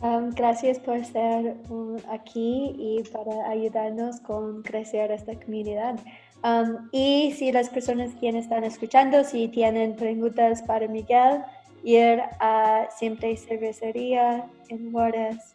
Um, 0.00 0.30
gracias 0.30 0.80
por 0.80 0.96
estar 0.96 1.44
um, 1.68 1.96
aquí 2.10 2.74
y 2.76 3.02
para 3.12 3.48
ayudarnos 3.48 4.20
con 4.20 4.62
crecer 4.62 5.12
esta 5.12 5.38
comunidad. 5.38 6.00
Um, 6.42 6.88
y 6.90 7.32
si 7.36 7.52
las 7.52 7.68
personas 7.68 8.12
que 8.14 8.30
están 8.30 8.64
escuchando, 8.64 9.22
si 9.22 9.46
tienen 9.46 9.94
preguntas 9.94 10.62
para 10.62 10.88
Miguel, 10.88 11.42
ir 11.84 12.20
a 12.40 12.88
Siempre 12.96 13.36
Cervecería 13.36 14.46
en 14.68 14.90
Juárez. 14.90 15.54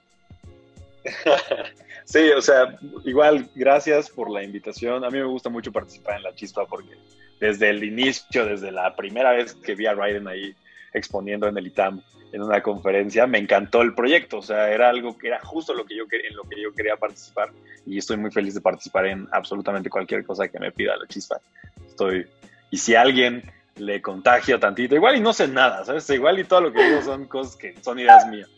Sí, 2.06 2.30
o 2.32 2.42
sea, 2.42 2.78
igual, 3.06 3.50
gracias 3.56 4.10
por 4.10 4.30
la 4.30 4.44
invitación. 4.44 5.04
A 5.04 5.10
mí 5.10 5.18
me 5.18 5.26
gusta 5.26 5.50
mucho 5.50 5.72
participar 5.72 6.18
en 6.18 6.24
La 6.24 6.36
Chispa 6.36 6.66
porque 6.66 6.98
desde 7.40 7.70
el 7.70 7.84
inicio, 7.84 8.46
desde 8.46 8.72
la 8.72 8.96
primera 8.96 9.32
vez 9.32 9.54
que 9.54 9.76
vi 9.76 9.86
a 9.86 9.94
Raiden 9.94 10.28
ahí 10.28 10.56
exponiendo 10.94 11.48
en 11.48 11.58
el 11.58 11.68
ITAM 11.68 12.02
en 12.32 12.42
una 12.42 12.62
conferencia, 12.62 13.26
me 13.28 13.38
encantó 13.38 13.82
el 13.82 13.94
proyecto, 13.94 14.40
o 14.40 14.42
sea, 14.42 14.70
era 14.70 14.90
algo 14.90 15.18
que 15.18 15.28
era 15.28 15.40
justo 15.40 15.74
lo 15.74 15.86
que 15.86 15.96
yo 15.96 16.04
en 16.12 16.36
lo 16.36 16.44
que 16.44 16.62
yo 16.62 16.74
quería 16.74 16.98
participar 16.98 17.52
y 17.86 17.98
estoy 17.98 18.18
muy 18.18 18.32
feliz 18.32 18.54
de 18.54 18.62
participar 18.62 19.06
en 19.06 19.28
absolutamente 19.32 19.90
cualquier 19.90 20.26
cosa 20.26 20.48
que 20.48 20.60
me 20.60 20.72
pida 20.72 20.98
la 20.98 21.08
chispa. 21.08 21.40
Estoy 21.88 22.28
y 22.70 22.78
si 22.78 22.96
alguien 22.96 23.44
le 23.76 24.02
contagio 24.02 24.60
tantito, 24.60 24.96
igual 24.96 25.16
y 25.16 25.20
no 25.22 25.34
sé 25.34 25.48
nada, 25.48 25.86
¿sabes? 25.86 26.10
Igual 26.10 26.40
y 26.40 26.44
todo 26.44 26.62
lo 26.62 26.74
que 26.74 26.84
digo 26.84 27.02
son 27.02 27.28
cosas 27.28 27.56
que 27.56 27.76
son 27.82 28.00
ideas 28.00 28.28
mías. 28.28 28.50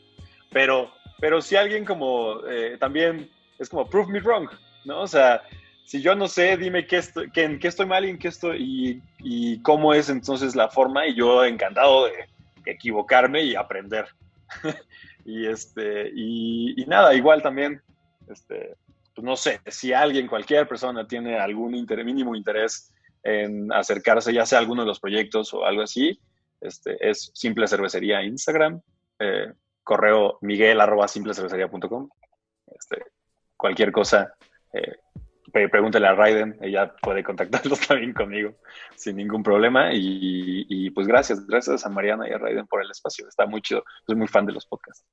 Pero 0.52 0.92
pero 1.20 1.42
si 1.42 1.56
alguien 1.56 1.86
como 1.86 2.46
eh, 2.48 2.78
también 2.80 3.30
es 3.58 3.70
como 3.70 3.90
prove 3.90 4.12
me 4.12 4.20
wrong, 4.20 4.50
¿no? 4.86 5.02
O 5.02 5.08
sea, 5.08 5.42
si 5.86 6.02
yo 6.02 6.16
no 6.16 6.28
sé, 6.28 6.56
dime 6.58 6.86
qué 6.86 6.98
estoy, 6.98 7.30
en 7.36 7.60
qué 7.60 7.68
estoy 7.68 7.86
mal 7.86 8.06
y 8.06 8.10
en 8.10 8.20
qué 8.20 8.28
estoy 8.28 9.02
y, 9.20 9.62
cómo 9.62 9.94
es 9.94 10.10
entonces 10.10 10.56
la 10.56 10.70
forma 10.70 11.08
y 11.08 11.16
yo 11.16 11.44
encantado 11.44 12.06
de 12.06 12.14
equivocarme 12.66 13.44
y 13.44 13.56
aprender. 13.56 14.08
y 15.26 15.46
este 15.46 16.12
y, 16.16 16.86
nada, 16.88 17.14
igual 17.14 17.42
también 17.42 17.82
este 18.30 18.76
pues 19.16 19.26
no 19.26 19.36
sé, 19.36 19.60
si 19.68 19.92
alguien, 19.92 20.28
cualquier 20.28 20.68
persona 20.68 21.08
tiene 21.08 21.38
algún 21.38 21.72
mínimo 21.72 22.36
interés 22.36 22.94
en 23.24 23.72
acercarse 23.74 24.34
ya 24.34 24.46
sea 24.46 24.60
a 24.60 24.62
alguno 24.62 24.84
de 24.84 24.88
los 24.88 25.00
proyectos 25.00 25.54
o 25.54 25.66
algo 25.66 25.82
así, 25.82 26.20
este, 26.62 26.98
es 27.02 27.32
Simple 27.34 27.68
Cervecería 27.68 28.24
Instagram, 28.24 28.82
eh, 29.20 29.52
correo 29.90 30.38
miguel 30.42 30.80
arroba 30.80 31.08
simplecervecería.com. 31.08 32.10
Este, 32.68 33.04
cualquier 33.58 33.92
cosa, 33.92 34.36
eh, 34.72 34.98
pregúntele 35.52 36.06
a 36.06 36.14
Raiden, 36.14 36.60
ella 36.62 36.94
puede 37.02 37.24
contactarlos 37.24 37.80
también 37.88 38.14
conmigo 38.14 38.54
sin 38.96 39.16
ningún 39.16 39.42
problema. 39.42 39.90
Y, 39.92 40.92
pues 40.92 41.08
gracias, 41.08 41.48
gracias 41.48 41.88
a 41.88 41.90
Mariana 41.90 42.30
y 42.30 42.34
a 42.34 42.38
Raiden 42.38 42.68
por 42.68 42.84
el 42.84 42.92
espacio. 42.92 43.28
Está 43.28 43.48
muy 43.48 43.64
chido, 43.64 43.84
soy 44.06 44.16
muy 44.16 44.28
fan 44.28 44.46
de 44.46 44.54
los 44.54 44.68
podcasts. 44.68 45.04